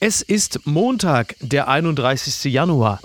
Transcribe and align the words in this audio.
Es 0.00 0.22
ist 0.22 0.60
Montag, 0.64 1.34
der 1.40 1.66
31. 1.66 2.52
Januar. 2.52 3.00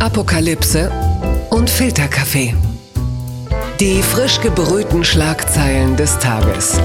Apokalypse 0.00 0.90
und 1.50 1.70
Filterkaffee. 1.70 2.56
Die 3.78 4.02
frisch 4.02 4.40
gebrühten 4.40 5.04
Schlagzeilen 5.04 5.96
des 5.96 6.18
Tages. 6.18 6.80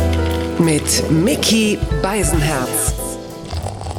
Mit 0.59 1.09
Mickey 1.09 1.79
Beisenherz. 2.03 2.93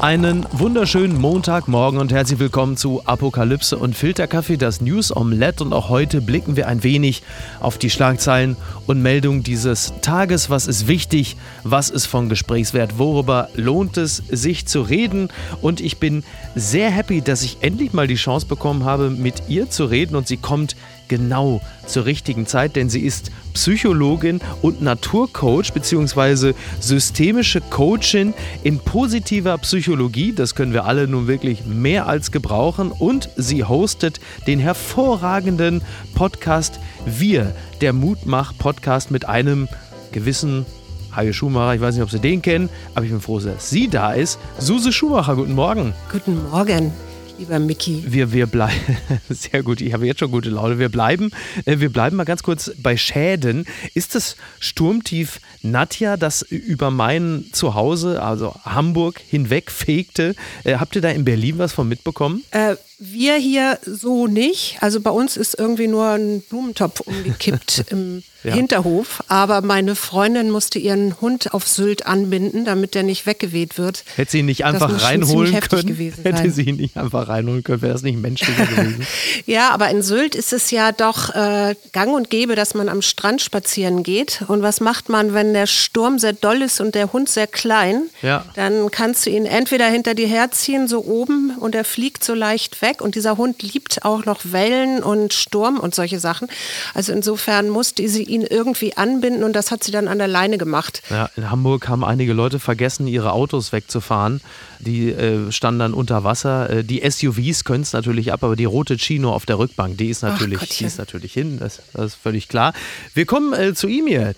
Einen 0.05 0.47
wunderschönen 0.53 1.19
Montagmorgen 1.19 1.99
und 1.99 2.13
herzlich 2.13 2.39
willkommen 2.39 2.77
zu 2.77 3.01
Apokalypse 3.07 3.79
und 3.79 3.97
Filterkaffee, 3.97 4.59
das 4.59 4.83
News 4.83 5.17
Omelette. 5.17 5.65
Und 5.65 5.73
auch 5.73 5.89
heute 5.89 6.21
blicken 6.21 6.57
wir 6.57 6.69
ein 6.69 6.83
wenig 6.83 7.23
auf 7.59 7.79
die 7.79 7.89
Schlagzeilen 7.89 8.59
und 8.87 9.01
Meldungen 9.01 9.43
dieses 9.43 9.95
Tages. 10.03 10.51
Was 10.51 10.67
ist 10.67 10.89
wichtig? 10.89 11.39
Was 11.63 11.89
ist 11.89 12.05
von 12.05 12.29
Gesprächswert? 12.29 12.99
Worüber 12.99 13.49
lohnt 13.55 13.97
es 13.97 14.17
sich 14.29 14.67
zu 14.67 14.83
reden? 14.83 15.31
Und 15.63 15.81
ich 15.81 15.97
bin 15.97 16.23
sehr 16.55 16.91
happy, 16.91 17.23
dass 17.23 17.43
ich 17.43 17.63
endlich 17.63 17.95
mal 17.95 18.07
die 18.07 18.17
Chance 18.17 18.45
bekommen 18.45 18.85
habe, 18.85 19.09
mit 19.09 19.45
ihr 19.49 19.71
zu 19.71 19.87
reden. 19.87 20.17
Und 20.17 20.29
sie 20.29 20.37
kommt 20.37 20.77
genau 21.09 21.61
zur 21.87 22.05
richtigen 22.05 22.47
Zeit, 22.47 22.77
denn 22.77 22.89
sie 22.89 23.01
ist 23.01 23.31
Psychologin 23.55 24.41
und 24.63 24.83
Naturcoach 24.83 25.73
bzw. 25.73 26.55
systemische 26.81 27.61
Coachin 27.61 28.35
in 28.63 28.79
positiver 28.81 29.57
Psychologie. 29.59 30.33
Das 30.33 30.55
können 30.55 30.73
wir 30.73 30.85
alle 30.85 31.07
nun 31.07 31.27
wirklich 31.27 31.65
mehr 31.65 32.09
als 32.09 32.33
gebrauchen. 32.33 32.91
Und 32.91 33.29
sie 33.37 33.65
hostet 33.65 34.21
den 34.47 34.59
hervorragenden 34.59 35.83
Podcast 36.15 36.81
Wir, 37.07 37.55
der 37.81 37.93
Mutmach-Podcast 37.93 39.11
mit 39.11 39.27
einem 39.29 39.69
gewissen 40.13 40.67
Hajo 41.15 41.33
Schumacher, 41.33 41.77
ich 41.77 41.81
weiß 41.81 41.95
nicht, 41.95 42.03
ob 42.03 42.11
Sie 42.11 42.19
den 42.19 42.43
kennen, 42.43 42.69
aber 42.95 43.05
ich 43.05 43.13
bin 43.13 43.21
froh, 43.21 43.39
dass 43.39 43.71
sie 43.71 43.89
da 43.89 44.13
ist. 44.13 44.39
Suse 44.59 44.93
Schumacher, 44.93 45.37
guten 45.37 45.55
Morgen. 45.55 45.95
Guten 46.11 46.51
Morgen 46.51 46.93
lieber 47.39 47.59
Mickey. 47.59 48.03
Wir, 48.07 48.33
wir 48.33 48.47
bleiben, 48.47 48.97
sehr 49.29 49.63
gut, 49.63 49.81
ich 49.81 49.93
habe 49.93 50.07
jetzt 50.07 50.21
schon 50.21 50.31
gute 50.31 50.51
Laune. 50.51 50.79
Wir 50.79 50.89
bleiben, 50.89 51.31
äh, 51.65 51.79
wir 51.81 51.91
bleiben 51.91 52.17
mal 52.17 52.25
ganz 52.25 52.43
kurz 52.43 52.73
bei 52.79 52.97
Schäden. 52.97 53.67
Ist 53.95 54.15
das 54.15 54.37
Sturmtief 54.61 55.41
Nadja, 55.63 56.17
das 56.17 56.43
über 56.43 56.91
mein 56.91 57.47
Zuhause, 57.53 58.23
also 58.23 58.55
Hamburg, 58.65 59.21
hinweg 59.21 59.71
fegte? 59.71 60.35
Äh, 60.65 60.77
habt 60.77 60.97
ihr 60.97 61.03
da 61.03 61.11
in 61.11 61.25
Berlin 61.25 61.59
was 61.59 61.73
von 61.73 61.89
mitbekommen? 61.89 62.45
Äh, 62.51 62.77
wir 62.99 63.37
hier 63.37 63.79
so 63.85 64.27
nicht. 64.27 64.79
Also 64.81 65.01
bei 65.01 65.11
uns 65.11 65.37
ist 65.37 65.59
irgendwie 65.59 65.89
nur 65.89 66.11
ein 66.11 66.43
Blumentopf 66.43 67.01
umgekippt 67.01 67.87
im 67.91 68.23
ja. 68.45 68.55
Hinterhof. 68.55 69.23
Aber 69.29 69.61
meine 69.61 69.97
Freundin 69.97 70.51
musste 70.51 70.79
ihren 70.79 71.21
Hund 71.21 71.53
auf 71.53 71.67
Sylt 71.67 72.07
anbinden, 72.07 72.65
damit 72.65 72.95
der 72.95 73.03
nicht 73.03 73.27
weggeweht 73.27 73.77
wird. 73.77 74.05
Hätte 74.17 74.31
sie 74.31 74.39
ihn 74.39 74.47
nicht 74.47 74.65
einfach 74.65 75.03
reinholen 75.03 75.59
können? 75.61 76.13
Hätte 76.23 76.51
sie 76.51 76.63
ihn 76.63 76.77
nicht 76.77 76.97
einfach 76.97 77.29
reinholen 77.29 77.65
können, 77.65 77.83
wäre 77.83 77.93
das 77.93 78.03
nicht 78.03 78.19
menschlicher 78.19 78.67
gewesen. 78.67 79.07
ja, 79.47 79.71
aber 79.71 79.91
in 79.91 80.03
Sylt 80.03 80.35
ist 80.35 80.53
es 80.53 80.71
ja 80.71 80.93
doch 80.93 81.35
äh, 81.35 81.75
gang 81.93 82.15
und 82.15 82.31
gäbe, 82.31 82.55
dass 82.55 82.75
man 82.75 82.89
am 82.89 83.03
Strand 83.03 83.43
spazieren 83.43 84.03
geht. 84.03 84.45
Und 84.47 84.63
was 84.63 84.81
macht 84.81 85.09
man, 85.09 85.35
wenn 85.35 85.53
der 85.53 85.67
Sturm 85.67 86.19
sehr 86.19 86.33
doll 86.33 86.63
ist 86.63 86.81
und 86.81 86.95
der 86.95 87.13
Hund 87.13 87.29
sehr 87.29 87.49
klein? 87.49 88.03
Ja. 88.23 88.45
Dann 88.55 88.91
kannst 88.91 89.27
du 89.27 89.31
ihn 89.31 89.47
entweder 89.47 89.89
hinter 89.89 90.15
dir 90.15 90.29
herziehen, 90.29 90.87
so 90.87 91.05
oben, 91.05 91.57
und 91.59 91.75
er 91.75 91.85
fliegt 91.85 92.23
so 92.23 92.35
leicht 92.35 92.81
weg 92.81 92.85
weg. 92.85 93.01
Und 93.01 93.15
dieser 93.15 93.37
Hund 93.37 93.63
liebt 93.63 94.05
auch 94.05 94.25
noch 94.25 94.41
Wellen 94.45 95.03
und 95.03 95.33
Sturm 95.35 95.79
und 95.81 95.95
solche 95.95 96.21
Sachen. 96.21 96.49
Also 96.93 97.13
insofern 97.13 97.69
musste 97.69 98.09
sie 98.09 98.23
ihn 98.35 98.43
irgendwie 98.43 98.97
anbinden 98.97 99.45
und 99.45 99.55
das 99.55 99.71
hat 99.71 99.85
sie 99.85 99.93
dann 99.93 100.09
an 100.09 100.19
der 100.19 100.29
Leine 100.29 100.59
gemacht. 100.59 101.03
Ja, 101.11 101.31
in 101.37 101.51
Hamburg 101.51 101.89
haben 101.89 102.05
einige 102.05 102.33
Leute 102.33 102.59
vergessen, 102.59 103.07
ihre 103.07 103.33
Autos 103.33 103.73
wegzufahren. 103.73 104.41
Die 104.81 105.11
äh, 105.11 105.51
standen 105.53 105.79
dann 105.79 105.95
unter 105.95 106.25
Wasser. 106.25 106.69
Äh, 106.69 106.85
die 106.85 107.09
SUVs 107.09 107.65
können 107.65 107.83
es 107.83 107.93
natürlich 107.93 108.33
ab, 108.33 108.43
aber 108.43 108.57
die 108.57 108.65
rote 108.65 108.97
Chino 108.97 109.33
auf 109.33 109.47
der 109.47 109.59
Rückbank, 109.59 109.97
die 109.97 110.09
ist 110.09 110.23
natürlich, 110.23 110.61
die 110.61 110.85
ist 110.85 110.99
natürlich 110.99 111.33
hin. 111.33 111.59
Das, 111.59 111.81
das, 111.93 112.07
ist 112.07 112.15
völlig 112.17 112.49
klar. 112.49 112.73
Wir 113.15 113.27
kommen 113.27 113.53
äh, 113.55 113.75
zu 113.75 113.87
ihm 113.87 114.07
hier. 114.07 114.35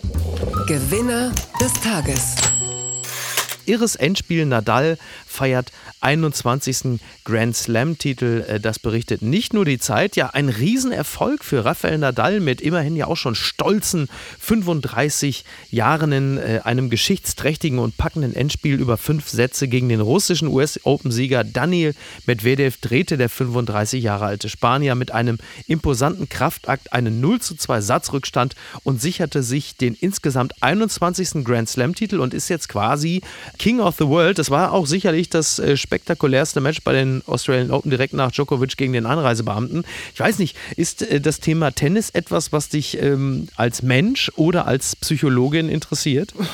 Gewinner 0.67 1.33
des 1.61 1.73
Tages 1.83 2.37
irres 3.67 3.97
Endspiel. 3.97 4.47
Nadal 4.47 4.99
feiert 5.37 5.71
21. 6.01 6.99
Grand 7.25 7.57
Slam-Titel. 7.57 8.45
Äh, 8.49 8.61
das 8.61 8.79
berichtet 8.79 9.23
nicht 9.23 9.53
nur 9.53 9.65
die 9.65 9.79
Zeit. 9.79 10.17
Ja, 10.17 10.31
ein 10.31 10.49
Riesenerfolg 10.49 11.45
für 11.45 11.65
Rafael 11.65 11.99
Nadal 11.99 12.41
mit 12.41 12.61
immerhin 12.61 12.97
ja 12.97 13.07
auch 13.07 13.17
schon 13.17 13.35
stolzen 13.35 14.09
35 14.41 15.45
Jahren 15.71 16.13
in 16.13 16.39
äh, 16.39 16.61
einem 16.65 16.91
geschichtsträchtigen 16.91 17.79
und 17.79 17.97
packenden 17.97 18.35
Endspiel 18.35 18.81
über 18.81 18.97
fünf 18.97 19.29
Sätze 19.29 19.69
gegen 19.69 19.89
den 19.89 20.01
russischen 20.01 20.49
US-Open-Sieger 20.49 21.45
Daniel 21.45 21.95
Medvedev 22.27 22.79
drehte 22.81 23.17
der 23.17 23.29
35 23.29 24.03
Jahre 24.03 24.27
alte 24.27 24.49
Spanier 24.49 24.95
mit 24.95 25.13
einem 25.13 25.39
imposanten 25.67 26.29
Kraftakt 26.29 26.93
einen 26.93 27.21
0 27.21 27.41
zu 27.41 27.57
2 27.57 27.81
Satzrückstand 27.81 28.55
und 28.83 29.01
sicherte 29.01 29.43
sich 29.43 29.77
den 29.77 29.95
insgesamt 29.95 30.63
21. 30.63 31.45
Grand 31.45 31.69
Slam-Titel 31.69 32.21
und 32.21 32.35
ist 32.35 32.49
jetzt 32.49 32.69
quasi 32.69 33.21
King 33.59 33.81
of 33.81 33.97
the 33.99 34.07
World. 34.07 34.39
Das 34.39 34.51
war 34.51 34.73
auch 34.73 34.87
sicherlich 34.87 35.26
das 35.29 35.59
äh, 35.59 35.77
spektakulärste 35.77 36.61
Match 36.61 36.83
bei 36.83 36.93
den 36.93 37.23
Australian 37.27 37.71
Open 37.71 37.91
direkt 37.91 38.15
nach 38.15 38.33
Djokovic 38.33 38.77
gegen 38.77 38.93
den 38.93 39.07
Anreisebeamten. 39.07 39.85
Ich 40.15 40.21
weiß 40.21 40.39
nicht, 40.39 40.57
ist 40.77 41.03
äh, 41.03 41.21
das 41.21 41.41
Thema 41.41 41.71
Tennis 41.73 42.11
etwas, 42.11 42.53
was 42.53 42.69
dich 42.69 43.01
ähm, 43.01 43.49
als 43.57 43.83
Mensch 43.83 44.31
oder 44.37 44.67
als 44.67 44.97
Psychologin 44.97 45.69
interessiert? 45.69 46.35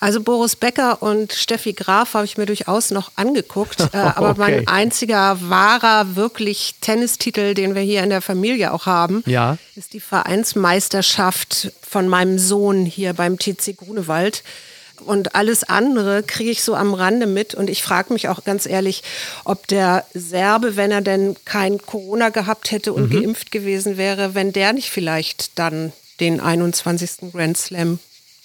Also 0.00 0.20
Boris 0.20 0.56
Becker 0.56 1.02
und 1.02 1.32
Steffi 1.32 1.72
Graf 1.72 2.14
habe 2.14 2.24
ich 2.24 2.36
mir 2.36 2.46
durchaus 2.46 2.90
noch 2.90 3.12
angeguckt. 3.16 3.88
Äh, 3.94 3.98
aber 3.98 4.30
okay. 4.30 4.40
mein 4.40 4.68
einziger 4.68 5.38
wahrer, 5.48 6.16
wirklich 6.16 6.74
Tennistitel, 6.80 7.54
den 7.54 7.76
wir 7.76 7.82
hier 7.82 8.02
in 8.02 8.10
der 8.10 8.22
Familie 8.22 8.72
auch 8.72 8.86
haben, 8.86 9.22
ja. 9.26 9.56
ist 9.76 9.92
die 9.92 10.00
Vereinsmeisterschaft 10.00 11.70
von 11.80 12.08
meinem 12.08 12.38
Sohn 12.38 12.86
hier 12.86 13.12
beim 13.12 13.38
TC 13.38 13.76
Grunewald. 13.76 14.42
Und 15.04 15.34
alles 15.34 15.64
andere 15.64 16.22
kriege 16.22 16.50
ich 16.50 16.62
so 16.62 16.74
am 16.74 16.94
Rande 16.94 17.26
mit. 17.26 17.54
Und 17.54 17.70
ich 17.70 17.82
frage 17.82 18.12
mich 18.12 18.28
auch 18.28 18.44
ganz 18.44 18.66
ehrlich, 18.66 19.02
ob 19.44 19.66
der 19.68 20.04
Serbe, 20.14 20.76
wenn 20.76 20.90
er 20.90 21.02
denn 21.02 21.36
kein 21.44 21.78
Corona 21.78 22.30
gehabt 22.30 22.70
hätte 22.70 22.92
und 22.92 23.12
mhm. 23.12 23.20
geimpft 23.20 23.50
gewesen 23.50 23.96
wäre, 23.96 24.34
wenn 24.34 24.52
der 24.52 24.72
nicht 24.72 24.90
vielleicht 24.90 25.58
dann 25.58 25.92
den 26.20 26.40
21. 26.40 27.32
Grand 27.32 27.56
Slam 27.56 27.98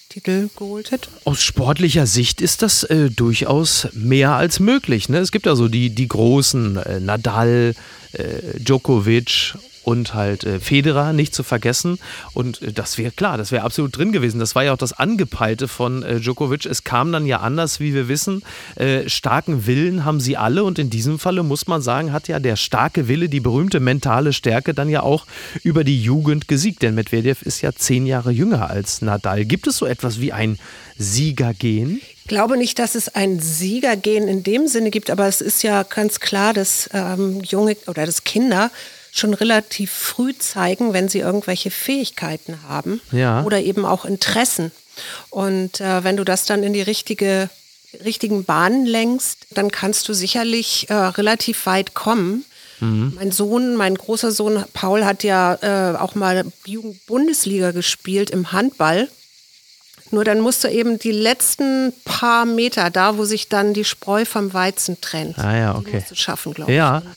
Titel 0.09 0.49
geholt 0.57 0.91
hätte? 0.91 1.09
Aus 1.23 1.41
sportlicher 1.41 2.07
Sicht 2.07 2.41
ist 2.41 2.63
das 2.63 2.83
äh, 2.83 3.09
durchaus 3.11 3.87
mehr 3.93 4.31
als 4.31 4.59
möglich. 4.59 5.07
Ne? 5.07 5.19
Es 5.19 5.31
gibt 5.31 5.47
also 5.47 5.67
die, 5.67 5.91
die 5.91 6.07
großen 6.07 6.77
äh, 6.77 6.99
Nadal, 6.99 7.75
äh, 8.13 8.59
Djokovic 8.59 9.53
und 9.83 10.13
halt 10.13 10.43
äh, 10.43 10.59
Federer 10.59 11.13
nicht 11.13 11.33
zu 11.33 11.43
vergessen. 11.43 11.99
Und 12.33 12.61
äh, 12.61 12.71
das 12.71 12.97
wäre 12.97 13.11
klar, 13.11 13.37
das 13.37 13.51
wäre 13.51 13.63
absolut 13.63 13.97
drin 13.97 14.11
gewesen. 14.11 14.39
Das 14.39 14.55
war 14.55 14.63
ja 14.63 14.73
auch 14.73 14.77
das 14.77 14.93
Angepeilte 14.93 15.67
von 15.67 16.03
äh, 16.03 16.19
Djokovic. 16.19 16.65
Es 16.65 16.83
kam 16.83 17.11
dann 17.11 17.25
ja 17.25 17.39
anders, 17.39 17.79
wie 17.79 17.93
wir 17.93 18.07
wissen. 18.07 18.43
Äh, 18.75 19.09
starken 19.09 19.65
Willen 19.65 20.05
haben 20.05 20.19
sie 20.19 20.37
alle 20.37 20.63
und 20.63 20.79
in 20.79 20.89
diesem 20.89 21.19
Falle 21.19 21.43
muss 21.43 21.67
man 21.67 21.81
sagen, 21.81 22.11
hat 22.11 22.27
ja 22.27 22.39
der 22.39 22.55
starke 22.55 23.07
Wille, 23.07 23.29
die 23.29 23.39
berühmte 23.39 23.79
mentale 23.79 24.33
Stärke 24.33 24.73
dann 24.73 24.89
ja 24.89 25.01
auch 25.01 25.25
über 25.63 25.83
die 25.83 26.01
Jugend 26.01 26.47
gesiegt. 26.47 26.81
Denn 26.81 26.95
Medvedev 26.95 27.41
ist 27.41 27.61
ja 27.61 27.73
zehn 27.73 28.05
Jahre 28.05 28.31
jünger 28.31 28.69
als 28.69 29.01
Nadal. 29.01 29.45
Gibt 29.45 29.67
es 29.67 29.77
so 29.77 29.85
etwas 29.85 30.19
wie 30.19 30.33
ein 30.33 30.59
Siegergehen? 30.97 32.01
Ich 32.03 32.27
glaube 32.27 32.57
nicht, 32.57 32.77
dass 32.77 32.93
es 32.93 33.09
ein 33.09 33.39
Siegergehen 33.39 34.27
in 34.27 34.43
dem 34.43 34.67
Sinne 34.67 34.91
gibt, 34.91 35.09
aber 35.09 35.27
es 35.27 35.41
ist 35.41 35.63
ja 35.63 35.81
ganz 35.81 36.19
klar, 36.19 36.53
dass 36.53 36.87
ähm, 36.93 37.41
junge 37.41 37.75
oder 37.87 38.05
dass 38.05 38.23
Kinder 38.23 38.69
schon 39.19 39.33
relativ 39.33 39.91
früh 39.91 40.33
zeigen, 40.37 40.93
wenn 40.93 41.09
sie 41.09 41.19
irgendwelche 41.19 41.71
Fähigkeiten 41.71 42.59
haben 42.67 43.01
ja. 43.11 43.43
oder 43.43 43.61
eben 43.61 43.85
auch 43.85 44.05
Interessen. 44.05 44.71
Und 45.29 45.81
äh, 45.81 46.03
wenn 46.03 46.17
du 46.17 46.23
das 46.23 46.45
dann 46.45 46.63
in 46.63 46.73
die 46.73 46.81
richtige, 46.81 47.49
richtigen 48.03 48.43
Bahnen 48.43 48.85
lenkst, 48.85 49.47
dann 49.51 49.71
kannst 49.71 50.07
du 50.09 50.13
sicherlich 50.13 50.89
äh, 50.89 50.93
relativ 50.93 51.65
weit 51.65 51.93
kommen. 51.93 52.45
Mhm. 52.79 53.13
Mein 53.15 53.31
Sohn, 53.31 53.75
mein 53.75 53.95
großer 53.95 54.31
Sohn 54.31 54.63
Paul 54.73 55.05
hat 55.05 55.23
ja 55.23 55.57
äh, 55.61 55.97
auch 55.97 56.15
mal 56.15 56.45
Jugendbundesliga 56.65 57.71
gespielt 57.71 58.29
im 58.29 58.51
Handball. 58.51 59.09
Nur 60.11 60.23
dann 60.23 60.39
musst 60.39 60.63
du 60.63 60.69
eben 60.69 60.97
die 60.97 61.11
letzten 61.11 61.93
paar 62.03 62.45
Meter, 62.45 62.89
da 62.89 63.17
wo 63.17 63.25
sich 63.25 63.47
dann 63.47 63.73
die 63.73 63.85
Spreu 63.85 64.25
vom 64.25 64.53
Weizen 64.53 64.99
trennt, 65.01 65.37
ah 65.37 65.55
ja, 65.55 65.75
okay. 65.75 66.03
schaffen, 66.13 66.53
glaube 66.53 66.73
ja. 66.73 66.99
ich. 66.99 67.05
Und 67.05 67.15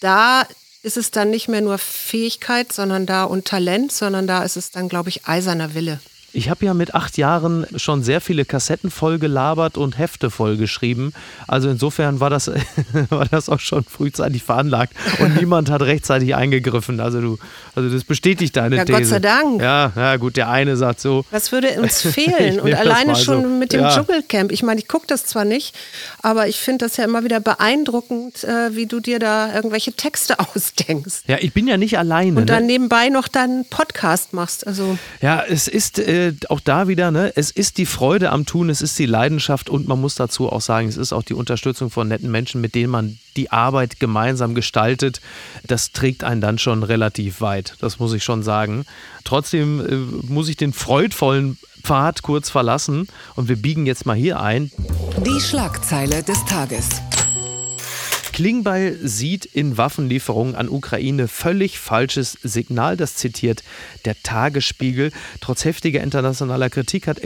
da 0.00 0.44
ist 0.88 0.96
es 0.96 1.10
dann 1.10 1.28
nicht 1.28 1.48
mehr 1.48 1.60
nur 1.60 1.76
Fähigkeit, 1.76 2.72
sondern 2.72 3.04
da 3.04 3.24
und 3.24 3.44
Talent, 3.44 3.92
sondern 3.92 4.26
da 4.26 4.42
ist 4.42 4.56
es 4.56 4.70
dann, 4.70 4.88
glaube 4.88 5.10
ich, 5.10 5.26
eiserner 5.26 5.74
Wille. 5.74 6.00
Ich 6.32 6.50
habe 6.50 6.66
ja 6.66 6.74
mit 6.74 6.94
acht 6.94 7.16
Jahren 7.16 7.66
schon 7.76 8.02
sehr 8.02 8.20
viele 8.20 8.44
Kassetten 8.44 8.90
voll 8.90 9.18
gelabert 9.18 9.78
und 9.78 9.96
Hefte 9.96 10.28
voll 10.28 10.58
geschrieben. 10.58 11.14
Also 11.46 11.70
insofern 11.70 12.20
war 12.20 12.28
das, 12.28 12.50
war 13.08 13.24
das 13.24 13.48
auch 13.48 13.60
schon 13.60 13.84
frühzeitig 13.84 14.42
veranlagt 14.42 14.92
und 15.20 15.36
niemand 15.40 15.70
hat 15.70 15.80
rechtzeitig 15.80 16.34
eingegriffen. 16.34 17.00
Also 17.00 17.22
du, 17.22 17.38
also 17.74 17.88
das 17.88 18.04
bestätigt 18.04 18.54
deine 18.56 18.76
ja, 18.76 18.84
These. 18.84 18.98
Gott 18.98 19.06
sei 19.06 19.18
Dank. 19.20 19.62
Ja, 19.62 19.90
ja, 19.96 20.16
gut, 20.16 20.36
der 20.36 20.50
eine 20.50 20.76
sagt 20.76 21.00
so. 21.00 21.24
Was 21.30 21.50
würde 21.50 21.80
uns 21.80 22.02
fehlen? 22.14 22.60
und 22.60 22.74
alleine 22.74 23.16
schon 23.16 23.42
so. 23.42 23.48
mit 23.48 23.72
dem 23.72 23.80
ja. 23.80 23.94
Dschungelcamp. 23.94 24.52
Ich 24.52 24.62
meine, 24.62 24.80
ich 24.80 24.88
gucke 24.88 25.06
das 25.06 25.24
zwar 25.24 25.46
nicht, 25.46 25.74
aber 26.20 26.46
ich 26.46 26.58
finde 26.58 26.84
das 26.84 26.98
ja 26.98 27.04
immer 27.04 27.24
wieder 27.24 27.40
beeindruckend, 27.40 28.44
äh, 28.44 28.76
wie 28.76 28.84
du 28.84 29.00
dir 29.00 29.18
da 29.18 29.54
irgendwelche 29.54 29.94
Texte 29.94 30.38
ausdenkst. 30.38 31.22
Ja, 31.26 31.38
ich 31.40 31.54
bin 31.54 31.66
ja 31.66 31.78
nicht 31.78 31.96
alleine. 31.96 32.38
Und 32.38 32.50
dann 32.50 32.66
ne? 32.66 32.72
nebenbei 32.72 33.08
noch 33.08 33.28
deinen 33.28 33.64
Podcast 33.64 34.34
machst. 34.34 34.66
Also. 34.66 34.98
Ja, 35.22 35.42
es 35.48 35.68
ist. 35.68 35.98
Äh, 35.98 36.17
auch 36.48 36.60
da 36.60 36.88
wieder, 36.88 37.10
ne, 37.10 37.32
es 37.36 37.50
ist 37.50 37.78
die 37.78 37.86
Freude 37.86 38.30
am 38.30 38.46
Tun, 38.46 38.70
es 38.70 38.82
ist 38.82 38.98
die 38.98 39.06
Leidenschaft 39.06 39.70
und 39.70 39.88
man 39.88 40.00
muss 40.00 40.14
dazu 40.14 40.50
auch 40.50 40.60
sagen, 40.60 40.88
es 40.88 40.96
ist 40.96 41.12
auch 41.12 41.22
die 41.22 41.34
Unterstützung 41.34 41.90
von 41.90 42.08
netten 42.08 42.30
Menschen, 42.30 42.60
mit 42.60 42.74
denen 42.74 42.90
man 42.90 43.18
die 43.36 43.50
Arbeit 43.50 44.00
gemeinsam 44.00 44.54
gestaltet. 44.54 45.20
Das 45.66 45.92
trägt 45.92 46.24
einen 46.24 46.40
dann 46.40 46.58
schon 46.58 46.82
relativ 46.82 47.40
weit, 47.40 47.74
das 47.80 47.98
muss 47.98 48.12
ich 48.12 48.24
schon 48.24 48.42
sagen. 48.42 48.84
Trotzdem 49.24 49.80
äh, 49.80 50.32
muss 50.32 50.48
ich 50.48 50.56
den 50.56 50.72
freudvollen 50.72 51.58
Pfad 51.82 52.22
kurz 52.22 52.50
verlassen 52.50 53.08
und 53.36 53.48
wir 53.48 53.56
biegen 53.56 53.86
jetzt 53.86 54.06
mal 54.06 54.16
hier 54.16 54.40
ein. 54.40 54.70
Die 55.24 55.40
Schlagzeile 55.40 56.22
des 56.22 56.44
Tages. 56.44 56.88
Klingbeil 58.38 58.96
sieht 59.02 59.46
in 59.46 59.78
Waffenlieferungen 59.78 60.54
an 60.54 60.68
Ukraine 60.68 61.26
völlig 61.26 61.80
falsches 61.80 62.38
Signal. 62.40 62.96
Das 62.96 63.16
zitiert 63.16 63.64
der 64.04 64.14
Tagesspiegel. 64.22 65.10
Trotz 65.40 65.64
heftiger 65.64 66.04
internationaler 66.04 66.70
Kritik 66.70 67.08
hat 67.08 67.20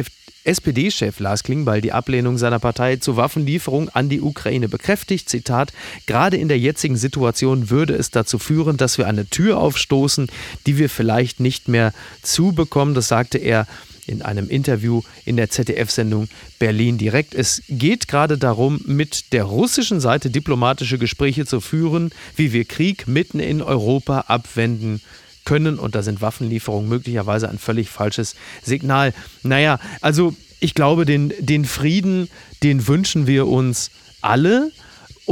SPD-Chef 0.44 1.20
Lars 1.20 1.42
Klingbeil 1.42 1.82
die 1.82 1.92
Ablehnung 1.92 2.38
seiner 2.38 2.58
Partei 2.60 2.96
zur 2.96 3.18
Waffenlieferung 3.18 3.90
an 3.90 4.08
die 4.08 4.22
Ukraine 4.22 4.70
bekräftigt. 4.70 5.28
Zitat: 5.28 5.74
Gerade 6.06 6.38
in 6.38 6.48
der 6.48 6.58
jetzigen 6.58 6.96
Situation 6.96 7.68
würde 7.68 7.94
es 7.94 8.10
dazu 8.10 8.38
führen, 8.38 8.78
dass 8.78 8.96
wir 8.96 9.06
eine 9.06 9.26
Tür 9.26 9.58
aufstoßen, 9.58 10.28
die 10.66 10.78
wir 10.78 10.88
vielleicht 10.88 11.40
nicht 11.40 11.68
mehr 11.68 11.92
zubekommen. 12.22 12.94
Das 12.94 13.08
sagte 13.08 13.36
er 13.36 13.66
in 14.06 14.22
einem 14.22 14.48
Interview 14.48 15.02
in 15.24 15.36
der 15.36 15.50
ZDF-Sendung 15.50 16.28
Berlin 16.58 16.98
direkt. 16.98 17.34
Es 17.34 17.62
geht 17.68 18.08
gerade 18.08 18.38
darum, 18.38 18.80
mit 18.84 19.32
der 19.32 19.44
russischen 19.44 20.00
Seite 20.00 20.30
diplomatische 20.30 20.98
Gespräche 20.98 21.46
zu 21.46 21.60
führen, 21.60 22.10
wie 22.36 22.52
wir 22.52 22.64
Krieg 22.64 23.06
mitten 23.06 23.38
in 23.38 23.62
Europa 23.62 24.24
abwenden 24.26 25.00
können. 25.44 25.78
Und 25.78 25.94
da 25.94 26.02
sind 26.02 26.20
Waffenlieferungen 26.20 26.88
möglicherweise 26.88 27.48
ein 27.48 27.58
völlig 27.58 27.88
falsches 27.88 28.34
Signal. 28.62 29.14
Naja, 29.42 29.78
also 30.00 30.34
ich 30.60 30.74
glaube, 30.74 31.04
den, 31.04 31.32
den 31.38 31.64
Frieden, 31.64 32.28
den 32.62 32.86
wünschen 32.86 33.26
wir 33.26 33.46
uns 33.46 33.90
alle. 34.20 34.70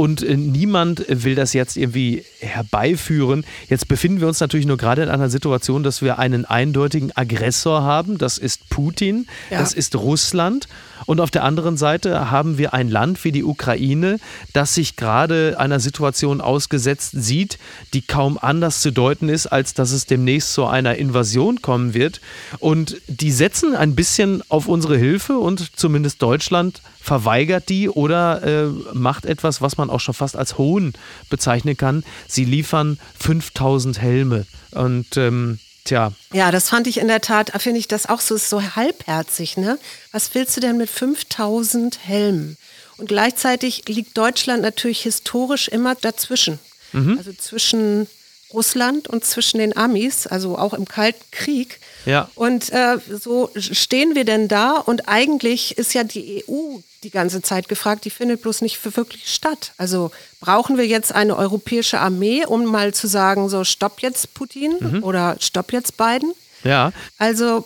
Und 0.01 0.23
äh, 0.23 0.35
niemand 0.35 1.05
will 1.09 1.35
das 1.35 1.53
jetzt 1.53 1.77
irgendwie 1.77 2.25
herbeiführen. 2.39 3.45
Jetzt 3.69 3.87
befinden 3.87 4.19
wir 4.19 4.27
uns 4.27 4.39
natürlich 4.39 4.65
nur 4.65 4.77
gerade 4.77 5.03
in 5.03 5.09
einer 5.09 5.29
Situation, 5.29 5.83
dass 5.83 6.01
wir 6.01 6.17
einen 6.17 6.43
eindeutigen 6.43 7.15
Aggressor 7.15 7.83
haben. 7.83 8.17
Das 8.17 8.39
ist 8.39 8.67
Putin, 8.71 9.27
ja. 9.51 9.59
das 9.59 9.75
ist 9.75 9.95
Russland. 9.95 10.67
Und 11.05 11.19
auf 11.19 11.31
der 11.31 11.43
anderen 11.43 11.77
Seite 11.77 12.31
haben 12.31 12.57
wir 12.57 12.73
ein 12.73 12.89
Land 12.89 13.23
wie 13.23 13.31
die 13.31 13.43
Ukraine, 13.43 14.19
das 14.53 14.75
sich 14.75 14.95
gerade 14.95 15.55
einer 15.59 15.79
Situation 15.79 16.41
ausgesetzt 16.41 17.11
sieht, 17.13 17.57
die 17.93 18.01
kaum 18.01 18.37
anders 18.41 18.81
zu 18.81 18.91
deuten 18.91 19.29
ist, 19.29 19.47
als 19.47 19.73
dass 19.73 19.91
es 19.91 20.05
demnächst 20.05 20.53
zu 20.53 20.65
einer 20.65 20.95
Invasion 20.95 21.61
kommen 21.61 21.93
wird. 21.93 22.21
Und 22.59 22.97
die 23.07 23.31
setzen 23.31 23.75
ein 23.75 23.95
bisschen 23.95 24.43
auf 24.49 24.67
unsere 24.67 24.97
Hilfe 24.97 25.37
und 25.37 25.77
zumindest 25.77 26.21
Deutschland 26.21 26.81
verweigert 27.01 27.69
die 27.69 27.89
oder 27.89 28.43
äh, 28.43 28.67
macht 28.93 29.25
etwas, 29.25 29.61
was 29.61 29.77
man 29.77 29.89
auch 29.89 29.99
schon 29.99 30.13
fast 30.13 30.35
als 30.35 30.57
Hohn 30.57 30.93
bezeichnen 31.29 31.75
kann. 31.75 32.03
Sie 32.27 32.45
liefern 32.45 32.99
5000 33.19 33.99
Helme. 33.99 34.45
Und 34.71 35.17
ähm, 35.17 35.59
Tja. 35.83 36.13
Ja, 36.31 36.51
das 36.51 36.69
fand 36.69 36.87
ich 36.87 36.99
in 36.99 37.07
der 37.07 37.21
Tat, 37.21 37.51
finde 37.61 37.79
ich 37.79 37.87
das 37.87 38.07
auch 38.07 38.21
so, 38.21 38.37
so 38.37 38.61
halbherzig. 38.75 39.57
Ne? 39.57 39.79
Was 40.11 40.33
willst 40.35 40.55
du 40.55 40.61
denn 40.61 40.77
mit 40.77 40.89
5000 40.89 41.99
Helmen? 42.05 42.57
Und 42.97 43.07
gleichzeitig 43.07 43.87
liegt 43.87 44.17
Deutschland 44.17 44.61
natürlich 44.61 45.01
historisch 45.01 45.67
immer 45.67 45.95
dazwischen. 45.95 46.59
Mhm. 46.93 47.17
Also 47.17 47.33
zwischen 47.33 48.07
Russland 48.53 49.07
und 49.07 49.25
zwischen 49.25 49.59
den 49.59 49.75
Amis, 49.75 50.27
also 50.27 50.57
auch 50.57 50.73
im 50.73 50.85
Kalten 50.87 51.23
Krieg. 51.31 51.79
Ja. 52.05 52.29
Und 52.35 52.71
äh, 52.71 52.97
so 53.09 53.49
stehen 53.55 54.15
wir 54.15 54.25
denn 54.25 54.47
da 54.47 54.73
und 54.73 55.07
eigentlich 55.07 55.77
ist 55.77 55.93
ja 55.93 56.03
die 56.03 56.43
EU 56.47 56.79
die 57.03 57.09
ganze 57.09 57.41
Zeit 57.41 57.67
gefragt, 57.67 58.05
die 58.05 58.09
findet 58.09 58.41
bloß 58.41 58.61
nicht 58.61 58.77
für 58.77 58.95
wirklich 58.95 59.33
statt. 59.33 59.73
Also 59.77 60.11
brauchen 60.39 60.77
wir 60.77 60.85
jetzt 60.85 61.13
eine 61.13 61.35
europäische 61.35 61.99
Armee, 61.99 62.45
um 62.45 62.65
mal 62.65 62.93
zu 62.93 63.07
sagen, 63.07 63.49
so 63.49 63.63
stopp 63.63 64.01
jetzt 64.01 64.33
Putin 64.33 64.75
mhm. 64.79 65.03
oder 65.03 65.35
stopp 65.39 65.73
jetzt 65.73 65.97
Biden? 65.97 66.33
Ja. 66.63 66.91
Also 67.17 67.65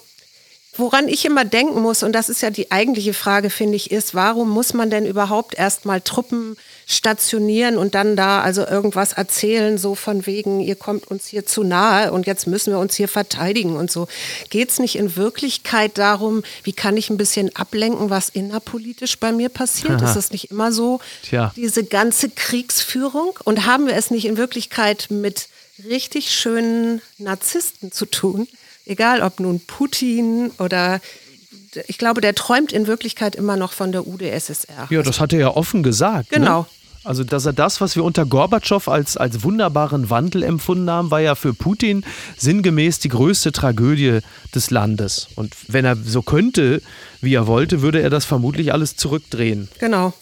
Woran 0.77 1.07
ich 1.07 1.23
immer 1.23 1.45
denken 1.45 1.81
muss, 1.81 2.03
und 2.03 2.11
das 2.11 2.27
ist 2.27 2.41
ja 2.41 2.49
die 2.49 2.69
eigentliche 2.69 3.13
Frage, 3.13 3.49
finde 3.49 3.77
ich, 3.77 3.91
ist, 3.91 4.13
warum 4.13 4.49
muss 4.49 4.73
man 4.73 4.89
denn 4.89 5.05
überhaupt 5.05 5.57
erstmal 5.57 6.01
Truppen 6.01 6.57
stationieren 6.85 7.77
und 7.77 7.95
dann 7.95 8.15
da 8.15 8.41
also 8.41 8.65
irgendwas 8.65 9.13
erzählen, 9.13 9.77
so 9.77 9.95
von 9.95 10.25
wegen, 10.25 10.59
ihr 10.59 10.75
kommt 10.75 11.07
uns 11.07 11.27
hier 11.27 11.45
zu 11.45 11.63
nahe 11.63 12.11
und 12.11 12.27
jetzt 12.27 12.45
müssen 12.47 12.71
wir 12.71 12.79
uns 12.79 12.95
hier 12.95 13.07
verteidigen 13.07 13.75
und 13.75 13.89
so. 13.89 14.07
Geht 14.49 14.69
es 14.69 14.79
nicht 14.79 14.95
in 14.95 15.15
Wirklichkeit 15.15 15.97
darum, 15.97 16.43
wie 16.63 16.73
kann 16.73 16.95
ich 16.97 17.09
ein 17.09 17.17
bisschen 17.17 17.55
ablenken, 17.55 18.09
was 18.09 18.29
innerpolitisch 18.29 19.19
bei 19.19 19.31
mir 19.31 19.49
passiert? 19.49 20.01
Aha. 20.01 20.07
Ist 20.07 20.15
das 20.15 20.31
nicht 20.31 20.51
immer 20.51 20.71
so, 20.71 20.99
Tja. 21.23 21.51
diese 21.55 21.83
ganze 21.83 22.29
Kriegsführung? 22.29 23.37
Und 23.43 23.65
haben 23.65 23.87
wir 23.87 23.95
es 23.95 24.11
nicht 24.11 24.25
in 24.25 24.37
Wirklichkeit 24.37 25.07
mit 25.09 25.47
richtig 25.83 26.31
schönen 26.31 27.01
Narzissten 27.17 27.91
zu 27.91 28.05
tun? 28.05 28.47
Egal 28.85 29.21
ob 29.21 29.39
nun 29.39 29.59
Putin 29.61 30.51
oder 30.59 31.01
ich 31.87 31.97
glaube, 31.97 32.21
der 32.21 32.35
träumt 32.35 32.71
in 32.71 32.87
Wirklichkeit 32.87 33.35
immer 33.35 33.57
noch 33.57 33.73
von 33.73 33.91
der 33.91 34.07
UdSSR. 34.07 34.87
Ja, 34.89 35.01
das 35.01 35.19
hat 35.19 35.33
er 35.33 35.39
ja 35.39 35.49
offen 35.49 35.83
gesagt. 35.83 36.31
Ne? 36.31 36.39
Genau. 36.39 36.61
Ne? 36.61 36.65
Also, 37.05 37.23
dass 37.23 37.45
er 37.45 37.53
das, 37.53 37.81
was 37.81 37.95
wir 37.95 38.03
unter 38.03 38.25
Gorbatschow 38.25 38.87
als, 38.87 39.15
als 39.15 39.43
wunderbaren 39.43 40.09
Wandel 40.09 40.41
empfunden 40.41 40.89
haben, 40.89 41.11
war 41.11 41.21
ja 41.21 41.35
für 41.35 41.53
Putin 41.53 42.03
sinngemäß 42.35 42.97
die 42.97 43.09
größte 43.09 43.51
Tragödie 43.51 44.21
des 44.55 44.71
Landes. 44.71 45.27
Und 45.35 45.55
wenn 45.67 45.85
er 45.85 45.95
so 45.95 46.23
könnte, 46.23 46.81
wie 47.21 47.35
er 47.35 47.45
wollte, 47.45 47.83
würde 47.83 48.01
er 48.01 48.09
das 48.09 48.25
vermutlich 48.25 48.73
alles 48.73 48.95
zurückdrehen. 48.97 49.69
Genau. 49.77 50.13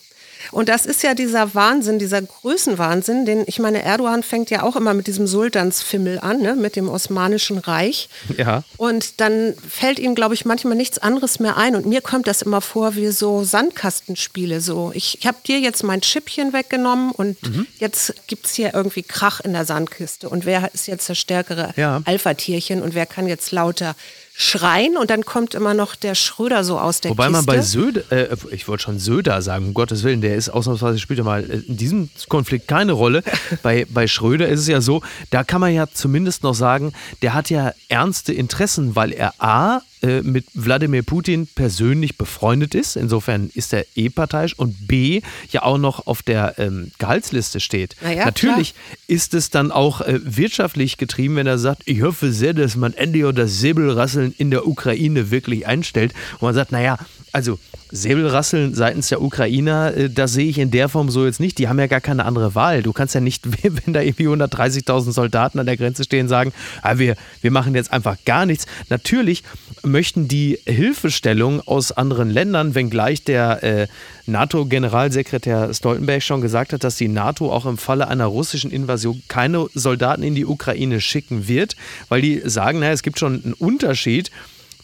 Und 0.51 0.69
das 0.69 0.85
ist 0.85 1.03
ja 1.03 1.13
dieser 1.13 1.53
Wahnsinn, 1.55 1.99
dieser 1.99 2.21
Größenwahnsinn, 2.21 3.25
den 3.25 3.43
ich 3.47 3.59
meine, 3.59 3.83
Erdogan 3.83 4.23
fängt 4.23 4.49
ja 4.49 4.63
auch 4.63 4.75
immer 4.75 4.93
mit 4.93 5.07
diesem 5.07 5.27
Sultansfimmel 5.27 6.19
an, 6.19 6.41
ne, 6.41 6.55
mit 6.55 6.75
dem 6.75 6.89
Osmanischen 6.89 7.57
Reich. 7.57 8.09
Ja. 8.37 8.63
Und 8.77 9.21
dann 9.21 9.53
fällt 9.67 9.99
ihm, 9.99 10.15
glaube 10.15 10.33
ich, 10.33 10.45
manchmal 10.45 10.75
nichts 10.75 10.99
anderes 10.99 11.39
mehr 11.39 11.57
ein. 11.57 11.75
Und 11.75 11.85
mir 11.85 12.01
kommt 12.01 12.27
das 12.27 12.41
immer 12.41 12.61
vor 12.61 12.95
wie 12.95 13.09
so 13.09 13.43
Sandkastenspiele. 13.43 14.61
So, 14.61 14.91
ich, 14.93 15.19
ich 15.19 15.27
habe 15.27 15.37
dir 15.45 15.59
jetzt 15.59 15.83
mein 15.83 16.01
Chippchen 16.01 16.53
weggenommen 16.53 17.11
und 17.11 17.41
mhm. 17.43 17.67
jetzt 17.79 18.27
gibt 18.27 18.45
es 18.45 18.53
hier 18.53 18.73
irgendwie 18.73 19.03
Krach 19.03 19.39
in 19.41 19.53
der 19.53 19.65
Sandkiste. 19.65 20.29
Und 20.29 20.45
wer 20.45 20.73
ist 20.73 20.87
jetzt 20.87 21.09
das 21.09 21.17
stärkere 21.17 21.73
ja. 21.75 22.01
Alpha-Tierchen 22.05 22.81
und 22.81 22.95
wer 22.95 23.05
kann 23.05 23.27
jetzt 23.27 23.51
lauter 23.51 23.95
schreien 24.35 24.97
und 24.97 25.09
dann 25.11 25.25
kommt 25.25 25.53
immer 25.53 25.73
noch 25.73 25.95
der 25.95 26.15
Schröder 26.15 26.63
so 26.63 26.79
aus 26.79 27.01
der 27.01 27.11
Wobei 27.11 27.27
Kiste. 27.27 27.37
man 27.37 27.45
bei 27.45 27.61
Söder, 27.61 28.11
äh, 28.11 28.35
ich 28.51 28.67
wollte 28.67 28.83
schon 28.83 28.97
Söder 28.97 29.41
sagen, 29.41 29.67
um 29.67 29.73
Gottes 29.73 30.03
Willen, 30.03 30.21
der 30.21 30.35
ist 30.35 30.49
ausnahmsweise 30.49 30.97
später 30.97 31.23
mal 31.23 31.43
in 31.43 31.77
diesem 31.77 32.09
Konflikt 32.29 32.67
keine 32.67 32.93
Rolle. 32.93 33.23
bei, 33.63 33.85
bei 33.89 34.07
Schröder 34.07 34.47
ist 34.47 34.61
es 34.61 34.67
ja 34.67 34.81
so, 34.81 35.03
da 35.29 35.43
kann 35.43 35.61
man 35.61 35.73
ja 35.73 35.87
zumindest 35.87 36.41
noch 36.41 36.55
sagen, 36.55 36.93
der 37.21 37.35
hat 37.35 37.51
ja 37.51 37.73
ernste 37.89 38.33
Interessen, 38.33 38.95
weil 38.95 39.11
er 39.11 39.35
A, 39.37 39.81
äh, 40.03 40.21
mit 40.21 40.45
Wladimir 40.53 41.01
Putin 41.01 41.47
persönlich 41.47 42.17
befreundet 42.17 42.75
ist. 42.75 42.97
Insofern 42.97 43.49
ist 43.53 43.73
er 43.73 43.85
eh 43.95 44.09
parteiisch 44.09 44.53
und 44.59 44.87
B 44.87 45.21
ja 45.49 45.63
auch 45.63 45.77
noch 45.77 46.07
auf 46.07 46.21
der 46.21 46.59
ähm, 46.59 46.91
Gehaltsliste 46.97 47.61
steht. 47.61 47.95
Ja, 48.01 48.25
Natürlich 48.25 48.73
klar. 48.73 48.97
ist 49.07 49.33
es 49.33 49.49
dann 49.49 49.71
auch 49.71 50.01
äh, 50.01 50.19
wirtschaftlich 50.23 50.97
getrieben, 50.97 51.37
wenn 51.37 51.47
er 51.47 51.57
sagt, 51.57 51.83
ich 51.85 52.01
hoffe 52.01 52.33
sehr, 52.33 52.53
dass 52.53 52.75
man 52.75 52.93
endlich 52.93 53.23
das 53.33 53.59
Säbelrasseln 53.59 54.35
in 54.37 54.51
der 54.51 54.67
Ukraine 54.67 55.31
wirklich 55.31 55.65
einstellt. 55.65 56.13
Und 56.33 56.41
man 56.41 56.53
sagt, 56.53 56.73
naja, 56.73 56.97
also 57.33 57.59
Säbelrasseln 57.91 58.73
seitens 58.73 59.09
der 59.09 59.21
Ukrainer, 59.21 59.95
äh, 59.95 60.09
das 60.09 60.33
sehe 60.33 60.47
ich 60.47 60.57
in 60.57 60.71
der 60.71 60.87
Form 60.87 61.09
so 61.09 61.25
jetzt 61.25 61.39
nicht. 61.39 61.57
Die 61.57 61.67
haben 61.67 61.79
ja 61.79 61.87
gar 61.87 62.01
keine 62.01 62.25
andere 62.25 62.55
Wahl. 62.55 62.81
Du 62.81 62.93
kannst 62.93 63.15
ja 63.15 63.21
nicht, 63.21 63.43
wenn 63.63 63.93
da 63.93 64.01
irgendwie 64.01 64.27
130.000 64.27 65.11
Soldaten 65.11 65.59
an 65.59 65.65
der 65.65 65.77
Grenze 65.77 66.03
stehen, 66.03 66.27
sagen, 66.27 66.53
ah, 66.81 66.97
wir, 66.97 67.15
wir 67.41 67.51
machen 67.51 67.75
jetzt 67.75 67.91
einfach 67.91 68.17
gar 68.25 68.45
nichts. 68.45 68.65
Natürlich 68.89 69.43
möchten 69.83 70.27
die 70.27 70.59
Hilfestellung 70.65 71.61
aus 71.61 71.91
anderen 71.91 72.29
Ländern, 72.29 72.75
wenngleich 72.75 73.23
der 73.23 73.63
äh, 73.63 73.87
NATO-Generalsekretär 74.25 75.73
Stoltenberg 75.73 76.23
schon 76.23 76.41
gesagt 76.41 76.73
hat, 76.73 76.83
dass 76.83 76.95
die 76.95 77.07
NATO 77.07 77.51
auch 77.51 77.65
im 77.65 77.77
Falle 77.77 78.07
einer 78.07 78.25
russischen 78.25 78.71
Invasion 78.71 79.21
keine 79.27 79.67
Soldaten 79.73 80.23
in 80.23 80.35
die 80.35 80.45
Ukraine 80.45 81.01
schicken 81.01 81.47
wird, 81.47 81.75
weil 82.09 82.21
die 82.21 82.41
sagen, 82.45 82.79
naja, 82.79 82.93
es 82.93 83.03
gibt 83.03 83.19
schon 83.19 83.43
einen 83.43 83.53
Unterschied 83.53 84.31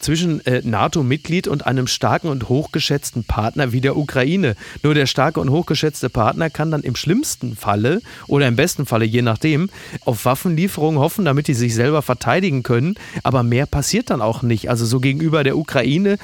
zwischen 0.00 0.44
äh, 0.46 0.62
NATO-Mitglied 0.64 1.46
und 1.46 1.66
einem 1.66 1.86
starken 1.86 2.28
und 2.28 2.48
hochgeschätzten 2.48 3.24
Partner 3.24 3.72
wie 3.72 3.80
der 3.80 3.96
Ukraine. 3.96 4.56
Nur 4.82 4.94
der 4.94 5.06
starke 5.06 5.40
und 5.40 5.50
hochgeschätzte 5.50 6.10
Partner 6.10 6.50
kann 6.50 6.70
dann 6.70 6.82
im 6.82 6.96
schlimmsten 6.96 7.56
Falle 7.56 8.00
oder 8.26 8.48
im 8.48 8.56
besten 8.56 8.86
Falle, 8.86 9.04
je 9.04 9.22
nachdem, 9.22 9.70
auf 10.04 10.24
Waffenlieferungen 10.24 11.00
hoffen, 11.00 11.24
damit 11.24 11.48
die 11.48 11.54
sich 11.54 11.74
selber 11.74 12.02
verteidigen 12.02 12.62
können. 12.62 12.96
Aber 13.22 13.42
mehr 13.42 13.66
passiert 13.66 14.10
dann 14.10 14.22
auch 14.22 14.42
nicht. 14.42 14.70
Also 14.70 14.86
so 14.86 15.00
gegenüber 15.00 15.44
der 15.44 15.56
Ukraine 15.56 16.18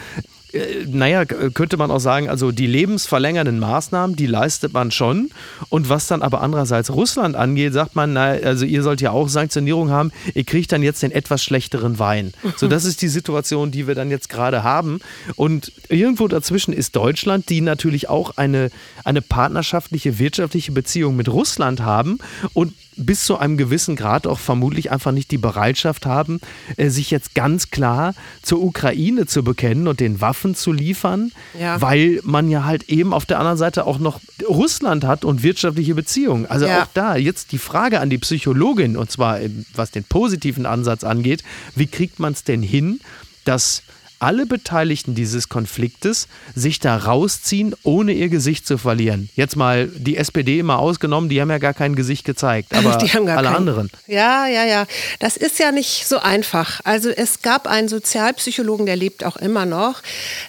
naja, 0.87 1.25
könnte 1.25 1.77
man 1.77 1.91
auch 1.91 1.99
sagen, 1.99 2.29
also 2.29 2.53
die 2.53 2.67
lebensverlängernden 2.67 3.59
Maßnahmen, 3.59 4.17
die 4.17 4.27
leistet 4.27 4.73
man 4.73 4.91
schon. 4.91 5.31
Und 5.69 5.89
was 5.89 6.07
dann 6.07 6.23
aber 6.23 6.41
andererseits 6.41 6.91
Russland 6.91 7.37
angeht, 7.37 7.73
sagt 7.73 7.97
man, 7.97 8.13
na, 8.13 8.27
also 8.31 8.65
ihr 8.65 8.83
sollt 8.83 9.01
ja 9.01 9.11
auch 9.11 9.29
Sanktionierung 9.29 9.91
haben, 9.91 10.13
ihr 10.35 10.45
kriegt 10.45 10.73
dann 10.73 10.83
jetzt 10.83 11.03
den 11.03 11.11
etwas 11.11 11.43
schlechteren 11.43 11.99
Wein. 11.99 12.33
So, 12.57 12.69
das 12.69 12.85
ist 12.85 13.03
die 13.03 13.09
Situation, 13.09 13.71
die 13.71 13.87
wir 13.87 13.95
dann 13.95 14.11
jetzt 14.11 14.29
gerade 14.29 14.63
haben. 14.63 15.01
Und 15.35 15.73
irgendwo 15.89 16.29
dazwischen 16.29 16.73
ist 16.73 16.97
Deutschland, 16.97 17.49
die 17.49 17.61
natürlich 17.61 18.09
auch 18.09 18.37
eine, 18.37 18.71
eine 19.05 19.23
partnerschaftliche, 19.23 20.19
wirtschaftliche 20.19 20.73
Beziehung 20.73 21.17
mit 21.17 21.29
Russland 21.29 21.81
haben 21.81 22.19
und 22.53 22.73
bis 22.97 23.25
zu 23.25 23.39
einem 23.39 23.57
gewissen 23.57 23.97
Grad 23.97 24.27
auch 24.27 24.39
vermutlich 24.39 24.91
einfach 24.91 25.13
nicht 25.13 25.31
die 25.31 25.39
Bereitschaft 25.39 26.07
haben, 26.07 26.41
äh, 26.77 26.89
sich 26.89 27.11
jetzt 27.11 27.35
ganz 27.35 27.71
klar 27.71 28.15
zur 28.43 28.63
Ukraine 28.63 29.27
zu 29.27 29.45
bekennen 29.45 29.89
und 29.89 30.01
den 30.01 30.21
Waffen 30.21 30.55
zu 30.55 30.73
liefern, 30.73 31.33
ja. 31.59 31.81
weil 31.81 32.21
man 32.23 32.49
ja 32.51 32.65
halt 32.65 32.89
eben 32.89 33.13
auf 33.13 33.27
der 33.27 33.39
anderen 33.39 33.59
Seite 33.59 33.87
auch 33.87 33.99
noch 33.99 34.21
Russland 34.49 35.05
hat 35.05 35.25
und 35.25 35.43
wirtschaftliche 35.43 35.95
Beziehungen. 35.95 36.47
Also 36.47 36.67
ja. 36.67 36.83
auch 36.83 36.89
da 36.95 37.17
jetzt 37.17 37.53
die 37.53 37.59
Frage 37.59 38.01
an 38.01 38.11
die 38.11 38.19
Psychologin, 38.19 38.97
und 38.97 39.11
zwar 39.11 39.39
was 39.75 39.91
den 39.91 40.05
positiven 40.05 40.67
Ansatz 40.67 41.05
angeht, 41.05 41.43
wie 41.75 41.87
kriegt 41.87 42.19
man 42.19 42.33
es 42.33 42.45
denn 42.45 42.63
hin, 42.63 43.01
dass 43.45 43.83
alle 44.19 44.47
Beteiligten 44.47 45.15
dieses 45.15 45.49
Konfliktes 45.49 46.29
sich 46.55 46.81
da 46.81 46.97
rausziehen, 46.97 47.75
ohne 47.83 48.13
ihr 48.13 48.29
Gesicht 48.29 48.67
zu 48.67 48.79
verlieren. 48.79 49.29
Jetzt 49.35 49.57
mal 49.57 49.89
die 49.89 50.17
SPD 50.17 50.59
immer 50.59 50.79
ausgenommen, 50.79 51.29
die 51.29 51.41
haben 51.41 51.51
ja 51.51 51.59
gar 51.59 51.75
kein 51.75 51.95
Gesicht 51.95 52.25
gezeigt, 52.25 52.75
aber 52.75 52.99
alle 52.99 53.09
kein, 53.09 53.29
anderen. 53.29 53.91
Ja, 54.07 54.47
ja, 54.47 54.65
ja. 54.65 54.87
Das 55.19 55.37
ist 55.37 55.59
ja 55.59 55.73
nicht 55.73 56.07
so 56.07 56.19
einfach. 56.19 56.81
Also 56.85 57.11
es 57.11 57.43
gab 57.43 57.67
einen 57.67 57.89
Sozialpsychologen, 57.89 58.87
der 58.87 58.97
lebt 58.97 59.25
auch 59.25 59.37
immer 59.37 59.67
noch. 59.67 60.03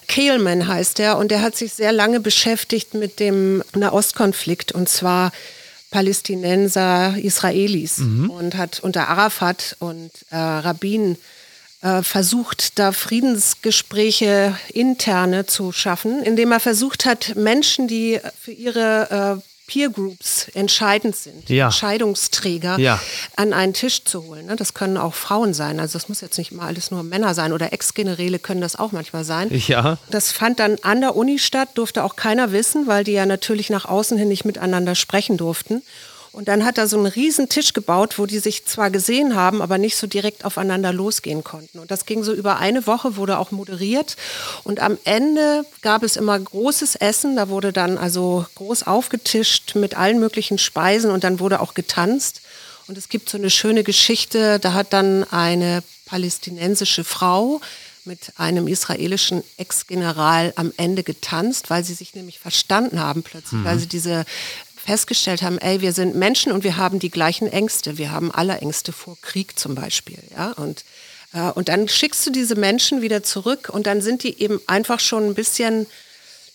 Kehlman 0.06 0.66
heißt 0.66 1.00
er 1.00 1.18
und 1.18 1.30
der 1.30 1.42
hat 1.42 1.56
sich 1.56 1.74
sehr 1.74 1.92
lange 1.92 2.20
beschäftigt 2.20 2.94
mit 2.94 3.20
dem 3.20 3.62
Nahostkonflikt 3.74 4.72
und 4.72 4.88
zwar 4.88 5.32
Palästinenser, 5.90 7.16
Israelis 7.16 7.98
mhm. 7.98 8.30
und 8.30 8.56
hat 8.56 8.80
unter 8.80 9.08
Arafat 9.08 9.76
und 9.78 10.10
äh, 10.30 10.36
Rabin 10.36 11.16
versucht, 11.80 12.78
da 12.78 12.90
Friedensgespräche 12.90 14.58
interne 14.72 15.46
zu 15.46 15.70
schaffen, 15.70 16.22
indem 16.24 16.50
er 16.50 16.60
versucht 16.60 17.04
hat, 17.04 17.36
Menschen, 17.36 17.86
die 17.86 18.20
für 18.40 18.50
ihre 18.50 19.40
äh, 19.40 19.48
Peer 19.68 19.90
Groups 19.90 20.48
entscheidend 20.54 21.14
sind, 21.14 21.48
ja. 21.50 21.66
Entscheidungsträger, 21.66 22.78
ja. 22.78 22.98
an 23.36 23.52
einen 23.52 23.74
Tisch 23.74 24.02
zu 24.02 24.24
holen. 24.24 24.46
Ne? 24.46 24.56
Das 24.56 24.72
können 24.74 24.96
auch 24.96 25.14
Frauen 25.14 25.54
sein. 25.54 25.78
Also 25.78 25.92
das 25.92 26.08
muss 26.08 26.22
jetzt 26.22 26.38
nicht 26.38 26.52
mal 26.52 26.66
alles 26.66 26.90
nur 26.90 27.02
Männer 27.02 27.34
sein 27.34 27.52
oder 27.52 27.72
Ex-Generäle 27.72 28.38
können 28.38 28.62
das 28.62 28.76
auch 28.76 28.92
manchmal 28.92 29.24
sein. 29.24 29.48
Ja. 29.68 29.98
Das 30.10 30.32
fand 30.32 30.58
dann 30.58 30.78
an 30.82 31.02
der 31.02 31.14
Uni 31.14 31.38
statt, 31.38 31.68
durfte 31.74 32.02
auch 32.02 32.16
keiner 32.16 32.50
wissen, 32.50 32.86
weil 32.86 33.04
die 33.04 33.12
ja 33.12 33.26
natürlich 33.26 33.68
nach 33.68 33.84
außen 33.84 34.16
hin 34.16 34.28
nicht 34.28 34.46
miteinander 34.46 34.94
sprechen 34.94 35.36
durften. 35.36 35.82
Und 36.38 36.46
dann 36.46 36.64
hat 36.64 36.78
er 36.78 36.86
so 36.86 36.96
einen 36.96 37.06
riesen 37.06 37.48
Tisch 37.48 37.72
gebaut, 37.72 38.16
wo 38.16 38.24
die 38.24 38.38
sich 38.38 38.64
zwar 38.64 38.90
gesehen 38.92 39.34
haben, 39.34 39.60
aber 39.60 39.76
nicht 39.76 39.96
so 39.96 40.06
direkt 40.06 40.44
aufeinander 40.44 40.92
losgehen 40.92 41.42
konnten. 41.42 41.80
Und 41.80 41.90
das 41.90 42.06
ging 42.06 42.22
so 42.22 42.32
über 42.32 42.58
eine 42.58 42.86
Woche, 42.86 43.16
wurde 43.16 43.40
auch 43.40 43.50
moderiert. 43.50 44.16
Und 44.62 44.78
am 44.78 44.98
Ende 45.02 45.64
gab 45.82 46.04
es 46.04 46.14
immer 46.14 46.38
großes 46.38 46.94
Essen. 46.94 47.34
Da 47.34 47.48
wurde 47.48 47.72
dann 47.72 47.98
also 47.98 48.46
groß 48.54 48.84
aufgetischt 48.84 49.74
mit 49.74 49.96
allen 49.96 50.20
möglichen 50.20 50.58
Speisen 50.58 51.10
und 51.10 51.24
dann 51.24 51.40
wurde 51.40 51.58
auch 51.58 51.74
getanzt. 51.74 52.42
Und 52.86 52.96
es 52.96 53.08
gibt 53.08 53.28
so 53.28 53.36
eine 53.36 53.50
schöne 53.50 53.82
Geschichte, 53.82 54.60
da 54.60 54.74
hat 54.74 54.92
dann 54.92 55.24
eine 55.32 55.82
palästinensische 56.06 57.02
Frau 57.02 57.60
mit 58.08 58.32
einem 58.36 58.66
israelischen 58.66 59.44
Ex-General 59.58 60.52
am 60.56 60.72
Ende 60.76 61.04
getanzt, 61.04 61.70
weil 61.70 61.84
sie 61.84 61.94
sich 61.94 62.14
nämlich 62.14 62.40
verstanden 62.40 62.98
haben 62.98 63.22
plötzlich, 63.22 63.60
mhm. 63.60 63.64
weil 63.64 63.78
sie 63.78 63.86
diese 63.86 64.24
festgestellt 64.88 65.42
haben, 65.42 65.58
ey, 65.58 65.82
wir 65.82 65.92
sind 65.92 66.14
Menschen 66.14 66.50
und 66.50 66.64
wir 66.64 66.78
haben 66.78 66.98
die 66.98 67.10
gleichen 67.10 67.46
Ängste. 67.46 67.98
Wir 67.98 68.10
haben 68.10 68.32
alle 68.32 68.56
Ängste 68.58 68.92
vor 68.92 69.18
Krieg 69.20 69.58
zum 69.58 69.74
Beispiel. 69.74 70.18
Ja? 70.34 70.52
Und, 70.52 70.82
äh, 71.34 71.50
und 71.50 71.68
dann 71.68 71.88
schickst 71.88 72.26
du 72.26 72.30
diese 72.30 72.54
Menschen 72.54 73.02
wieder 73.02 73.22
zurück 73.22 73.68
und 73.70 73.86
dann 73.86 74.00
sind 74.00 74.22
die 74.22 74.40
eben 74.40 74.62
einfach 74.66 74.98
schon 74.98 75.26
ein 75.26 75.34
bisschen, 75.34 75.86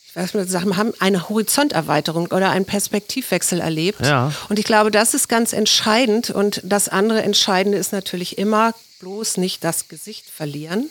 ich 0.07 0.15
weiß 0.15 0.33
nicht, 0.33 0.49
sagen, 0.49 0.75
haben 0.77 0.93
eine 0.97 1.29
Horizonterweiterung 1.29 2.25
oder 2.31 2.49
einen 2.49 2.65
Perspektivwechsel 2.65 3.59
erlebt. 3.59 4.03
Ja. 4.03 4.33
Und 4.49 4.57
ich 4.57 4.65
glaube, 4.65 4.89
das 4.89 5.13
ist 5.13 5.29
ganz 5.29 5.53
entscheidend. 5.53 6.31
Und 6.31 6.59
das 6.63 6.89
andere 6.89 7.21
Entscheidende 7.21 7.77
ist 7.77 7.91
natürlich 7.91 8.39
immer 8.39 8.73
bloß 8.99 9.37
nicht 9.37 9.63
das 9.63 9.89
Gesicht 9.89 10.25
verlieren 10.27 10.89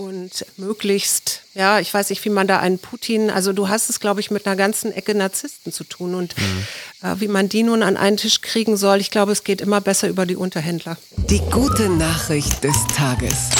und 0.00 0.46
möglichst, 0.56 1.42
ja, 1.54 1.78
ich 1.78 1.92
weiß 1.92 2.08
nicht, 2.08 2.24
wie 2.24 2.30
man 2.30 2.46
da 2.46 2.58
einen 2.58 2.78
Putin, 2.78 3.28
also 3.28 3.52
du 3.52 3.68
hast 3.68 3.90
es, 3.90 4.00
glaube 4.00 4.20
ich, 4.20 4.30
mit 4.30 4.46
einer 4.46 4.56
ganzen 4.56 4.92
Ecke 4.92 5.14
Narzissten 5.14 5.72
zu 5.72 5.84
tun 5.84 6.14
und 6.14 6.34
mhm. 6.38 7.06
äh, 7.06 7.20
wie 7.20 7.28
man 7.28 7.50
die 7.50 7.62
nun 7.62 7.82
an 7.82 7.98
einen 7.98 8.16
Tisch 8.16 8.40
kriegen 8.40 8.78
soll, 8.78 8.98
ich 9.00 9.10
glaube, 9.10 9.32
es 9.32 9.44
geht 9.44 9.60
immer 9.60 9.82
besser 9.82 10.08
über 10.08 10.24
die 10.24 10.36
Unterhändler. 10.36 10.96
Die 11.28 11.40
gute 11.50 11.90
Nachricht 11.90 12.64
des 12.64 12.76
Tages. 12.96 13.50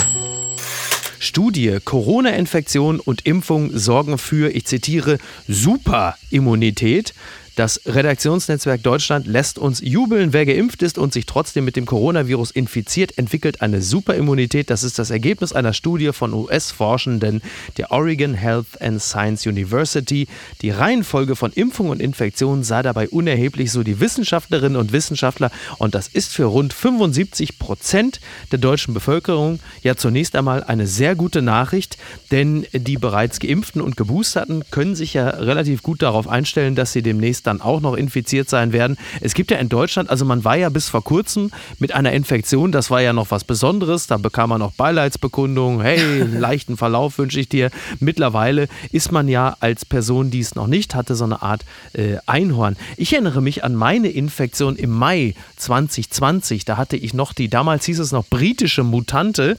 Studie, 1.19 1.79
Corona-Infektion 1.85 3.01
und 3.01 3.27
Impfung 3.27 3.77
sorgen 3.77 4.17
für, 4.17 4.51
ich 4.51 4.65
zitiere, 4.65 5.19
Superimmunität. 5.47 7.13
Das 7.61 7.83
Redaktionsnetzwerk 7.85 8.83
Deutschland 8.83 9.27
lässt 9.27 9.59
uns 9.59 9.83
jubeln. 9.83 10.33
Wer 10.33 10.47
geimpft 10.47 10.81
ist 10.81 10.97
und 10.97 11.13
sich 11.13 11.27
trotzdem 11.27 11.67
mit 11.67 11.77
dem 11.77 11.85
Coronavirus 11.85 12.53
infiziert, 12.53 13.19
entwickelt 13.19 13.61
eine 13.61 13.83
Superimmunität. 13.83 14.71
Das 14.71 14.83
ist 14.83 14.99
das 14.99 15.11
Ergebnis 15.11 15.53
einer 15.53 15.75
Studie 15.75 16.15
von 16.15 16.33
US-Forschenden 16.33 17.43
der 17.77 17.91
Oregon 17.91 18.33
Health 18.33 18.81
and 18.81 19.03
Science 19.03 19.45
University. 19.45 20.27
Die 20.63 20.71
Reihenfolge 20.71 21.37
von 21.37 21.53
Impfung 21.53 21.91
und 21.91 22.01
Infektion 22.01 22.63
sei 22.63 22.81
dabei 22.81 23.11
unerheblich, 23.11 23.71
so 23.73 23.83
die 23.83 24.01
Wissenschaftlerinnen 24.01 24.81
und 24.81 24.93
Wissenschaftler. 24.93 25.51
Und 25.77 25.95
das 25.95 26.09
ist 26.09 26.33
für 26.33 26.45
rund 26.45 26.73
75 26.73 27.59
Prozent 27.59 28.21
der 28.53 28.59
deutschen 28.59 28.95
Bevölkerung 28.95 29.61
ja 29.83 29.97
zunächst 29.97 30.35
einmal 30.35 30.65
eine 30.65 30.87
sehr 30.87 31.15
gute 31.15 31.43
Nachricht, 31.43 31.99
denn 32.31 32.67
die 32.73 32.97
bereits 32.97 33.39
geimpften 33.39 33.83
und 33.83 33.99
geboosterten 33.99 34.65
können 34.71 34.95
sich 34.95 35.13
ja 35.13 35.29
relativ 35.29 35.83
gut 35.83 36.01
darauf 36.01 36.27
einstellen, 36.27 36.75
dass 36.75 36.95
sie 36.95 37.03
demnächst 37.03 37.50
dann 37.51 37.61
auch 37.61 37.81
noch 37.81 37.95
infiziert 37.95 38.49
sein 38.49 38.73
werden. 38.73 38.97
Es 39.21 39.35
gibt 39.35 39.51
ja 39.51 39.59
in 39.59 39.69
Deutschland, 39.69 40.09
also 40.09 40.25
man 40.25 40.45
war 40.45 40.57
ja 40.57 40.69
bis 40.69 40.89
vor 40.89 41.03
kurzem 41.03 41.51
mit 41.79 41.93
einer 41.93 42.13
Infektion, 42.13 42.73
das 42.73 42.91
war 42.91 43.03
ja 43.03 43.13
noch 43.13 43.31
was 43.31 43.45
Besonderes, 43.45 44.07
da 44.07 44.17
bekam 44.17 44.51
man 44.51 44.61
noch 44.61 44.73
Beileidsbekundungen, 44.73 45.81
hey, 45.81 46.23
leichten 46.39 46.77
Verlauf 46.77 47.19
wünsche 47.19 47.41
ich 47.41 47.49
dir. 47.49 47.71
Mittlerweile 47.99 48.69
ist 48.93 49.13
man 49.13 49.29
ja 49.29 49.57
als 49.61 49.85
Person, 49.85 50.31
die 50.31 50.41
es 50.41 50.55
noch 50.55 50.67
nicht 50.67 50.95
hatte, 50.95 51.15
so 51.15 51.25
eine 51.25 51.43
Art 51.43 51.65
äh, 51.93 52.17
Einhorn. 52.27 52.77
Ich 52.97 53.13
erinnere 53.13 53.43
mich 53.43 53.65
an 53.65 53.75
meine 53.75 54.09
Infektion 54.09 54.77
im 54.77 54.91
Mai 54.91 55.35
2020, 55.57 56.65
da 56.65 56.77
hatte 56.77 56.97
ich 56.97 57.15
noch 57.15 57.33
die, 57.33 57.49
damals 57.49 57.85
hieß 57.87 57.99
es 57.99 58.13
noch 58.13 58.27
britische 58.27 58.85
Mutante. 58.85 59.57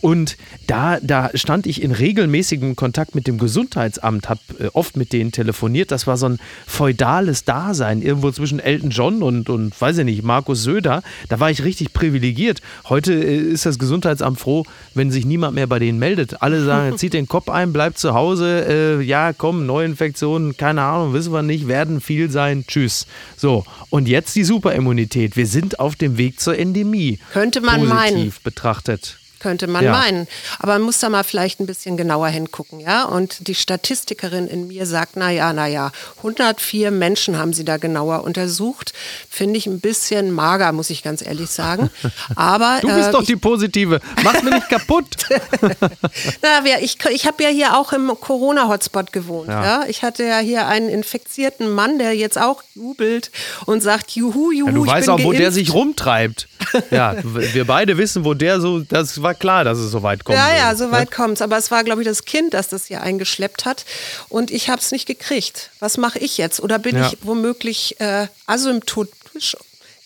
Und 0.00 0.36
da, 0.66 0.98
da 1.00 1.30
stand 1.34 1.66
ich 1.66 1.82
in 1.82 1.92
regelmäßigem 1.92 2.76
Kontakt 2.76 3.14
mit 3.14 3.26
dem 3.26 3.38
Gesundheitsamt, 3.38 4.28
habe 4.28 4.40
äh, 4.58 4.66
oft 4.72 4.96
mit 4.96 5.12
denen 5.12 5.32
telefoniert. 5.32 5.90
Das 5.90 6.06
war 6.06 6.16
so 6.16 6.26
ein 6.26 6.38
feudales 6.66 7.44
Dasein, 7.44 8.02
irgendwo 8.02 8.30
zwischen 8.30 8.60
Elton 8.60 8.90
John 8.90 9.22
und, 9.22 9.50
und 9.50 9.78
weiß 9.78 9.98
ich 9.98 10.04
nicht, 10.04 10.22
Markus 10.22 10.62
Söder. 10.62 11.02
Da 11.28 11.40
war 11.40 11.50
ich 11.50 11.64
richtig 11.64 11.92
privilegiert. 11.92 12.60
Heute 12.88 13.12
äh, 13.12 13.36
ist 13.36 13.66
das 13.66 13.78
Gesundheitsamt 13.78 14.40
froh, 14.40 14.64
wenn 14.94 15.10
sich 15.10 15.24
niemand 15.24 15.54
mehr 15.54 15.66
bei 15.66 15.78
denen 15.78 15.98
meldet. 15.98 16.42
Alle 16.42 16.64
sagen, 16.64 16.96
zieht 16.98 17.12
den 17.12 17.28
Kopf 17.28 17.48
ein, 17.48 17.72
bleibt 17.72 17.98
zu 17.98 18.14
Hause. 18.14 18.66
Äh, 18.68 19.02
ja, 19.02 19.32
komm, 19.32 19.66
Neuinfektionen, 19.66 20.56
keine 20.56 20.82
Ahnung, 20.82 21.12
wissen 21.12 21.32
wir 21.32 21.42
nicht, 21.42 21.68
werden 21.68 22.00
viel 22.00 22.30
sein. 22.30 22.64
Tschüss. 22.66 23.06
So, 23.36 23.64
und 23.90 24.08
jetzt 24.08 24.34
die 24.36 24.44
Superimmunität. 24.44 25.36
Wir 25.36 25.46
sind 25.46 25.78
auf 25.78 25.96
dem 25.96 26.16
Weg 26.16 26.40
zur 26.40 26.58
Endemie. 26.58 27.18
Könnte 27.32 27.60
man 27.60 27.80
Positiv 27.80 27.94
meinen. 27.94 28.32
betrachtet 28.42 29.19
könnte 29.40 29.66
man 29.66 29.84
ja. 29.84 29.92
meinen. 29.92 30.28
Aber 30.58 30.74
man 30.74 30.82
muss 30.82 31.00
da 31.00 31.08
mal 31.08 31.24
vielleicht 31.24 31.60
ein 31.60 31.66
bisschen 31.66 31.96
genauer 31.96 32.28
hingucken, 32.28 32.80
ja. 32.80 33.04
Und 33.04 33.48
die 33.48 33.54
Statistikerin 33.54 34.46
in 34.46 34.68
mir 34.68 34.86
sagt, 34.86 35.16
na 35.16 35.30
ja, 35.30 35.52
na 35.52 35.66
ja, 35.66 35.92
104 36.18 36.90
Menschen 36.90 37.38
haben 37.38 37.52
sie 37.52 37.64
da 37.64 37.76
genauer 37.76 38.24
untersucht. 38.24 38.92
Finde 39.28 39.58
ich 39.58 39.66
ein 39.66 39.80
bisschen 39.80 40.30
mager, 40.30 40.72
muss 40.72 40.90
ich 40.90 41.02
ganz 41.02 41.22
ehrlich 41.22 41.50
sagen. 41.50 41.90
Aber 42.36 42.78
du 42.80 42.88
bist 42.88 43.08
äh, 43.08 43.12
doch 43.12 43.24
die 43.24 43.36
Positive. 43.36 44.00
Mach's 44.22 44.42
mir 44.42 44.50
nicht 44.50 44.68
kaputt. 44.68 45.16
na, 46.42 46.64
ich, 46.80 46.98
ich 47.10 47.26
habe 47.26 47.42
ja 47.42 47.48
hier 47.48 47.76
auch 47.78 47.92
im 47.92 48.12
Corona-Hotspot 48.20 49.12
gewohnt. 49.12 49.48
Ja. 49.48 49.64
ja. 49.64 49.84
Ich 49.88 50.02
hatte 50.02 50.24
ja 50.24 50.38
hier 50.38 50.66
einen 50.66 50.88
infizierten 50.88 51.70
Mann, 51.70 51.98
der 51.98 52.14
jetzt 52.14 52.38
auch 52.38 52.62
jubelt 52.74 53.30
und 53.66 53.82
sagt, 53.82 54.12
juhu, 54.12 54.52
juhu. 54.52 54.68
Ja, 54.68 54.72
du 54.74 54.86
weißt 54.86 55.08
auch, 55.08 55.16
geimpft. 55.16 55.34
wo 55.34 55.38
der 55.38 55.52
sich 55.52 55.72
rumtreibt. 55.72 56.48
Ja, 56.90 57.16
wir 57.22 57.64
beide 57.64 57.98
wissen, 57.98 58.24
wo 58.24 58.34
der 58.34 58.60
so, 58.60 58.80
das 58.80 59.22
war 59.22 59.29
war 59.30 59.34
klar, 59.34 59.64
dass 59.64 59.78
es 59.78 59.92
so 59.92 60.02
weit 60.02 60.24
kommt. 60.24 60.38
Ja, 60.38 60.54
ja, 60.54 60.74
so 60.74 60.90
weit 60.90 61.10
ne? 61.10 61.16
kommt 61.16 61.34
es. 61.34 61.42
Aber 61.42 61.56
es 61.56 61.70
war, 61.70 61.84
glaube 61.84 62.02
ich, 62.02 62.08
das 62.08 62.24
Kind, 62.24 62.52
das 62.52 62.68
das 62.68 62.86
hier 62.86 63.02
eingeschleppt 63.02 63.64
hat. 63.64 63.84
Und 64.28 64.50
ich 64.50 64.68
habe 64.68 64.80
es 64.80 64.90
nicht 64.90 65.06
gekriegt. 65.06 65.70
Was 65.78 65.96
mache 65.98 66.18
ich 66.18 66.36
jetzt? 66.36 66.60
Oder 66.60 66.78
bin 66.78 66.96
ja. 66.96 67.06
ich 67.06 67.18
womöglich 67.22 68.00
äh, 68.00 68.26
asymptotisch 68.46 69.56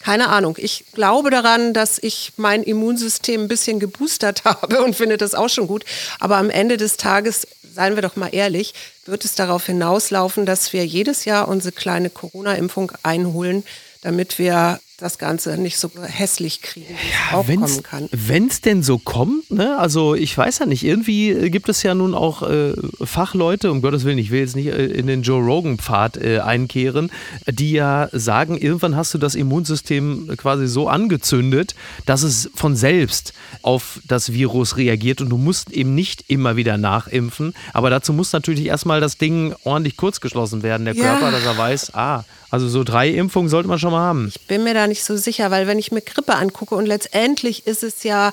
keine 0.01 0.29
Ahnung. 0.29 0.57
Ich 0.59 0.85
glaube 0.93 1.31
daran, 1.31 1.73
dass 1.73 1.99
ich 1.99 2.35
mein 2.37 2.63
Immunsystem 2.63 3.41
ein 3.41 3.49
bisschen 3.49 3.81
geboostert 3.81 4.45
habe 4.45 4.85
und 4.85 4.95
finde 4.95 5.17
das 5.17 5.35
auch 5.35 5.49
schon 5.49 5.67
gut. 5.67 5.87
Aber 6.21 6.37
am 6.37 6.51
Ende 6.51 6.77
des 6.77 6.99
Tages, 6.99 7.47
seien 7.75 7.95
wir 7.95 8.03
doch 8.03 8.15
mal 8.15 8.29
ehrlich, 8.29 8.75
wird 9.07 9.25
es 9.25 9.35
darauf 9.35 9.65
hinauslaufen, 9.65 10.45
dass 10.45 10.75
wir 10.75 10.85
jedes 10.85 11.25
Jahr 11.25 11.49
unsere 11.49 11.73
kleine 11.73 12.11
Corona-Impfung 12.11 12.93
einholen, 13.03 13.65
damit 14.03 14.39
wir 14.39 14.79
das 15.05 15.19
Ganze 15.19 15.59
nicht 15.59 15.77
so 15.77 15.91
hässlich 16.03 16.63
kriegen, 16.63 16.87
wie 16.89 17.11
ja, 17.11 17.43
kommen 17.43 17.83
kann. 17.83 18.09
Wenn 18.11 18.47
es 18.47 18.63
denn 18.63 18.83
so 18.83 18.97
kommt, 18.97 19.51
ne? 19.51 19.77
also 19.79 20.15
ich 20.15 20.37
weiß 20.37 20.61
ja 20.61 20.67
nicht, 20.67 20.83
irgendwie 20.83 21.51
gibt 21.51 21.69
es 21.69 21.83
ja 21.83 21.95
nun 21.95 22.15
auch 22.15 22.43
äh, 22.43 22.73
Fachleute, 23.03 23.71
um 23.71 23.83
Gottes 23.83 24.05
Willen, 24.05 24.17
ich 24.17 24.31
will 24.31 24.41
jetzt 24.41 24.57
nicht 24.57 24.69
äh, 24.69 24.87
in 24.87 25.07
den 25.07 25.23
Joe 25.23 25.45
Rogan-Pfad 25.45 26.17
äh, 26.17 26.39
einkehren, 26.39 27.11
die 27.47 27.73
ja 27.73 28.09
sagen, 28.13 28.57
irgendwann 28.57 28.97
hast 28.97 29.13
du 29.13 29.19
das 29.19 29.35
Immunsystem 29.35 30.31
quasi 30.39 30.67
so 30.67 30.89
angezündet, 30.89 31.75
dass 32.07 32.23
es 32.23 32.49
von 32.55 32.75
selbst 32.75 33.35
auf 33.61 34.01
das 34.09 34.33
Virus 34.33 34.79
reagiert 34.79 35.21
und 35.21 35.29
du 35.29 35.37
musst 35.37 35.71
eben 35.71 35.95
nicht 35.95 36.25
immer 36.29 36.57
wieder 36.57 36.79
nachimpfen, 36.79 37.53
aber 37.75 37.91
dazu 37.91 38.15
muss 38.15 38.33
natürlich 38.33 38.65
erstmal 38.65 39.03
das 39.03 39.19
Ding 39.19 39.55
ordentlich 39.65 39.99
kurzgeschlossen 39.99 40.63
werden, 40.63 40.87
der 40.87 40.95
Körper, 40.95 41.27
ja. 41.27 41.31
dass 41.31 41.45
er 41.45 41.59
weiß, 41.59 41.95
ah, 41.95 42.25
also 42.55 42.69
so 42.69 42.85
drei 42.85 43.09
Impfungen 43.09 43.49
sollte 43.49 43.69
man 43.69 43.81
schon 43.81 43.91
mal 43.91 43.99
haben. 43.99 44.29
Ich 44.29 44.47
bin 44.47 44.63
mir 44.63 44.75
da 44.75 44.87
nicht 44.87 45.05
so 45.05 45.17
sicher, 45.17 45.51
weil 45.51 45.67
wenn 45.67 45.81
ich 45.81 45.91
mir 45.91 46.03
Grippe 46.03 46.37
angucke 46.37 46.77
und 46.77 46.87
letztendlich 46.87 47.67
ist 47.67 47.83
es 47.83 48.05
ja 48.05 48.33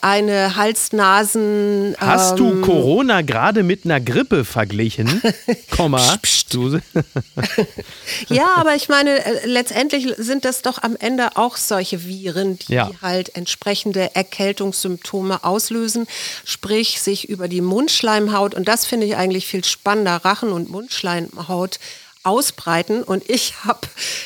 eine 0.00 0.56
Hals-Nasen. 0.56 1.94
Hast 2.00 2.32
ähm, 2.32 2.36
du 2.36 2.60
Corona 2.62 3.22
gerade 3.22 3.62
mit 3.62 3.84
einer 3.84 4.00
Grippe 4.00 4.44
verglichen? 4.44 5.22
Komma. 5.70 6.00
ja, 8.28 8.54
aber 8.56 8.74
ich 8.74 8.88
meine, 8.88 9.24
äh, 9.24 9.46
letztendlich 9.46 10.12
sind 10.16 10.44
das 10.44 10.62
doch 10.62 10.82
am 10.82 10.96
Ende 10.96 11.36
auch 11.36 11.56
solche 11.56 12.04
Viren, 12.04 12.58
die 12.58 12.72
ja. 12.72 12.90
halt 13.00 13.36
entsprechende 13.36 14.16
Erkältungssymptome 14.16 15.44
auslösen, 15.44 16.08
sprich 16.44 17.00
sich 17.00 17.28
über 17.28 17.46
die 17.46 17.60
Mundschleimhaut 17.60 18.56
und 18.56 18.66
das 18.66 18.84
finde 18.84 19.06
ich 19.06 19.14
eigentlich 19.14 19.46
viel 19.46 19.62
spannender, 19.62 20.16
Rachen- 20.16 20.50
und 20.50 20.70
Mundschleimhaut 20.70 21.78
ausbreiten. 22.22 23.02
Und 23.02 23.28
ich 23.28 23.64
habe, 23.64 23.80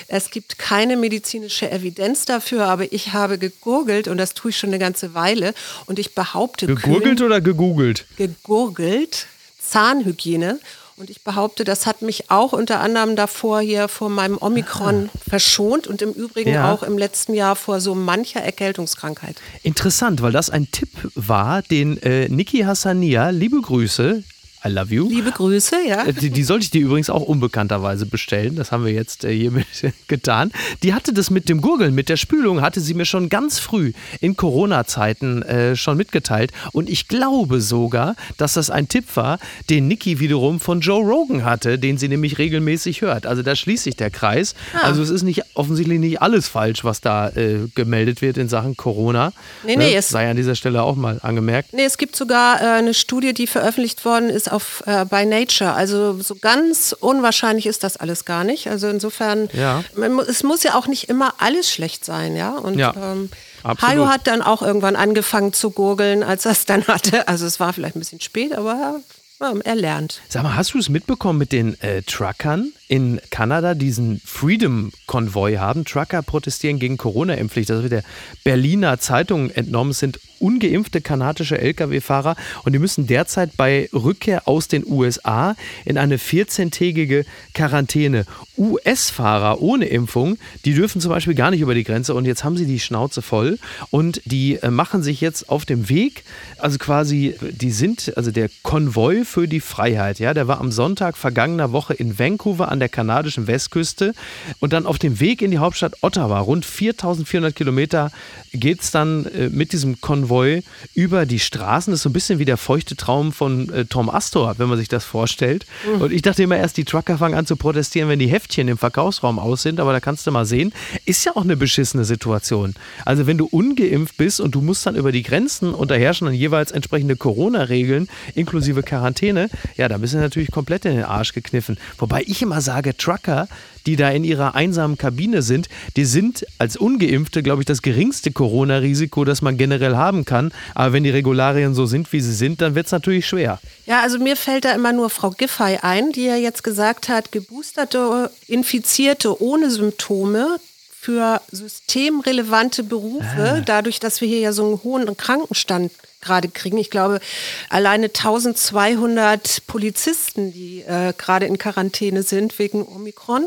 es 0.08 0.30
gibt 0.30 0.58
keine 0.58 0.96
medizinische 0.96 1.70
Evidenz 1.70 2.24
dafür, 2.24 2.66
aber 2.66 2.92
ich 2.92 3.12
habe 3.12 3.38
gegurgelt 3.38 4.08
und 4.08 4.18
das 4.18 4.34
tue 4.34 4.50
ich 4.50 4.58
schon 4.58 4.70
eine 4.70 4.78
ganze 4.78 5.14
Weile. 5.14 5.54
Und 5.86 5.98
ich 5.98 6.14
behaupte. 6.14 6.66
Gegurgelt 6.66 7.22
oder 7.22 7.40
gegoogelt? 7.40 8.06
Gegurgelt. 8.16 9.26
Zahnhygiene. 9.60 10.60
Und 10.96 11.10
ich 11.10 11.24
behaupte, 11.24 11.64
das 11.64 11.86
hat 11.86 12.02
mich 12.02 12.30
auch 12.30 12.52
unter 12.52 12.78
anderem 12.78 13.16
davor 13.16 13.60
hier 13.60 13.88
vor 13.88 14.10
meinem 14.10 14.38
Omikron 14.40 15.10
ah. 15.12 15.18
verschont 15.28 15.88
und 15.88 16.02
im 16.02 16.12
Übrigen 16.12 16.52
ja. 16.52 16.72
auch 16.72 16.84
im 16.84 16.96
letzten 16.96 17.34
Jahr 17.34 17.56
vor 17.56 17.80
so 17.80 17.96
mancher 17.96 18.40
Erkältungskrankheit. 18.40 19.36
Interessant, 19.64 20.22
weil 20.22 20.30
das 20.30 20.50
ein 20.50 20.70
Tipp 20.70 20.90
war, 21.16 21.62
den 21.62 22.00
äh, 22.02 22.28
Niki 22.28 22.60
Hassania, 22.60 23.30
liebe 23.30 23.60
Grüße, 23.60 24.22
I 24.66 24.71
love 24.71 24.94
you. 24.94 25.06
Liebe 25.11 25.30
Grüße, 25.30 25.76
ja. 25.87 26.06
Äh, 26.06 26.14
die, 26.14 26.30
die 26.30 26.42
sollte 26.42 26.64
ich 26.64 26.71
dir 26.71 26.80
übrigens 26.80 27.11
auch 27.11 27.21
unbekannterweise 27.21 28.06
bestellen. 28.06 28.56
Das 28.56 28.73
haben 28.73 28.87
wir 28.87 28.92
jetzt 28.92 29.23
äh, 29.25 29.37
hiermit 29.37 29.66
getan. 30.09 30.52
Die 30.83 30.94
hatte 30.94 31.12
das 31.12 31.28
mit 31.28 31.50
dem 31.50 31.61
Gurgeln, 31.61 31.94
mit 31.94 32.09
der 32.09 32.16
Spülung, 32.16 32.62
hatte 32.62 32.80
sie 32.80 32.94
mir 32.94 33.04
schon 33.04 33.28
ganz 33.28 33.59
früh 33.59 33.92
in 34.21 34.38
Corona-Zeiten 34.38 35.42
äh, 35.42 35.76
schon 35.76 35.99
mitgeteilt. 35.99 36.50
Und 36.73 36.88
ich 36.88 37.09
glaube 37.09 37.61
sogar, 37.61 38.16
dass 38.38 38.54
das 38.54 38.71
ein 38.71 38.88
Tipp 38.88 39.04
war, 39.16 39.38
den 39.68 39.87
Niki 39.87 40.18
wiederum 40.18 40.61
von 40.61 40.80
Joe 40.80 41.04
Rogan 41.04 41.44
hatte, 41.44 41.78
den 41.78 41.99
sie 41.99 42.09
nämlich 42.09 42.38
regelmäßig 42.38 43.02
hört. 43.02 43.26
Also 43.26 43.42
da 43.42 43.54
schließt 43.54 43.85
sich 43.85 43.97
der 43.97 44.11
Kreis. 44.11 44.54
Ah. 44.73 44.87
Also 44.87 45.02
es 45.02 45.11
ist 45.11 45.25
nicht 45.25 45.42
offensichtlich 45.52 46.00
nicht 46.00 46.23
alles 46.23 46.49
falsch, 46.49 46.85
was 46.85 47.02
da 47.02 47.28
äh, 47.28 47.68
gemeldet 47.75 48.23
wird 48.23 48.38
in 48.38 48.49
Sachen 48.49 48.78
Corona. 48.78 49.35
Nee, 49.66 49.76
nee. 49.76 49.94
Ne? 49.94 50.00
Sei 50.00 50.30
an 50.30 50.38
dieser 50.38 50.54
Stelle 50.54 50.85
auch 50.85 50.97
mal 50.97 51.21
angemerkt. 51.23 51.75
Nee, 51.75 51.85
es 51.85 51.99
gibt 51.99 52.16
sogar 52.16 52.62
äh, 52.62 52.78
eine 52.78 52.94
Studie, 52.94 53.35
die 53.35 53.47
veröffentlicht 53.47 54.06
worden 54.06 54.30
ist 54.30 54.53
auf 54.54 54.82
äh, 54.87 55.04
by 55.04 55.26
Nature. 55.26 55.73
Also 55.73 56.20
so 56.20 56.37
ganz 56.37 56.94
unwahrscheinlich 56.99 57.66
ist 57.66 57.82
das 57.82 57.96
alles 57.96 58.25
gar 58.25 58.44
nicht. 58.44 58.68
Also 58.68 58.88
insofern, 58.88 59.49
ja. 59.52 59.82
man, 59.96 60.18
es 60.20 60.42
muss 60.42 60.62
ja 60.62 60.76
auch 60.76 60.87
nicht 60.87 61.08
immer 61.08 61.34
alles 61.38 61.70
schlecht 61.70 62.05
sein, 62.05 62.37
ja. 62.37 62.50
Und 62.50 62.78
ja. 62.78 62.94
Ähm, 62.96 63.31
Hajo 63.64 64.09
hat 64.09 64.26
dann 64.26 64.42
auch 64.42 64.62
irgendwann 64.62 64.94
angefangen 64.94 65.52
zu 65.52 65.70
gurgeln, 65.70 66.22
als 66.22 66.44
er 66.44 66.52
es 66.52 66.64
dann 66.64 66.87
hatte. 66.87 67.28
Also 67.28 67.46
es 67.46 67.59
war 67.61 67.72
vielleicht 67.72 67.96
ein 67.96 68.00
bisschen 68.00 68.20
spät, 68.20 68.55
aber 68.55 69.00
ja, 69.40 69.52
er 69.64 69.74
lernt. 69.74 70.20
Sag 70.28 70.42
mal, 70.42 70.55
hast 70.55 70.74
du 70.74 70.78
es 70.78 70.88
mitbekommen 70.88 71.38
mit 71.38 71.52
den 71.52 71.81
äh, 71.81 72.02
Truckern? 72.02 72.72
In 72.88 73.20
Kanada 73.31 73.75
diesen 73.75 74.20
Freedom-Konvoi 74.25 75.57
haben. 75.57 75.85
Trucker 75.85 76.23
protestieren 76.23 76.79
gegen 76.79 76.97
Corona-Impfpflicht. 76.97 77.70
Das 77.70 77.83
wird 77.83 77.92
der 77.92 78.05
Berliner 78.44 78.99
Zeitung 78.99 79.51
entnommen. 79.51 79.92
Es 79.92 79.99
sind 79.99 80.18
ungeimpfte 80.44 81.01
kanadische 81.01 81.59
Lkw-Fahrer 81.59 82.37
und 82.64 82.73
die 82.73 82.79
müssen 82.79 83.07
derzeit 83.07 83.57
bei 83.57 83.88
Rückkehr 83.92 84.47
aus 84.47 84.68
den 84.68 84.85
USA 84.87 85.57
in 85.85 85.97
eine 85.97 86.18
14-tägige 86.18 87.25
Quarantäne. 87.55 88.27
US-Fahrer 88.59 89.61
ohne 89.62 89.87
Impfung, 89.87 90.38
die 90.64 90.75
dürfen 90.75 91.01
zum 91.01 91.11
Beispiel 91.11 91.35
gar 91.35 91.51
nicht 91.51 91.61
über 91.61 91.75
die 91.75 91.83
Grenze 91.83 92.14
und 92.14 92.25
jetzt 92.25 92.44
haben 92.44 92.57
sie 92.57 92.66
die 92.66 92.79
Schnauze 92.79 93.23
voll 93.23 93.59
und 93.90 94.20
die 94.27 94.57
äh, 94.57 94.70
machen 94.70 95.03
sich 95.03 95.20
jetzt 95.20 95.49
auf 95.49 95.64
dem 95.64 95.88
Weg, 95.88 96.25
also 96.59 96.79
quasi, 96.79 97.35
die 97.40 97.70
sind, 97.70 98.12
also 98.16 98.31
der 98.31 98.51
Konvoi 98.62 99.25
für 99.25 99.49
die 99.49 99.61
Freiheit, 99.61 100.18
ja, 100.18 100.35
der 100.35 100.47
war 100.47 100.61
am 100.61 100.70
Sonntag 100.70 101.16
vergangener 101.16 101.73
Woche 101.73 101.94
in 101.94 102.18
Vancouver 102.18 102.70
an 102.74 102.80
der 102.80 102.88
kanadischen 102.88 103.46
Westküste 103.46 104.14
und 104.60 104.72
dann 104.72 104.87
auf 104.87 104.98
dem 104.98 105.20
Weg 105.20 105.40
in 105.42 105.50
die 105.50 105.58
Hauptstadt 105.58 105.94
Ottawa, 106.02 106.40
rund 106.40 106.66
4400 106.66 107.54
Kilometer, 107.54 108.10
geht 108.52 108.82
es 108.82 108.90
dann 108.90 109.26
äh, 109.26 109.48
mit 109.48 109.72
diesem 109.72 110.00
Konvoi 110.00 110.62
über 110.94 111.24
die 111.24 111.38
Straßen. 111.38 111.90
Das 111.90 112.00
ist 112.00 112.02
so 112.02 112.10
ein 112.10 112.12
bisschen 112.12 112.38
wie 112.38 112.44
der 112.44 112.56
feuchte 112.56 112.96
Traum 112.96 113.32
von 113.32 113.72
äh, 113.72 113.84
Tom 113.84 114.10
Astor, 114.10 114.58
wenn 114.58 114.68
man 114.68 114.78
sich 114.78 114.88
das 114.88 115.04
vorstellt. 115.04 115.66
Mhm. 115.87 116.02
Und 116.02 116.12
ich 116.12 116.22
dachte 116.22 116.42
immer 116.42 116.56
erst, 116.56 116.76
die 116.76 116.84
Trucker 116.84 117.18
fangen 117.18 117.34
an 117.34 117.46
zu 117.46 117.56
protestieren, 117.56 118.08
wenn 118.08 118.18
die 118.18 118.26
Heftchen 118.26 118.68
im 118.68 118.78
Verkaufsraum 118.78 119.38
aus 119.38 119.62
sind, 119.62 119.80
aber 119.80 119.92
da 119.92 120.00
kannst 120.00 120.26
du 120.26 120.30
mal 120.30 120.44
sehen, 120.44 120.72
ist 121.04 121.24
ja 121.24 121.32
auch 121.37 121.42
eine 121.42 121.56
beschissene 121.56 122.04
Situation. 122.04 122.74
Also 123.04 123.26
wenn 123.26 123.38
du 123.38 123.46
ungeimpft 123.46 124.16
bist 124.16 124.40
und 124.40 124.54
du 124.54 124.60
musst 124.60 124.84
dann 124.87 124.96
über 124.96 125.12
die 125.12 125.22
Grenzen 125.22 125.74
und 125.74 125.90
da 125.90 125.94
herrschen 125.94 126.26
dann 126.26 126.34
jeweils 126.34 126.72
entsprechende 126.72 127.16
Corona-Regeln 127.16 128.08
inklusive 128.34 128.82
Quarantäne, 128.82 129.48
ja, 129.76 129.88
da 129.88 129.98
bist 129.98 130.14
du 130.14 130.18
natürlich 130.18 130.50
komplett 130.50 130.84
in 130.84 130.96
den 130.96 131.04
Arsch 131.04 131.32
gekniffen. 131.32 131.78
Wobei 131.98 132.22
ich 132.26 132.42
immer 132.42 132.60
sage, 132.64 132.96
Trucker, 132.96 133.48
die 133.87 133.96
da 133.96 134.11
in 134.11 134.24
ihrer 134.24 134.55
einsamen 134.55 134.96
Kabine 134.96 135.42
sind, 135.42 135.68
die 135.96 136.05
sind 136.05 136.46
als 136.59 136.77
Ungeimpfte, 136.77 137.42
glaube 137.42 137.62
ich, 137.62 137.66
das 137.66 137.83
geringste 137.83 138.33
Corona-Risiko, 138.33 139.24
das 139.24 139.42
man 139.42 139.59
generell 139.59 139.96
haben 139.96 140.24
kann. 140.24 140.53
Aber 140.74 140.92
wenn 140.92 141.05
die 141.05 141.11
Regularien 141.11 141.74
so 141.74 141.87
sind, 141.87 142.12
wie 142.12 142.20
sie 142.20 142.33
sind, 142.33 142.61
dann 142.61 142.74
wird 142.74 142.87
es 142.87 142.92
natürlich 142.92 143.27
schwer. 143.27 143.61
Ja, 143.87 144.00
also 144.00 144.18
mir 144.18 144.37
fällt 144.37 144.64
da 144.64 144.72
immer 144.72 144.92
nur 144.92 145.11
Frau 145.11 145.31
Giffey 145.31 145.79
ein, 145.83 146.12
die 146.12 146.24
ja 146.24 146.37
jetzt 146.37 146.64
gesagt 146.64 147.09
hat, 147.09 147.33
geboosterte 147.33 148.31
Infizierte 148.48 149.42
ohne 149.42 149.70
Symptome 149.70 150.59
für 151.05 151.42
systemrelevante 151.50 152.83
Berufe, 152.83 153.57
ah. 153.59 153.61
dadurch, 153.61 154.00
dass 154.00 154.22
wir 154.22 154.29
hier 154.29 154.38
ja 154.38 154.53
so 154.53 154.64
einen 154.64 154.83
hohen 154.83 155.14
Krankenstand 155.18 155.92
gerade 156.24 156.48
kriegen. 156.48 156.78
Ich 156.78 156.90
glaube, 156.90 157.20
alleine 157.68 158.06
1200 158.06 159.66
Polizisten, 159.66 160.52
die 160.52 160.80
äh, 160.80 161.12
gerade 161.16 161.46
in 161.46 161.58
Quarantäne 161.58 162.22
sind 162.22 162.58
wegen 162.58 162.82
Omikron, 162.82 163.46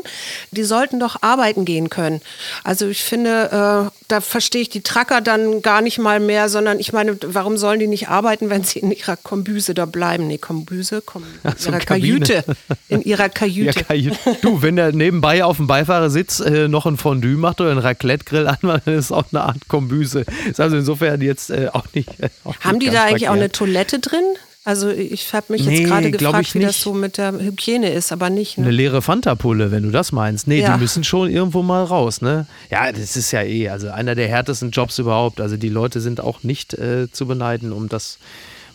die 0.50 0.64
sollten 0.64 1.00
doch 1.00 1.22
arbeiten 1.22 1.64
gehen 1.64 1.90
können. 1.90 2.20
Also 2.64 2.88
ich 2.88 3.02
finde, 3.02 3.90
äh, 3.90 3.98
da 4.08 4.20
verstehe 4.20 4.62
ich 4.62 4.70
die 4.70 4.82
Tracker 4.82 5.20
dann 5.20 5.62
gar 5.62 5.82
nicht 5.82 5.98
mal 5.98 6.20
mehr, 6.20 6.48
sondern 6.48 6.78
ich 6.78 6.92
meine, 6.92 7.18
warum 7.26 7.56
sollen 7.56 7.80
die 7.80 7.86
nicht 7.86 8.08
arbeiten, 8.08 8.50
wenn 8.50 8.64
sie 8.64 8.78
in 8.78 8.90
ihrer 8.90 9.16
Kombüse 9.16 9.74
da 9.74 9.86
bleiben? 9.86 10.26
Nee, 10.26 10.38
Kombüse, 10.38 11.02
Kom 11.02 11.24
in 11.44 11.52
so, 11.56 11.70
ihrer 11.70 11.80
Kabine. 11.80 12.20
Kajüte. 12.20 12.44
In 12.88 13.02
ihrer 13.02 13.28
Kajüte. 13.28 13.78
Ja, 13.78 13.84
Kajüte. 13.84 14.16
Du, 14.42 14.62
wenn 14.62 14.76
der 14.76 14.92
nebenbei 14.92 15.44
auf 15.44 15.56
dem 15.56 15.66
Beifahrersitz 15.66 16.40
äh, 16.40 16.68
noch 16.68 16.86
ein 16.86 16.96
Fondue 16.96 17.36
macht 17.36 17.60
oder 17.60 17.70
einen 17.70 17.80
Raclette-Grill 17.80 18.46
anmacht, 18.46 18.86
dann 18.86 18.94
ist 18.94 19.12
auch 19.12 19.24
eine 19.32 19.42
Art 19.42 19.68
Kombüse. 19.68 20.24
Ist 20.48 20.60
also 20.60 20.76
insofern 20.76 21.20
jetzt 21.20 21.50
äh, 21.50 21.68
auch 21.72 21.86
nicht. 21.92 22.08
Äh, 22.20 22.30
auch 22.44 22.54
Haben 22.68 22.80
die 22.80 22.86
da 22.86 23.02
eigentlich 23.02 23.10
verkehrt. 23.10 23.30
auch 23.30 23.36
eine 23.36 23.50
Toilette 23.50 23.98
drin? 23.98 24.24
Also 24.68 24.90
ich 24.90 25.32
habe 25.32 25.46
mich 25.54 25.64
nee, 25.64 25.78
jetzt 25.78 25.88
gerade 25.88 26.10
gefragt, 26.10 26.54
wie 26.54 26.58
das 26.58 26.82
so 26.82 26.92
mit 26.92 27.16
der 27.16 27.32
Hygiene 27.32 27.90
ist, 27.90 28.12
aber 28.12 28.28
nicht. 28.28 28.58
Ne? 28.58 28.64
Eine 28.64 28.74
leere 28.74 29.00
Fanta-Pulle, 29.00 29.70
wenn 29.70 29.82
du 29.82 29.90
das 29.90 30.12
meinst. 30.12 30.46
Nee, 30.46 30.60
ja. 30.60 30.74
die 30.74 30.80
müssen 30.82 31.04
schon 31.04 31.30
irgendwo 31.30 31.62
mal 31.62 31.84
raus, 31.84 32.20
ne? 32.20 32.46
Ja, 32.70 32.92
das 32.92 33.16
ist 33.16 33.30
ja 33.32 33.42
eh, 33.42 33.70
also 33.70 33.88
einer 33.88 34.14
der 34.14 34.28
härtesten 34.28 34.70
Jobs 34.70 34.98
überhaupt. 34.98 35.40
Also 35.40 35.56
die 35.56 35.70
Leute 35.70 36.02
sind 36.02 36.20
auch 36.20 36.42
nicht 36.42 36.74
äh, 36.74 37.10
zu 37.10 37.26
beneiden 37.26 37.72
um 37.72 37.88
das, 37.88 38.18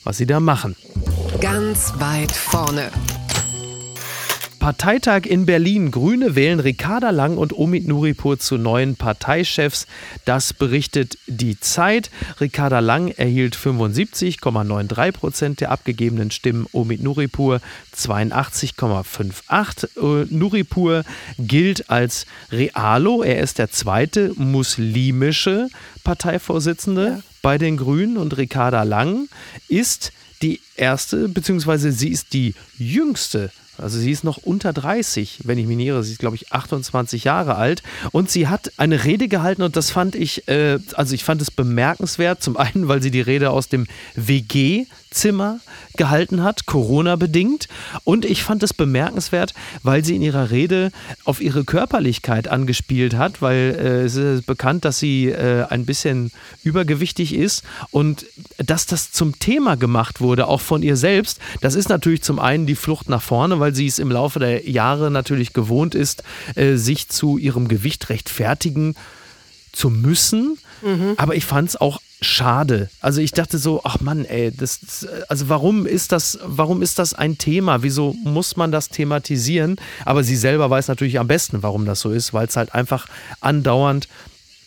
was 0.04 0.18
sie 0.18 0.26
da 0.26 0.40
machen. 0.40 0.76
Ganz 1.40 1.94
weit 2.00 2.32
vorne. 2.32 2.90
Parteitag 4.64 5.26
in 5.26 5.46
Berlin. 5.46 5.92
Grüne 5.92 6.36
wählen 6.36 6.62
Ricarda 6.62 7.10
Lang 7.10 7.36
und 7.36 7.52
Omid 7.52 7.86
Nuripur 7.86 8.40
zu 8.40 8.58
neuen 8.58 8.96
Parteichefs. 8.96 9.88
Das 10.24 10.54
berichtet 10.54 11.18
die 11.28 11.60
Zeit. 11.60 12.10
Ricarda 12.40 12.80
Lang 12.80 13.10
erhielt 13.10 13.58
75,93 13.58 15.12
Prozent 15.12 15.60
der 15.60 15.70
abgegebenen 15.70 16.32
Stimmen, 16.32 16.66
Omid 16.72 17.04
Nuripur 17.04 17.60
82,58. 17.94 19.98
Äh, 19.98 20.28
Nuripur 20.34 21.04
gilt 21.38 21.90
als 21.90 22.26
Realo. 22.50 23.22
Er 23.22 23.42
ist 23.42 23.60
der 23.60 23.70
zweite 23.70 24.32
muslimische 24.38 25.68
Parteivorsitzende 26.06 27.06
ja. 27.06 27.20
bei 27.42 27.58
den 27.58 27.76
Grünen 27.76 28.16
und 28.16 28.38
Ricarda 28.38 28.84
Lang 28.84 29.28
ist 29.68 30.14
die 30.42 30.62
erste, 30.78 31.28
beziehungsweise 31.28 31.92
sie 31.92 32.08
ist 32.08 32.32
die 32.32 32.56
jüngste 32.78 33.52
also 33.78 33.98
sie 33.98 34.12
ist 34.12 34.24
noch 34.24 34.38
unter 34.38 34.72
30, 34.72 35.42
wenn 35.44 35.58
ich 35.58 35.66
mich 35.66 35.78
nicht 35.78 35.88
irre. 35.88 36.04
Sie 36.04 36.12
ist, 36.12 36.20
glaube 36.20 36.36
ich, 36.36 36.52
28 36.52 37.24
Jahre 37.24 37.56
alt. 37.56 37.82
Und 38.12 38.30
sie 38.30 38.48
hat 38.48 38.72
eine 38.78 39.04
Rede 39.04 39.28
gehalten 39.28 39.64
und 39.64 39.76
das 39.76 39.90
fand 39.90 40.16
ich, 40.16 40.48
äh, 40.48 40.80
also 40.94 41.16
ich 41.16 41.24
fand 41.24 41.42
es 41.42 41.52
bemerkenswert. 41.52 42.44
Zum 42.44 42.58
einen, 42.58 42.88
weil 42.88 43.02
sie 43.02 43.12
die 43.12 43.22
Rede 43.22 43.50
aus 43.50 43.70
dem 43.70 43.88
WG 44.16 44.86
Zimmer 45.14 45.60
gehalten 45.96 46.44
hat, 46.44 46.66
Corona-bedingt. 46.66 47.68
Und 48.04 48.26
ich 48.26 48.44
fand 48.44 48.64
es 48.64 48.74
bemerkenswert, 48.74 49.54
weil 49.84 50.04
sie 50.04 50.16
in 50.16 50.22
ihrer 50.22 50.52
Rede 50.52 50.92
auf 51.24 51.42
ihre 51.42 51.64
Körperlichkeit 51.64 52.48
angespielt 52.48 53.16
hat, 53.16 53.42
weil 53.42 53.76
äh, 53.78 54.04
es 54.04 54.16
ist 54.16 54.46
bekannt, 54.46 54.86
dass 54.86 55.00
sie 55.00 55.30
äh, 55.30 55.66
ein 55.70 55.86
bisschen 55.86 56.32
übergewichtig 56.64 57.34
ist 57.34 57.64
und 57.92 58.26
dass 58.58 58.86
das 58.86 59.12
zum 59.12 59.40
Thema 59.40 59.78
gemacht 59.78 60.22
wurde, 60.22 60.48
auch 60.48 60.62
von 60.62 60.84
ihr 60.84 60.98
selbst. 60.98 61.40
Das 61.62 61.76
ist 61.76 61.90
natürlich 61.90 62.24
zum 62.24 62.40
einen 62.40 62.66
die 62.66 62.76
Flucht 62.76 63.10
nach 63.10 63.22
vorne, 63.22 63.60
weil 63.60 63.76
sie 63.76 63.88
es 63.88 64.00
im 64.00 64.12
Laufe 64.12 64.40
der 64.40 64.70
Jahre 64.70 65.12
natürlich 65.12 65.54
gewohnt 65.54 65.96
ist, 65.96 66.24
äh, 66.56 66.76
sich 66.76 67.10
zu 67.10 67.38
ihrem 67.38 67.68
Gewicht 67.68 68.10
rechtfertigen 68.10 68.96
zu 69.72 69.90
müssen. 69.90 70.58
Mhm. 70.82 71.14
Aber 71.18 71.36
ich 71.36 71.46
fand 71.46 71.70
es 71.70 71.76
auch 71.76 72.00
schade. 72.24 72.90
Also 73.02 73.22
ich 73.22 73.32
dachte 73.32 73.58
so, 73.58 73.82
ach 73.84 74.00
Mann, 74.02 74.26
ey, 74.26 74.52
das, 74.52 75.08
also 75.28 75.50
warum 75.50 75.86
ist 75.86 76.12
das, 76.12 76.40
warum 76.44 76.82
ist 76.82 77.00
das 77.00 77.14
ein 77.14 77.38
Thema? 77.38 77.84
Wieso 77.84 78.16
muss 78.24 78.58
man 78.58 78.72
das 78.72 78.90
thematisieren? 78.90 79.78
Aber 80.06 80.24
sie 80.24 80.36
selber 80.36 80.70
weiß 80.70 80.88
natürlich 80.88 81.20
am 81.20 81.28
besten, 81.28 81.64
warum 81.64 81.86
das 81.86 82.00
so 82.00 82.12
ist, 82.12 82.34
weil 82.34 82.48
es 82.48 82.56
halt 82.56 82.74
einfach 82.74 83.08
andauernd 83.42 84.08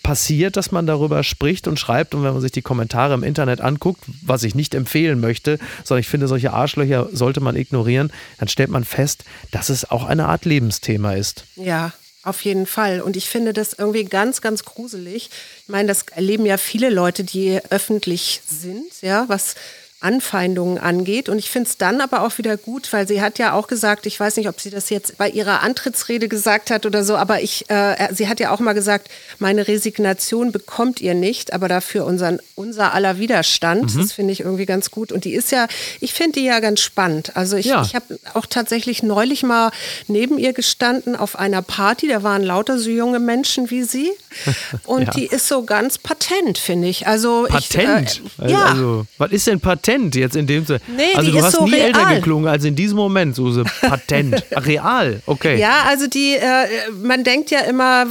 passiert, 0.07 0.57
dass 0.57 0.71
man 0.71 0.87
darüber 0.87 1.25
spricht 1.25 1.67
und 1.67 1.81
schreibt 1.81 2.15
und 2.15 2.23
wenn 2.23 2.33
man 2.33 2.41
sich 2.41 2.53
die 2.53 2.63
Kommentare 2.63 3.15
im 3.15 3.25
Internet 3.25 3.61
anguckt, 3.61 4.05
was 4.23 4.45
ich 4.45 4.55
nicht 4.55 4.73
empfehlen 4.77 5.19
möchte, 5.19 5.59
sondern 5.83 6.01
ich 6.01 6.09
finde, 6.09 6.29
solche 6.29 6.53
Arschlöcher 6.53 7.09
sollte 7.13 7.41
man 7.41 7.57
ignorieren, 7.57 8.13
dann 8.39 8.47
stellt 8.47 8.71
man 8.71 8.85
fest, 8.85 9.25
dass 9.51 9.69
es 9.69 9.91
auch 9.91 10.05
eine 10.05 10.27
Art 10.27 10.45
Lebensthema 10.45 11.15
ist. 11.15 11.45
Ja, 11.57 11.93
auf 12.27 12.43
jeden 12.43 12.67
Fall. 12.67 13.01
Und 13.01 13.17
ich 13.17 13.29
finde 13.29 13.53
das 13.53 13.73
irgendwie 13.73 14.05
ganz, 14.05 14.41
ganz 14.41 14.65
gruselig. 14.65 15.31
Ich 15.63 15.69
meine, 15.69 15.89
das 15.89 16.03
erleben 16.03 16.45
ja 16.47 16.59
viele 16.59 16.91
Leute, 16.91 17.25
die 17.25 17.61
öffentlich 17.71 18.41
sind, 18.47 19.01
ja, 19.01 19.25
was 19.29 19.55
Anfeindungen 20.01 20.79
angeht. 20.79 21.29
Und 21.29 21.39
ich 21.39 21.51
finde 21.51 21.69
es 21.69 21.79
dann 21.79 22.01
aber 22.01 22.23
auch 22.23 22.37
wieder 22.37 22.57
gut, 22.57 22.93
weil 22.93 23.09
sie 23.09 23.23
hat 23.23 23.39
ja 23.39 23.55
auch 23.55 23.67
gesagt, 23.67 24.05
ich 24.05 24.21
weiß 24.21 24.37
nicht, 24.37 24.49
ob 24.49 24.61
sie 24.61 24.69
das 24.69 24.91
jetzt 24.91 25.17
bei 25.17 25.29
ihrer 25.29 25.63
Antrittsrede 25.63 26.29
gesagt 26.29 26.71
hat 26.71 26.85
oder 26.85 27.03
so, 27.03 27.17
aber 27.17 27.41
ich, 27.41 27.69
äh, 27.71 28.09
sie 28.13 28.29
hat 28.29 28.39
ja 28.39 28.51
auch 28.51 28.61
mal 28.61 28.75
gesagt, 28.75 29.09
meine 29.39 29.67
Resignation 29.67 30.53
bekommt 30.53 31.01
ihr 31.01 31.15
nicht, 31.15 31.55
aber 31.55 31.69
dafür 31.69 32.05
unseren, 32.05 32.41
unser 32.55 32.93
aller 32.93 33.19
Widerstand. 33.19 33.95
Mhm. 33.95 34.01
Das 34.01 34.13
finde 34.13 34.33
ich 34.33 34.41
irgendwie 34.41 34.67
ganz 34.67 34.91
gut. 34.91 35.13
Und 35.13 35.25
die 35.25 35.33
ist 35.33 35.51
ja, 35.51 35.67
ich 36.01 36.13
finde 36.13 36.41
die 36.41 36.47
ja 36.47 36.61
ganz 36.61 36.81
spannend. 36.81 37.35
Also 37.35 37.57
ich, 37.57 37.67
ja. 37.67 37.83
ich 37.83 37.95
habe 37.95 38.19
auch 38.35 38.47
tatsächlich 38.47 39.03
neulich 39.03 39.43
mal 39.43 39.71
neben 40.09 40.37
ihr 40.39 40.53
gestanden 40.53 41.17
auf 41.17 41.39
einer 41.39 41.63
Party, 41.63 42.07
da 42.07 42.23
waren 42.23 42.43
lauter 42.43 42.79
so 42.79 42.91
junge 42.91 43.19
Menschen 43.19 43.71
wie 43.71 43.83
sie. 43.83 44.13
Und 44.85 45.07
ja. 45.07 45.11
die 45.13 45.27
ist 45.27 45.49
so 45.49 45.65
ganz 45.65 45.99
patent, 45.99 46.59
finde 46.59 46.89
ich. 46.89 47.07
Also 47.07 47.47
patent? 47.49 48.23
Ich, 48.25 48.45
äh, 48.45 48.53
ja. 48.53 48.67
Also, 48.67 49.07
was 49.19 49.33
ist 49.33 49.47
denn 49.47 49.61
patent? 49.61 50.15
Jetzt 50.15 50.37
in 50.37 50.47
dem 50.47 50.65
Sinne. 50.65 50.81
Nee, 50.89 51.15
also 51.15 51.31
du 51.31 51.43
hast 51.43 51.57
so 51.57 51.65
nie 51.65 51.75
real. 51.75 51.87
älter 51.87 52.15
geklungen 52.15 52.49
als 52.49 52.65
in 52.65 52.77
diesem 52.77 52.97
Moment, 52.97 53.37
Suse. 53.37 53.65
Patent. 53.81 54.43
real, 54.53 55.23
okay. 55.27 55.59
Ja, 55.59 55.83
also 55.87 56.07
die, 56.07 56.35
äh, 56.35 56.67
man 57.03 57.25
denkt 57.25 57.51
ja 57.51 57.61
immer, 57.61 58.07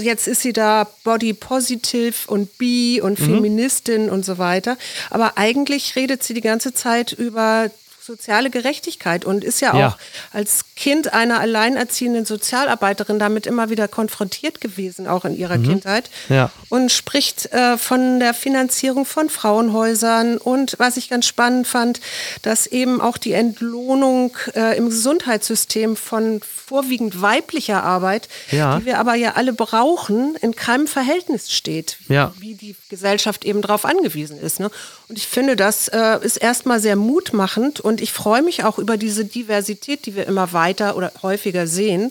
jetzt 0.00 0.26
ist 0.28 0.42
sie 0.42 0.52
da 0.52 0.86
Body 1.04 1.32
Positive 1.32 2.14
und 2.26 2.58
Bi 2.58 3.00
und 3.02 3.18
mhm. 3.18 3.24
Feministin 3.24 4.10
und 4.10 4.24
so 4.24 4.38
weiter. 4.38 4.76
Aber 5.10 5.36
eigentlich 5.36 5.96
redet 5.96 6.22
sie 6.22 6.34
die 6.34 6.40
ganze 6.40 6.74
Zeit 6.74 7.12
über 7.12 7.70
soziale 8.10 8.50
Gerechtigkeit 8.50 9.24
und 9.24 9.44
ist 9.44 9.60
ja 9.60 9.72
auch 9.72 9.78
ja. 9.78 9.96
als 10.32 10.74
Kind 10.74 11.12
einer 11.12 11.38
alleinerziehenden 11.38 12.24
Sozialarbeiterin 12.24 13.20
damit 13.20 13.46
immer 13.46 13.70
wieder 13.70 13.86
konfrontiert 13.86 14.60
gewesen, 14.60 15.06
auch 15.06 15.24
in 15.24 15.36
ihrer 15.36 15.58
mhm. 15.58 15.68
Kindheit. 15.68 16.10
Ja. 16.28 16.50
Und 16.70 16.90
spricht 16.90 17.52
äh, 17.52 17.78
von 17.78 18.18
der 18.18 18.34
Finanzierung 18.34 19.04
von 19.04 19.30
Frauenhäusern 19.30 20.38
und 20.38 20.74
was 20.78 20.96
ich 20.96 21.08
ganz 21.08 21.26
spannend 21.26 21.68
fand, 21.68 22.00
dass 22.42 22.66
eben 22.66 23.00
auch 23.00 23.16
die 23.16 23.32
Entlohnung 23.32 24.36
äh, 24.56 24.76
im 24.76 24.88
Gesundheitssystem 24.88 25.94
von 25.94 26.40
vorwiegend 26.42 27.22
weiblicher 27.22 27.84
Arbeit, 27.84 28.28
ja. 28.50 28.78
die 28.78 28.86
wir 28.86 28.98
aber 28.98 29.14
ja 29.14 29.32
alle 29.34 29.52
brauchen, 29.52 30.36
in 30.40 30.56
keinem 30.56 30.88
Verhältnis 30.88 31.52
steht, 31.52 31.98
wie 32.38 32.54
die 32.54 32.74
Gesellschaft 32.88 33.44
eben 33.44 33.62
darauf 33.62 33.84
angewiesen 33.84 34.38
ist. 34.38 34.58
Ne? 34.58 34.70
Und 35.08 35.18
ich 35.18 35.26
finde, 35.26 35.56
das 35.56 35.88
äh, 35.88 36.18
ist 36.22 36.36
erstmal 36.36 36.80
sehr 36.80 36.96
mutmachend 36.96 37.80
und 37.80 37.99
ich 38.00 38.12
freue 38.12 38.42
mich 38.42 38.64
auch 38.64 38.78
über 38.78 38.96
diese 38.96 39.24
Diversität, 39.24 40.06
die 40.06 40.14
wir 40.16 40.26
immer 40.26 40.52
weiter 40.52 40.96
oder 40.96 41.12
häufiger 41.22 41.66
sehen. 41.66 42.10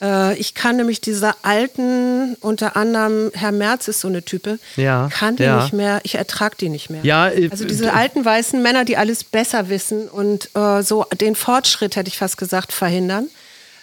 Äh, 0.00 0.36
ich 0.38 0.54
kann 0.54 0.76
nämlich 0.76 1.00
diese 1.00 1.34
alten, 1.42 2.34
unter 2.40 2.76
anderem 2.76 3.30
Herr 3.34 3.52
Merz 3.52 3.88
ist 3.88 4.00
so 4.00 4.08
eine 4.08 4.22
Type, 4.22 4.58
ja, 4.76 5.08
kann 5.12 5.36
die 5.36 5.44
ja. 5.44 5.60
nicht 5.60 5.72
mehr, 5.72 6.00
ich 6.04 6.14
ertrage 6.14 6.56
die 6.60 6.68
nicht 6.68 6.90
mehr. 6.90 7.00
Ja, 7.02 7.28
äh, 7.28 7.48
also 7.50 7.64
diese 7.64 7.92
alten 7.92 8.24
weißen 8.24 8.62
Männer, 8.62 8.84
die 8.84 8.96
alles 8.96 9.24
besser 9.24 9.68
wissen 9.68 10.08
und 10.08 10.50
äh, 10.54 10.82
so 10.82 11.04
den 11.20 11.34
Fortschritt, 11.34 11.96
hätte 11.96 12.08
ich 12.08 12.18
fast 12.18 12.36
gesagt, 12.36 12.72
verhindern. 12.72 13.28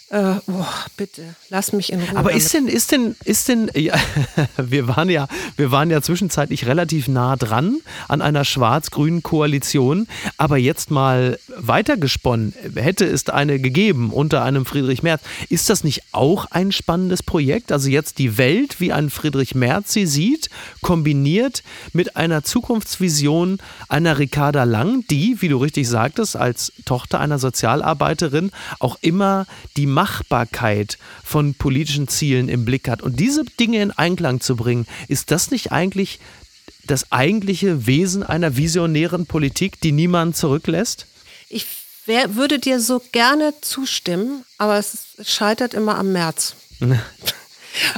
Äh, 0.10 0.36
oh, 0.46 0.66
bitte, 0.98 1.36
lass 1.50 1.74
mich 1.74 1.92
in 1.92 2.00
Ruhe. 2.00 2.16
Aber 2.16 2.32
ist 2.32 2.54
denn, 2.54 2.68
ist 2.68 2.92
denn, 2.92 3.16
ist 3.24 3.48
denn, 3.48 3.72
ja, 3.76 3.96
wir 4.56 4.88
waren 4.88 5.10
ja, 5.10 5.28
wir 5.58 5.72
waren 5.72 5.90
ja 5.90 6.00
zwischenzeitlich 6.00 6.68
relativ 6.68 7.08
nah 7.08 7.36
dran 7.36 7.80
an 8.08 8.22
einer 8.22 8.46
schwarz-grünen 8.46 9.24
Koalition. 9.24 10.08
Aber 10.38 10.58
jetzt 10.58 10.92
mal 10.92 11.40
weitergesponnen, 11.58 12.54
hätte 12.76 13.06
es 13.06 13.28
eine 13.30 13.60
gegeben 13.60 14.12
unter 14.12 14.44
einem 14.44 14.68
Friedrich 14.68 15.02
Merz. 15.02 15.24
Ist 15.50 15.72
das 15.72 15.84
nicht 15.84 16.04
auch 16.12 16.46
ein 16.52 16.72
spannendes 16.72 17.24
Projekt? 17.24 17.72
Also 17.72 17.90
jetzt 17.90 18.20
die 18.20 18.38
Welt, 18.38 18.80
wie 18.80 18.94
ein 18.94 19.10
Friedrich 19.10 19.56
Merz 19.56 19.94
sie 19.94 20.06
sieht, 20.06 20.52
kombiniert 20.84 21.64
mit 21.94 22.16
einer 22.16 22.44
Zukunftsvision 22.44 23.58
einer 23.90 24.20
Ricarda 24.20 24.66
Lang, 24.66 25.04
die, 25.10 25.42
wie 25.42 25.48
du 25.48 25.58
richtig 25.58 25.90
sagtest, 25.90 26.36
als 26.36 26.74
Tochter 26.86 27.20
einer 27.20 27.40
Sozialarbeiterin 27.40 28.52
auch 28.80 28.98
immer 29.02 29.48
die 29.78 29.95
Machbarkeit 29.96 31.00
von 31.24 31.56
politischen 31.56 32.08
Zielen 32.08 32.50
im 32.50 32.66
Blick 32.66 32.88
hat. 32.88 33.02
Und 33.02 33.20
diese 33.20 33.44
Dinge 33.44 33.82
in 33.82 33.92
Einklang 33.92 34.42
zu 34.42 34.56
bringen, 34.56 34.86
ist 35.08 35.32
das 35.32 35.50
nicht 35.50 35.72
eigentlich 35.72 36.20
das 36.86 37.12
eigentliche 37.12 37.88
Wesen 37.88 38.22
einer 38.22 38.58
visionären 38.58 39.26
Politik, 39.26 39.80
die 39.82 39.92
niemand 39.92 40.38
zurücklässt? 40.38 41.08
Ich 41.50 41.66
wär, 42.06 42.36
würde 42.36 42.60
dir 42.60 42.80
so 42.80 43.02
gerne 43.12 43.54
zustimmen, 43.62 44.44
aber 44.58 44.78
es 44.78 45.16
scheitert 45.24 45.74
immer 45.74 45.98
am 45.98 46.12
März. 46.12 46.56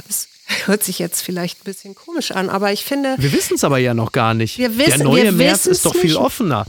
Es 0.08 0.26
hört 0.66 0.82
sich 0.82 0.98
jetzt 0.98 1.22
vielleicht 1.22 1.60
ein 1.60 1.64
bisschen 1.64 1.94
komisch 1.94 2.32
an, 2.32 2.50
aber 2.50 2.72
ich 2.72 2.84
finde. 2.84 3.14
Wir 3.18 3.32
wissen 3.32 3.54
es 3.54 3.62
aber 3.62 3.78
ja 3.78 3.94
noch 3.94 4.10
gar 4.10 4.34
nicht. 4.34 4.58
Wir 4.58 4.76
wissen, 4.76 4.98
Der 4.98 5.04
neue 5.04 5.30
März 5.30 5.66
ist 5.66 5.84
doch 5.84 5.94
viel 5.94 6.16
offener. 6.16 6.66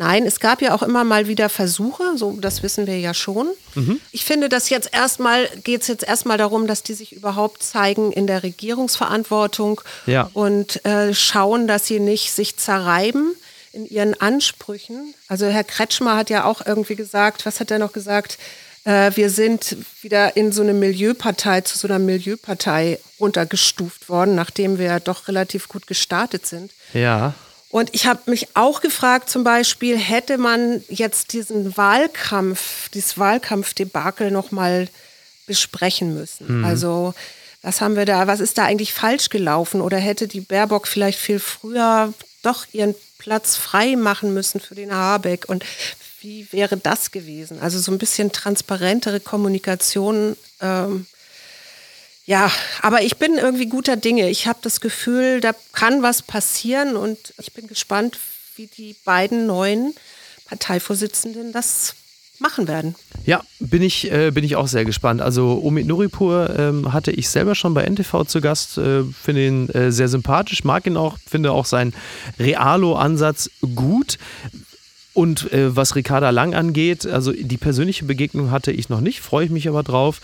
Nein, 0.00 0.24
es 0.24 0.40
gab 0.40 0.62
ja 0.62 0.74
auch 0.74 0.82
immer 0.82 1.04
mal 1.04 1.28
wieder 1.28 1.50
Versuche, 1.50 2.16
so 2.16 2.32
das 2.40 2.62
wissen 2.62 2.86
wir 2.86 2.98
ja 2.98 3.12
schon. 3.12 3.48
Mhm. 3.74 4.00
Ich 4.12 4.24
finde, 4.24 4.48
dass 4.48 4.70
jetzt 4.70 4.94
erstmal 4.94 5.46
geht 5.62 5.82
es 5.82 5.88
jetzt 5.88 6.04
erstmal 6.04 6.38
darum, 6.38 6.66
dass 6.66 6.82
die 6.82 6.94
sich 6.94 7.12
überhaupt 7.12 7.62
zeigen 7.62 8.10
in 8.10 8.26
der 8.26 8.42
Regierungsverantwortung 8.42 9.82
ja. 10.06 10.30
und 10.32 10.82
äh, 10.86 11.12
schauen, 11.12 11.68
dass 11.68 11.86
sie 11.86 12.00
nicht 12.00 12.32
sich 12.32 12.56
zerreiben 12.56 13.34
in 13.74 13.86
ihren 13.86 14.18
Ansprüchen. 14.18 15.12
Also 15.28 15.44
Herr 15.48 15.64
Kretschmer 15.64 16.16
hat 16.16 16.30
ja 16.30 16.44
auch 16.44 16.64
irgendwie 16.64 16.96
gesagt, 16.96 17.44
was 17.44 17.60
hat 17.60 17.70
er 17.70 17.78
noch 17.78 17.92
gesagt? 17.92 18.38
Äh, 18.84 19.10
wir 19.16 19.28
sind 19.28 19.76
wieder 20.00 20.34
in 20.34 20.50
so 20.50 20.62
eine 20.62 20.72
Milieupartei, 20.72 21.60
zu 21.60 21.76
so 21.76 21.88
einer 21.88 21.98
Milieupartei 21.98 22.98
runtergestuft 23.20 24.08
worden, 24.08 24.34
nachdem 24.34 24.78
wir 24.78 24.98
doch 24.98 25.28
relativ 25.28 25.68
gut 25.68 25.86
gestartet 25.86 26.46
sind. 26.46 26.72
Ja. 26.94 27.34
Und 27.70 27.94
ich 27.94 28.06
habe 28.06 28.22
mich 28.26 28.48
auch 28.54 28.80
gefragt, 28.80 29.30
zum 29.30 29.44
Beispiel, 29.44 29.96
hätte 29.96 30.38
man 30.38 30.82
jetzt 30.88 31.32
diesen 31.32 31.76
Wahlkampf, 31.76 32.88
dieses 32.90 33.16
Wahlkampfdebakel 33.16 34.32
nochmal 34.32 34.88
besprechen 35.46 36.14
müssen? 36.14 36.58
Mhm. 36.58 36.64
Also, 36.64 37.14
was 37.62 37.80
haben 37.80 37.94
wir 37.94 38.06
da, 38.06 38.26
was 38.26 38.40
ist 38.40 38.58
da 38.58 38.64
eigentlich 38.64 38.92
falsch 38.92 39.28
gelaufen? 39.28 39.80
Oder 39.82 39.98
hätte 39.98 40.26
die 40.26 40.40
Baerbock 40.40 40.88
vielleicht 40.88 41.18
viel 41.18 41.38
früher 41.38 42.12
doch 42.42 42.66
ihren 42.72 42.96
Platz 43.18 43.56
frei 43.56 43.94
machen 43.94 44.34
müssen 44.34 44.60
für 44.60 44.74
den 44.74 44.92
Habeck? 44.92 45.48
Und 45.48 45.64
wie 46.20 46.48
wäre 46.52 46.76
das 46.76 47.12
gewesen? 47.12 47.60
Also 47.60 47.78
so 47.78 47.92
ein 47.92 47.98
bisschen 47.98 48.32
transparentere 48.32 49.20
Kommunikation. 49.20 50.36
Ähm, 50.60 51.06
ja, 52.30 52.48
aber 52.80 53.02
ich 53.02 53.16
bin 53.16 53.38
irgendwie 53.38 53.66
guter 53.66 53.96
Dinge. 53.96 54.30
Ich 54.30 54.46
habe 54.46 54.60
das 54.62 54.80
Gefühl, 54.80 55.40
da 55.40 55.50
kann 55.72 56.04
was 56.04 56.22
passieren 56.22 56.94
und 56.94 57.18
ich 57.40 57.52
bin 57.54 57.66
gespannt, 57.66 58.16
wie 58.54 58.68
die 58.68 58.94
beiden 59.04 59.46
neuen 59.46 59.94
Parteivorsitzenden 60.44 61.52
das 61.52 61.96
machen 62.38 62.68
werden. 62.68 62.94
Ja, 63.26 63.42
bin 63.58 63.82
ich, 63.82 64.12
äh, 64.12 64.30
bin 64.30 64.44
ich 64.44 64.54
auch 64.54 64.68
sehr 64.68 64.84
gespannt. 64.84 65.20
Also 65.20 65.60
Omid 65.60 65.88
Nuripur 65.88 66.54
ähm, 66.56 66.92
hatte 66.92 67.10
ich 67.10 67.28
selber 67.28 67.56
schon 67.56 67.74
bei 67.74 67.82
NTV 67.82 68.24
zu 68.24 68.40
Gast, 68.40 68.78
äh, 68.78 69.02
finde 69.02 69.46
ihn 69.48 69.68
äh, 69.70 69.90
sehr 69.90 70.06
sympathisch, 70.06 70.62
mag 70.62 70.86
ihn 70.86 70.96
auch, 70.96 71.18
finde 71.26 71.50
auch 71.50 71.66
seinen 71.66 71.94
Realo-Ansatz 72.38 73.50
gut. 73.74 74.18
Und 75.12 75.52
äh, 75.52 75.74
was 75.74 75.96
Ricarda 75.96 76.30
Lang 76.30 76.54
angeht, 76.54 77.04
also 77.04 77.32
die 77.32 77.56
persönliche 77.56 78.04
Begegnung 78.04 78.52
hatte 78.52 78.70
ich 78.70 78.88
noch 78.88 79.00
nicht, 79.00 79.20
freue 79.20 79.44
ich 79.44 79.50
mich 79.50 79.68
aber 79.68 79.82
drauf. 79.82 80.20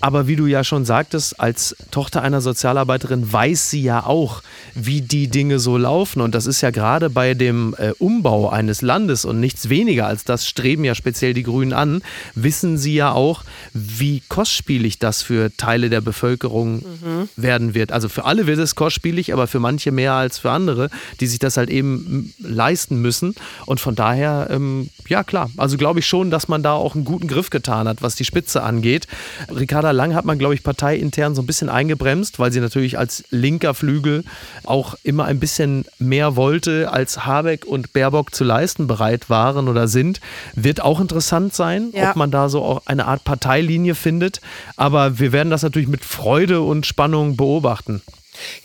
Aber 0.00 0.26
wie 0.26 0.36
du 0.36 0.46
ja 0.46 0.64
schon 0.64 0.84
sagtest, 0.84 1.38
als 1.38 1.76
Tochter 1.90 2.22
einer 2.22 2.40
Sozialarbeiterin 2.40 3.30
weiß 3.30 3.70
sie 3.70 3.82
ja 3.82 4.06
auch, 4.06 4.42
wie 4.74 5.02
die 5.02 5.28
Dinge 5.28 5.58
so 5.58 5.76
laufen. 5.76 6.22
Und 6.22 6.34
das 6.34 6.46
ist 6.46 6.62
ja 6.62 6.70
gerade 6.70 7.10
bei 7.10 7.34
dem 7.34 7.74
äh, 7.78 7.92
Umbau 7.98 8.48
eines 8.48 8.80
Landes 8.80 9.26
und 9.26 9.40
nichts 9.40 9.68
weniger 9.68 10.06
als 10.06 10.24
das 10.24 10.46
streben 10.46 10.84
ja 10.84 10.94
speziell 10.94 11.34
die 11.34 11.42
Grünen 11.42 11.72
an, 11.72 12.02
wissen 12.34 12.78
sie 12.78 12.94
ja 12.94 13.12
auch, 13.12 13.44
wie 13.74 14.22
kostspielig 14.28 14.98
das 14.98 15.22
für 15.22 15.54
Teile 15.56 15.90
der 15.90 16.00
Bevölkerung 16.00 16.76
mhm. 16.76 17.28
werden 17.36 17.74
wird. 17.74 17.92
Also 17.92 18.08
für 18.08 18.24
alle 18.24 18.46
wird 18.46 18.58
es 18.58 18.74
kostspielig, 18.74 19.32
aber 19.32 19.46
für 19.46 19.60
manche 19.60 19.92
mehr 19.92 20.14
als 20.14 20.38
für 20.38 20.50
andere, 20.50 20.88
die 21.20 21.26
sich 21.26 21.38
das 21.38 21.56
halt 21.56 21.68
eben 21.68 22.32
leisten 22.38 22.96
müssen. 22.96 23.34
Und 23.66 23.80
von 23.80 23.94
daher, 23.94 24.48
ähm, 24.50 24.88
ja 25.08 25.24
klar, 25.24 25.50
also 25.58 25.76
glaube 25.76 26.00
ich 26.00 26.06
schon, 26.06 26.30
dass 26.30 26.48
man 26.48 26.62
da 26.62 26.72
auch 26.72 26.94
einen 26.94 27.04
guten 27.04 27.28
Griff 27.28 27.50
getan 27.50 27.86
hat, 27.86 28.02
was 28.02 28.14
die 28.14 28.24
Spitze 28.24 28.62
angeht. 28.62 29.06
Ricarda 29.54 29.89
Lang 29.92 30.14
hat 30.14 30.24
man, 30.24 30.38
glaube 30.38 30.54
ich, 30.54 30.62
parteiintern 30.62 31.34
so 31.34 31.42
ein 31.42 31.46
bisschen 31.46 31.68
eingebremst, 31.68 32.38
weil 32.38 32.52
sie 32.52 32.60
natürlich 32.60 32.98
als 32.98 33.24
linker 33.30 33.74
Flügel 33.74 34.24
auch 34.64 34.94
immer 35.02 35.24
ein 35.24 35.40
bisschen 35.40 35.84
mehr 35.98 36.36
wollte, 36.36 36.90
als 36.92 37.24
Habeck 37.24 37.64
und 37.64 37.92
Baerbock 37.92 38.34
zu 38.34 38.44
leisten 38.44 38.86
bereit 38.86 39.30
waren 39.30 39.68
oder 39.68 39.88
sind. 39.88 40.20
Wird 40.54 40.80
auch 40.80 41.00
interessant 41.00 41.54
sein, 41.54 41.90
ja. 41.92 42.10
ob 42.10 42.16
man 42.16 42.30
da 42.30 42.48
so 42.48 42.62
auch 42.62 42.82
eine 42.86 43.06
Art 43.06 43.24
Parteilinie 43.24 43.94
findet. 43.94 44.40
Aber 44.76 45.18
wir 45.18 45.32
werden 45.32 45.50
das 45.50 45.62
natürlich 45.62 45.88
mit 45.88 46.04
Freude 46.04 46.60
und 46.62 46.86
Spannung 46.86 47.36
beobachten. 47.36 48.02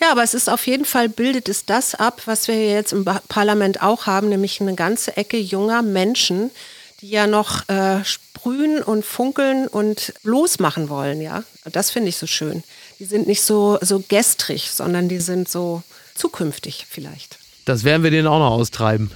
Ja, 0.02 0.12
aber 0.12 0.24
es 0.24 0.34
ist 0.34 0.50
auf 0.50 0.68
jeden 0.68 0.86
Fall, 0.86 1.10
bildet 1.10 1.50
es 1.50 1.66
das 1.66 1.96
ab, 1.96 2.22
was 2.26 2.48
wir 2.48 2.70
jetzt 2.70 2.94
im 2.94 3.06
Parlament 3.28 3.82
auch 3.82 4.06
haben, 4.06 4.30
nämlich 4.30 4.62
eine 4.62 4.76
ganze 4.76 5.18
Ecke 5.18 5.38
junger 5.38 5.82
Menschen, 5.82 6.52
die 7.02 7.10
ja 7.10 7.28
noch 7.28 7.68
äh, 7.68 8.04
sprühen 8.45 8.84
und 8.84 9.03
funkeln 9.03 9.67
und 9.67 10.13
losmachen 10.21 10.88
wollen, 10.88 11.19
ja. 11.19 11.43
Das 11.71 11.89
finde 11.89 12.10
ich 12.10 12.17
so 12.17 12.27
schön. 12.27 12.63
Die 12.99 13.05
sind 13.05 13.25
nicht 13.25 13.41
so, 13.41 13.79
so 13.81 14.03
gestrig, 14.08 14.69
sondern 14.69 15.10
die 15.10 15.19
sind 15.19 15.49
so 15.49 15.81
zukünftig 16.13 16.86
vielleicht. 16.88 17.39
Das 17.65 17.84
werden 17.84 18.03
wir 18.03 18.12
denen 18.12 18.27
auch 18.27 18.38
noch 18.38 18.51
austreiben. 18.51 19.10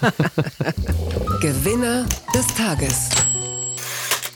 Gewinner 1.40 2.06
des 2.32 2.46
Tages 2.54 3.08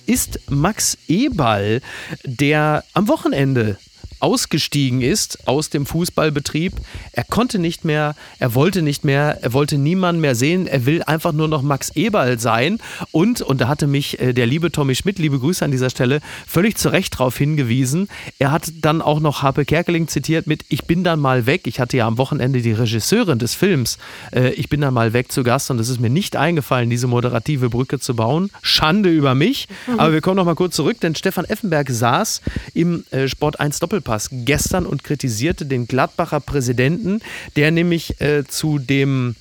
ist 0.07 0.41
Max 0.51 0.99
Eberl, 1.07 1.81
der 2.25 2.83
am 2.95 3.07
Wochenende 3.07 3.79
ausgestiegen 4.21 5.01
ist 5.01 5.49
aus 5.49 5.71
dem 5.71 5.87
Fußballbetrieb. 5.87 6.75
Er 7.13 7.25
konnte 7.25 7.59
nicht 7.59 7.85
mehr, 7.85 8.15
er 8.39 8.55
wollte 8.55 8.83
nicht 8.83 9.05
mehr, 9.05 9.39
er 9.43 9.53
wollte 9.53 9.79
niemanden 9.79 10.21
mehr 10.21 10.35
sehen. 10.35 10.67
Er 10.67 10.87
will 10.87 11.03
einfach 11.03 11.33
nur 11.33 11.49
noch 11.49 11.63
Max 11.63 11.91
Eberl 11.95 12.39
sein. 12.39 12.79
Und, 13.11 13.41
und 13.41 13.61
da 13.61 13.69
hatte 13.69 13.87
mich 13.87 14.21
äh, 14.21 14.33
der 14.33 14.47
liebe 14.47 14.71
Tommy 14.71 14.95
Schmidt, 14.95 15.19
liebe 15.19 15.39
Grüße 15.39 15.65
an 15.65 15.71
dieser 15.71 15.91
Stelle, 15.91 16.21
völlig 16.47 16.77
zu 16.77 16.91
Recht 16.91 17.15
darauf 17.15 17.37
hingewiesen. 17.37 18.09
Er 18.39 18.53
hat 18.53 18.71
dann 18.81 19.03
auch 19.03 19.21
noch 19.21 19.43
Harpe 19.43 19.65
Kerkeling 19.65 20.09
zitiert 20.09 20.47
mit 20.47 20.65
Ich 20.69 20.85
bin 20.85 21.03
dann 21.03 21.19
mal 21.19 21.47
weg. 21.47 21.67
Ich 21.67 21.81
hatte 21.81 21.97
ja 21.97 22.07
am 22.07 22.19
Wochenende 22.19 22.61
die 22.63 22.73
Regisseurin 22.73 23.39
des 23.39 23.55
Films 23.55 23.99
äh, 24.33 24.51
Ich 24.51 24.69
bin 24.69 24.81
dann 24.81 24.95
mal 24.95 25.13
weg 25.13 25.33
zu 25.33 25.43
Gast 25.43 25.71
und 25.71 25.79
es 25.79 25.89
ist 25.89 26.01
mir 26.01 26.11
nicht 26.11 26.37
eingefallen, 26.37 26.91
diese 26.91 27.07
moderative 27.07 27.71
Brücke 27.71 27.99
zu 27.99 28.15
bauen. 28.15 28.51
Schande 28.63 29.11
über 29.11 29.35
mich. 29.35 29.69
Mhm. 29.87 30.01
Aber 30.01 30.13
wir 30.13 30.21
kommen 30.21 30.37
noch 30.37 30.45
mal 30.45 30.55
kurz 30.55 30.77
zurück, 30.77 31.01
denn 31.01 31.15
Stefan 31.15 31.45
Effenberg 31.47 31.89
saß 31.91 32.43
im 32.75 33.05
äh, 33.11 33.27
Sport 33.27 33.59
1 33.61 33.79
Doppelpass 33.79 34.10
Pass 34.11 34.29
gestern 34.33 34.87
und 34.87 35.05
kritisierte 35.05 35.67
den 35.67 35.87
Gladbacher 35.87 36.41
Präsidenten, 36.41 37.21
der 37.55 37.71
nämlich 37.71 38.21
äh, 38.21 38.43
zu 38.43 38.81
dem 38.81 39.37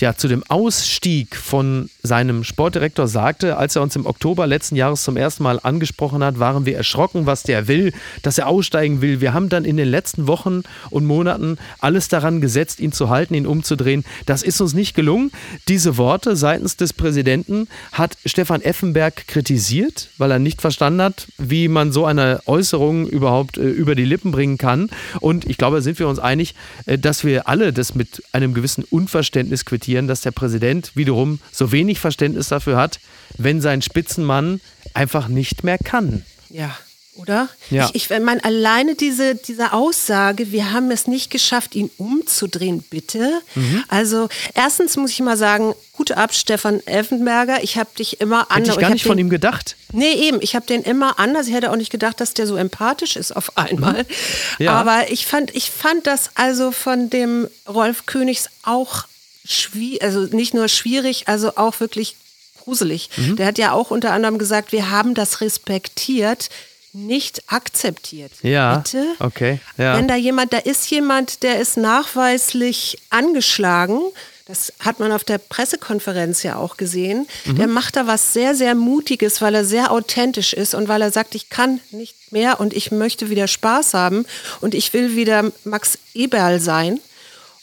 ja, 0.00 0.16
zu 0.16 0.28
dem 0.28 0.42
Ausstieg 0.48 1.36
von 1.36 1.90
seinem 2.02 2.44
Sportdirektor 2.44 3.06
sagte, 3.06 3.56
als 3.56 3.76
er 3.76 3.82
uns 3.82 3.96
im 3.96 4.06
Oktober 4.06 4.46
letzten 4.46 4.76
Jahres 4.76 5.02
zum 5.02 5.16
ersten 5.16 5.42
Mal 5.42 5.60
angesprochen 5.62 6.24
hat, 6.24 6.38
waren 6.38 6.66
wir 6.66 6.76
erschrocken, 6.76 7.26
was 7.26 7.42
der 7.42 7.68
will, 7.68 7.92
dass 8.22 8.38
er 8.38 8.48
aussteigen 8.48 9.02
will. 9.02 9.20
Wir 9.20 9.34
haben 9.34 9.48
dann 9.48 9.64
in 9.64 9.76
den 9.76 9.88
letzten 9.88 10.26
Wochen 10.26 10.62
und 10.90 11.04
Monaten 11.04 11.58
alles 11.78 12.08
daran 12.08 12.40
gesetzt, 12.40 12.80
ihn 12.80 12.92
zu 12.92 13.10
halten, 13.10 13.34
ihn 13.34 13.46
umzudrehen. 13.46 14.04
Das 14.26 14.42
ist 14.42 14.60
uns 14.60 14.72
nicht 14.72 14.94
gelungen. 14.94 15.30
Diese 15.68 15.96
Worte 15.96 16.36
seitens 16.36 16.76
des 16.76 16.92
Präsidenten 16.92 17.68
hat 17.92 18.16
Stefan 18.24 18.62
Effenberg 18.62 19.26
kritisiert, 19.26 20.08
weil 20.18 20.30
er 20.30 20.38
nicht 20.38 20.60
verstanden 20.60 21.02
hat, 21.02 21.28
wie 21.38 21.68
man 21.68 21.92
so 21.92 22.06
eine 22.06 22.40
Äußerung 22.46 23.06
überhaupt 23.06 23.58
äh, 23.58 23.68
über 23.68 23.94
die 23.94 24.04
Lippen 24.04 24.30
bringen 24.30 24.58
kann. 24.58 24.90
Und 25.20 25.48
ich 25.48 25.58
glaube, 25.58 25.82
sind 25.82 25.98
wir 25.98 26.08
uns 26.08 26.18
einig, 26.18 26.54
äh, 26.86 26.98
dass 26.98 27.24
wir 27.24 27.48
alle 27.48 27.72
das 27.72 27.94
mit 27.94 28.22
einem 28.32 28.54
gewissen 28.54 28.84
Unverständnis 28.84 29.64
quittieren 29.64 29.89
akzeptieren, 29.90 30.08
dass 30.08 30.20
der 30.20 30.30
Präsident 30.30 30.92
wiederum 30.94 31.40
so 31.52 31.72
wenig 31.72 31.98
Verständnis 31.98 32.48
dafür 32.48 32.76
hat, 32.76 33.00
wenn 33.38 33.60
sein 33.60 33.82
Spitzenmann 33.82 34.60
einfach 34.94 35.28
nicht 35.28 35.64
mehr 35.64 35.78
kann. 35.78 36.24
Ja, 36.48 36.76
oder? 37.16 37.48
Ja. 37.70 37.90
Ich, 37.92 38.10
ich 38.10 38.20
meine, 38.20 38.42
alleine 38.44 38.94
diese, 38.94 39.34
diese 39.34 39.72
Aussage, 39.72 40.52
wir 40.52 40.72
haben 40.72 40.90
es 40.90 41.06
nicht 41.06 41.30
geschafft, 41.30 41.74
ihn 41.74 41.90
umzudrehen, 41.98 42.82
bitte. 42.88 43.40
Mhm. 43.54 43.84
Also, 43.88 44.28
erstens 44.54 44.96
muss 44.96 45.10
ich 45.10 45.20
mal 45.20 45.36
sagen, 45.36 45.74
gute 45.92 46.16
ab, 46.16 46.32
Stefan 46.34 46.80
Effenberger. 46.86 47.62
Ich 47.62 47.76
habe 47.76 47.90
dich 47.98 48.20
immer 48.20 48.50
anders. 48.50 48.70
Hätte 48.70 48.80
ich 48.80 48.80
gar 48.80 48.90
nicht 48.90 49.06
von 49.06 49.18
ihm 49.18 49.28
gedacht. 49.28 49.76
Nee, 49.92 50.12
eben. 50.12 50.38
Ich 50.40 50.54
habe 50.54 50.66
den 50.66 50.82
immer 50.82 51.18
anders. 51.18 51.48
Ich 51.48 51.54
hätte 51.54 51.70
auch 51.70 51.76
nicht 51.76 51.90
gedacht, 51.90 52.20
dass 52.20 52.32
der 52.32 52.46
so 52.46 52.56
empathisch 52.56 53.16
ist 53.16 53.32
auf 53.32 53.58
einmal. 53.58 54.04
Mhm. 54.04 54.64
Ja. 54.64 54.72
Aber 54.72 55.10
ich 55.10 55.26
fand, 55.26 55.54
ich 55.54 55.70
fand 55.70 56.06
das 56.06 56.30
also 56.36 56.72
von 56.72 57.10
dem 57.10 57.48
Rolf 57.68 58.06
Königs 58.06 58.48
auch 58.62 59.04
schwierig, 59.44 60.02
also 60.02 60.20
nicht 60.20 60.54
nur 60.54 60.68
schwierig, 60.68 61.28
also 61.28 61.56
auch 61.56 61.80
wirklich 61.80 62.16
gruselig. 62.62 63.10
Mhm. 63.16 63.36
Der 63.36 63.46
hat 63.46 63.58
ja 63.58 63.72
auch 63.72 63.90
unter 63.90 64.12
anderem 64.12 64.38
gesagt, 64.38 64.72
wir 64.72 64.90
haben 64.90 65.14
das 65.14 65.40
respektiert, 65.40 66.50
nicht 66.92 67.42
akzeptiert. 67.46 68.32
Ja. 68.42 68.78
Bitte? 68.78 69.04
Okay. 69.20 69.60
Ja. 69.76 69.96
Wenn 69.96 70.08
da 70.08 70.16
jemand, 70.16 70.52
da 70.52 70.58
ist 70.58 70.90
jemand, 70.90 71.42
der 71.42 71.60
ist 71.60 71.76
nachweislich 71.76 72.98
angeschlagen. 73.10 74.00
Das 74.46 74.72
hat 74.80 74.98
man 74.98 75.12
auf 75.12 75.22
der 75.22 75.38
Pressekonferenz 75.38 76.42
ja 76.42 76.56
auch 76.56 76.76
gesehen. 76.76 77.28
Mhm. 77.44 77.56
Der 77.56 77.68
macht 77.68 77.94
da 77.94 78.08
was 78.08 78.32
sehr, 78.32 78.56
sehr 78.56 78.74
Mutiges, 78.74 79.40
weil 79.40 79.54
er 79.54 79.64
sehr 79.64 79.92
authentisch 79.92 80.52
ist 80.52 80.74
und 80.74 80.88
weil 80.88 81.02
er 81.02 81.12
sagt, 81.12 81.36
ich 81.36 81.50
kann 81.50 81.78
nicht 81.92 82.32
mehr 82.32 82.58
und 82.58 82.72
ich 82.72 82.90
möchte 82.90 83.30
wieder 83.30 83.46
Spaß 83.46 83.94
haben 83.94 84.26
und 84.60 84.74
ich 84.74 84.92
will 84.92 85.14
wieder 85.14 85.52
Max 85.62 85.98
Eberl 86.14 86.58
sein. 86.58 86.98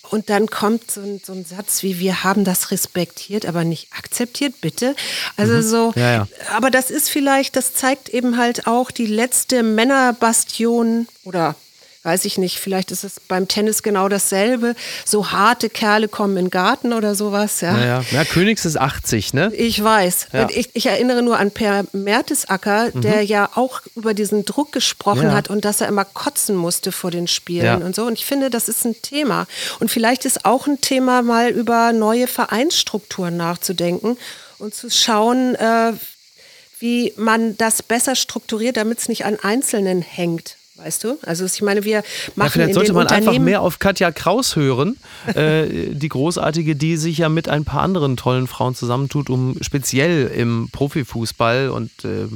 Und 0.10 0.30
dann 0.30 0.48
kommt 0.48 0.90
so 0.92 1.02
ein, 1.02 1.22
so 1.24 1.34
ein, 1.34 1.46
Satz 1.46 1.84
wie, 1.84 2.00
wir 2.00 2.24
haben 2.24 2.44
das 2.44 2.72
respektiert, 2.72 3.46
aber 3.46 3.64
nicht 3.64 3.90
akzeptiert, 3.98 4.62
bitte. 4.62 4.96
Also 5.36 5.54
mhm. 5.54 5.62
so, 5.62 5.94
ja, 5.96 6.12
ja. 6.14 6.28
aber 6.56 6.72
das 6.72 6.90
ist 6.92 7.10
vielleicht, 7.10 7.56
das 7.56 7.74
zeigt 7.74 8.10
eben 8.10 8.38
halt 8.38 8.68
auch 8.68 8.92
die 8.92 9.06
letzte 9.06 9.64
Männerbastion 9.64 11.08
oder 11.24 11.56
weiß 12.08 12.24
ich 12.24 12.38
nicht, 12.38 12.58
vielleicht 12.58 12.92
ist 12.92 13.04
es 13.04 13.20
beim 13.20 13.50
Tennis 13.50 13.84
genau 13.84 14.08
dasselbe. 14.08 14.76
So 15.04 15.32
harte 15.32 15.70
Kerle 15.70 16.08
kommen 16.08 16.38
in 16.38 16.46
den 16.46 16.52
Garten 16.52 16.94
oder 16.94 17.16
sowas. 17.16 17.60
Ja, 17.60 17.78
ja, 17.78 18.04
ja. 18.12 18.24
Königs 18.24 18.64
ist 18.64 18.78
80, 18.78 19.34
ne? 19.34 19.52
Ich 19.54 19.84
weiß. 19.84 20.28
Ja. 20.32 20.48
Ich, 20.50 20.70
ich, 20.74 20.86
erinnere 20.86 21.22
nur 21.22 21.38
an 21.38 21.52
Per 21.52 21.84
Mertesacker, 21.92 22.92
mhm. 22.94 23.02
der 23.02 23.24
ja 23.24 23.50
auch 23.56 23.82
über 23.96 24.14
diesen 24.14 24.46
Druck 24.46 24.72
gesprochen 24.72 25.24
ja. 25.24 25.34
hat 25.34 25.50
und 25.50 25.66
dass 25.66 25.82
er 25.82 25.90
immer 25.90 26.06
kotzen 26.06 26.56
musste 26.56 26.94
vor 26.94 27.12
den 27.12 27.28
Spielen 27.28 27.84
und 27.84 27.94
so. 27.94 28.06
Und 28.06 28.14
ich 28.14 28.26
finde, 28.26 28.50
das 28.50 28.70
ist 28.70 28.86
ein 28.86 28.96
Thema. 29.02 29.46
Und 29.82 29.92
vielleicht 29.92 30.24
ist 30.24 30.46
auch 30.46 30.66
ein 30.66 30.80
Thema, 30.80 31.22
mal 31.22 31.50
über 31.50 31.92
neue 31.92 32.28
Vereinsstrukturen 32.28 33.36
nachzudenken 33.36 34.18
und 34.60 34.74
zu 34.74 34.90
schauen, 34.90 35.56
äh, 35.56 35.92
wie 36.80 37.14
man 37.18 37.58
das 37.58 37.84
besser 37.84 38.16
strukturiert, 38.16 38.78
damit 38.78 39.00
es 39.00 39.10
nicht 39.10 39.26
an 39.26 39.38
Einzelnen 39.42 40.02
hängt. 40.02 40.57
Weißt 40.78 41.04
du? 41.04 41.18
Also 41.24 41.46
ich 41.46 41.62
meine, 41.62 41.84
wir 41.84 42.04
machen. 42.36 42.48
Ja, 42.48 42.50
vielleicht 42.50 42.74
sollte 42.76 42.94
man 42.94 43.08
einfach 43.08 43.38
mehr 43.40 43.62
auf 43.62 43.80
Katja 43.80 44.12
Kraus 44.12 44.56
hören, 44.56 44.98
äh, 45.34 45.66
die 45.92 46.10
großartige, 46.10 46.76
die 46.76 46.98
sich 46.98 47.20
ja 47.20 47.30
mit 47.30 47.50
ein 47.50 47.66
paar 47.66 47.82
anderen 47.82 48.16
tollen 48.16 48.48
Frauen 48.48 48.76
zusammentut, 48.76 49.30
um 49.30 49.58
speziell 49.62 50.28
im 50.28 50.70
Profifußball 50.72 51.70
und 51.70 51.90
äh, 52.06 52.28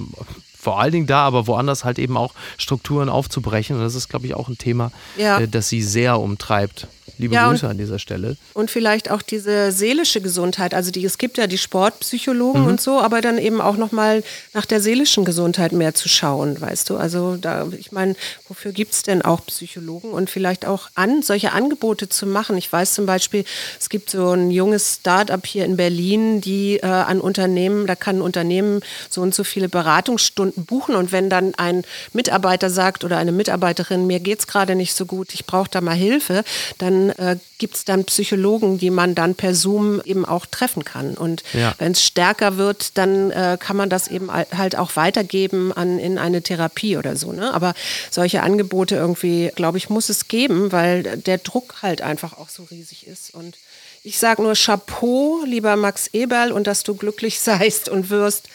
vor 0.61 0.79
allen 0.79 0.91
Dingen 0.91 1.07
da, 1.07 1.25
aber 1.25 1.47
woanders 1.47 1.83
halt 1.83 1.97
eben 1.99 2.17
auch 2.17 2.33
Strukturen 2.57 3.09
aufzubrechen. 3.09 3.77
Und 3.77 3.83
das 3.83 3.95
ist, 3.95 4.09
glaube 4.09 4.27
ich, 4.27 4.35
auch 4.35 4.47
ein 4.47 4.57
Thema, 4.57 4.91
ja. 5.17 5.39
äh, 5.39 5.47
das 5.47 5.69
sie 5.69 5.81
sehr 5.81 6.19
umtreibt. 6.19 6.87
Liebe 7.17 7.35
ja, 7.35 7.49
Grüße 7.49 7.67
an 7.67 7.77
dieser 7.77 7.99
Stelle. 7.99 8.37
Und 8.53 8.71
vielleicht 8.71 9.11
auch 9.11 9.21
diese 9.21 9.71
seelische 9.71 10.21
Gesundheit. 10.21 10.73
Also 10.73 10.91
die, 10.91 11.03
es 11.05 11.17
gibt 11.17 11.37
ja 11.37 11.47
die 11.47 11.57
Sportpsychologen 11.57 12.61
mhm. 12.61 12.67
und 12.67 12.81
so, 12.81 12.99
aber 12.99 13.21
dann 13.21 13.37
eben 13.37 13.61
auch 13.61 13.77
nochmal 13.77 14.23
nach 14.53 14.65
der 14.65 14.81
seelischen 14.81 15.25
Gesundheit 15.25 15.71
mehr 15.71 15.93
zu 15.93 16.09
schauen, 16.09 16.59
weißt 16.59 16.89
du. 16.89 16.97
Also 16.97 17.35
da, 17.35 17.67
ich 17.77 17.91
meine, 17.91 18.15
wofür 18.47 18.71
gibt 18.71 18.93
es 18.93 19.03
denn 19.03 19.21
auch 19.21 19.45
Psychologen 19.45 20.11
und 20.11 20.29
vielleicht 20.29 20.65
auch 20.65 20.89
an, 20.95 21.21
solche 21.21 21.51
Angebote 21.51 22.09
zu 22.09 22.25
machen. 22.25 22.57
Ich 22.57 22.71
weiß 22.71 22.93
zum 22.93 23.05
Beispiel, 23.05 23.45
es 23.79 23.89
gibt 23.89 24.09
so 24.09 24.31
ein 24.31 24.51
junges 24.51 24.95
Start-up 24.95 25.45
hier 25.45 25.65
in 25.65 25.77
Berlin, 25.77 26.41
die 26.41 26.77
äh, 26.77 26.85
an 26.85 27.21
Unternehmen, 27.21 27.87
da 27.87 27.95
kann 27.95 28.17
ein 28.17 28.21
Unternehmen 28.21 28.81
so 29.09 29.21
und 29.21 29.33
so 29.35 29.43
viele 29.43 29.69
Beratungsstunden 29.69 30.65
buchen 30.65 30.95
und 30.95 31.11
wenn 31.11 31.29
dann 31.29 31.53
ein 31.55 31.83
Mitarbeiter 32.13 32.69
sagt 32.69 33.03
oder 33.03 33.17
eine 33.17 33.31
Mitarbeiterin, 33.31 34.07
mir 34.07 34.19
geht 34.19 34.39
es 34.39 34.47
gerade 34.47 34.75
nicht 34.75 34.95
so 34.95 35.05
gut, 35.05 35.33
ich 35.33 35.45
brauche 35.45 35.69
da 35.69 35.81
mal 35.81 35.95
Hilfe, 35.95 36.43
dann 36.77 37.00
äh, 37.09 37.37
gibt 37.57 37.75
es 37.75 37.85
dann 37.85 38.05
Psychologen, 38.05 38.77
die 38.77 38.89
man 38.89 39.15
dann 39.15 39.35
per 39.35 39.53
Zoom 39.53 40.01
eben 40.05 40.25
auch 40.25 40.45
treffen 40.45 40.85
kann. 40.85 41.15
Und 41.15 41.43
ja. 41.53 41.73
wenn 41.77 41.91
es 41.93 42.03
stärker 42.03 42.57
wird, 42.57 42.97
dann 42.97 43.31
äh, 43.31 43.57
kann 43.59 43.75
man 43.75 43.89
das 43.89 44.07
eben 44.07 44.31
halt 44.31 44.77
auch 44.77 44.95
weitergeben 44.95 45.73
an, 45.73 45.99
in 45.99 46.17
eine 46.17 46.41
Therapie 46.41 46.97
oder 46.97 47.15
so. 47.15 47.31
Ne? 47.31 47.53
Aber 47.53 47.73
solche 48.09 48.43
Angebote 48.43 48.95
irgendwie, 48.95 49.51
glaube 49.55 49.77
ich, 49.77 49.89
muss 49.89 50.09
es 50.09 50.27
geben, 50.27 50.71
weil 50.71 51.03
der 51.03 51.37
Druck 51.37 51.75
halt 51.81 52.01
einfach 52.01 52.37
auch 52.37 52.49
so 52.49 52.63
riesig 52.69 53.07
ist. 53.07 53.33
Und 53.33 53.57
ich 54.03 54.17
sage 54.17 54.41
nur 54.41 54.53
Chapeau, 54.53 55.43
lieber 55.45 55.75
Max 55.75 56.07
Eberl, 56.13 56.51
und 56.51 56.67
dass 56.67 56.83
du 56.83 56.95
glücklich 56.95 57.39
seist 57.41 57.89
und 57.89 58.09
wirst. 58.09 58.47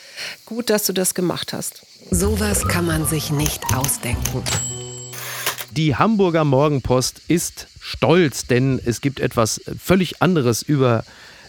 Gut, 0.45 0.71
dass 0.71 0.85
du 0.87 0.93
das 0.93 1.15
gemacht 1.15 1.53
hast. 1.53 1.83
Sowas 2.11 2.67
kann 2.69 2.87
man 2.87 3.07
sich 3.07 3.31
nicht 3.31 3.63
ausdenken. 3.75 4.43
Die 5.77 5.95
Hamburger 5.95 6.45
Morgenpost 6.45 7.21
ist 7.29 7.69
stolz, 7.81 8.47
denn 8.47 8.81
es 8.83 9.03
gibt 9.03 9.21
etwas 9.21 9.61
völlig 9.79 10.23
anderes 10.23 10.63
über 10.63 11.05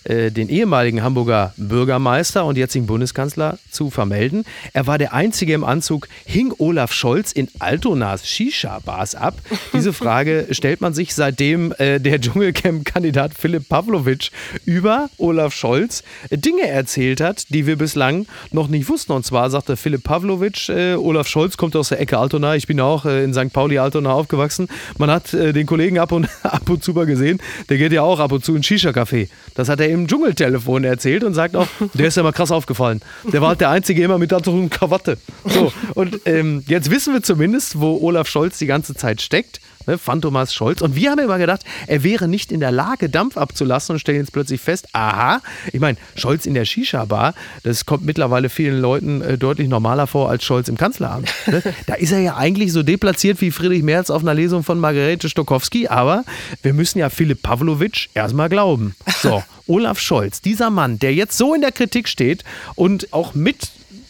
äh, 0.08 0.32
den 0.32 0.50
ehemaligen 0.50 1.04
Hamburger 1.04 1.54
Bürgermeister 1.58 2.46
und 2.46 2.58
jetzigen 2.58 2.88
Bundeskanzler 2.88 3.60
zu 3.70 3.90
vermelden. 3.90 4.46
Er 4.74 4.88
war 4.88 4.98
der 4.98 5.14
Einzige 5.14 5.54
im 5.54 5.64
Anzug, 5.64 6.08
hing 6.26 6.54
Olaf 6.58 6.94
Scholz 6.94 7.32
in 7.32 7.50
Altonas 7.60 8.28
Shisha-Bars 8.28 9.16
ab. 9.16 9.36
Diese 9.74 9.94
Frage 10.08 10.48
stellt 10.52 10.82
man 10.82 10.94
sich 10.94 11.14
seitdem 11.14 11.74
äh, 11.78 12.00
der 12.00 12.22
Dschungelcamp-Kandidat 12.22 13.34
Philipp 13.38 13.68
Pavlovic 13.70 14.32
über 14.66 15.10
Olaf 15.18 15.54
Scholz 15.54 16.04
Dinge 16.32 16.68
erzählt 16.68 17.22
hat, 17.22 17.46
die 17.50 17.68
wir 17.68 17.78
bislang 17.78 18.28
noch 18.52 18.68
nicht 18.68 18.90
wussten. 18.90 19.12
Und 19.12 19.26
zwar 19.26 19.50
sagte 19.50 19.78
Philipp 19.78 20.04
Pavlovic, 20.04 20.70
äh, 20.70 20.96
Olaf 20.96 21.28
Scholz 21.28 21.58
kommt 21.58 21.76
aus 21.76 21.90
der 21.90 22.00
Ecke 22.00 22.18
Altona. 22.18 22.56
Ich 22.56 22.68
bin 22.68 22.80
auch 22.80 23.06
äh, 23.06 23.24
in 23.24 23.34
St. 23.34 23.52
Pauli 23.52 23.78
Altona 23.78 24.12
aufgewachsen. 24.12 24.68
Man 24.98 25.12
hat 25.12 25.34
äh, 25.34 25.54
den 25.54 25.66
Kollegen 25.66 26.00
ab 26.00 26.12
und, 26.12 26.30
ab 26.44 26.70
und 26.70 26.84
zu 26.84 26.94
mal 26.94 27.06
gesehen. 27.06 27.40
Der 27.70 27.78
geht 27.78 27.92
ja 27.92 28.04
auch 28.04 28.20
ab 28.20 28.32
und 28.32 28.44
zu 28.44 28.56
in 28.56 28.64
Shisha-Café. 28.64 29.30
Das 29.56 29.70
hat 29.70 29.80
er 29.80 29.90
im 30.02 30.08
Dschungeltelefon 30.08 30.84
erzählt 30.84 31.24
und 31.24 31.34
sagt 31.34 31.56
auch, 31.56 31.68
der 31.94 32.08
ist 32.08 32.18
ja 32.18 32.24
mal 32.24 32.32
krass 32.32 32.52
aufgefallen. 32.52 33.02
Der 33.32 33.42
war 33.42 33.50
halt 33.50 33.62
der 33.62 33.70
Einzige 33.70 34.04
immer 34.04 34.18
mit 34.18 34.32
Anzug 34.34 34.56
und 34.56 34.70
Krawatte. 34.70 35.18
So, 35.46 35.72
und 35.96 36.22
ähm, 36.26 36.64
jetzt 36.68 36.92
wissen 36.92 37.14
wir 37.14 37.24
zumindest, 37.24 37.80
wo 37.80 38.00
Olaf 38.02 38.28
Scholz 38.28 38.58
die 38.58 38.68
ganze 38.68 38.96
Zeit 38.96 39.22
steckt 39.22 39.60
ne, 39.88 39.98
Phantomas 39.98 40.54
Scholz. 40.54 40.82
Und 40.82 40.96
wir 40.96 41.12
haben 41.12 41.20
immer 41.20 41.38
gedacht, 41.38 41.64
er 41.88 42.04
wäre 42.04 42.28
nicht 42.28 42.52
in 42.52 42.60
der 42.60 42.72
Lage, 42.72 43.10
Dampf 43.10 43.38
abzulassen 43.38 43.94
und 43.94 44.00
stellen 44.00 44.20
jetzt 44.20 44.34
plötzlich 44.34 44.62
fest, 44.62 44.88
aha, 44.94 45.42
ich 45.72 45.80
meine, 45.80 45.98
Scholz 46.16 46.46
in 46.46 46.54
der 46.54 46.66
Shisha-Bar, 46.66 47.34
das 47.64 47.86
kommt 47.86 48.06
mittlerweile 48.06 48.50
vielen 48.50 48.80
Leuten 48.80 49.22
äh, 49.22 49.38
deutlich 49.38 49.68
normaler 49.68 50.08
vor 50.08 50.30
als 50.30 50.44
Scholz 50.44 50.68
im 50.68 50.78
Kanzleramt. 50.78 51.30
Ne? 51.48 51.64
Da 51.86 51.94
ist 51.94 52.12
er 52.12 52.20
ja 52.20 52.36
eigentlich 52.36 52.74
so 52.74 52.84
deplatziert 52.84 53.40
wie 53.40 53.52
Friedrich 53.52 53.84
Merz 53.84 54.10
auf 54.10 54.22
einer 54.22 54.34
Lesung 54.34 54.64
von 54.64 54.80
Margarete 54.80 55.30
Stokowski, 55.30 55.88
aber 55.88 56.24
wir 56.62 56.74
müssen 56.74 57.00
ja 57.00 57.10
Philipp 57.10 57.44
Pavlovic 57.44 58.10
erstmal 58.14 58.50
glauben. 58.50 58.96
So, 59.22 59.44
Olaf 59.68 60.00
Scholz, 60.00 60.42
dieser 60.42 60.70
Mann, 60.70 61.00
der 61.00 61.14
jetzt 61.14 61.38
so 61.38 61.54
in 61.54 61.62
der 61.62 61.72
Kritik 61.72 62.10
steht 62.10 62.44
und 62.76 63.14
auch 63.14 63.36
mit 63.36 63.70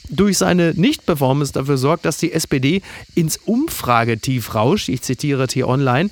durch 0.10 0.38
seine 0.38 0.74
Nicht-Performance 0.76 1.54
dafür 1.54 1.78
sorgt, 1.78 2.06
dass 2.06 2.18
die 2.18 2.32
SPD 2.32 2.82
ins 3.16 3.38
Umfragetief 3.38 4.56
rauscht. 4.56 4.90
Ich 4.90 5.02
zitiere 5.02 5.48
T-Online. 5.48 6.10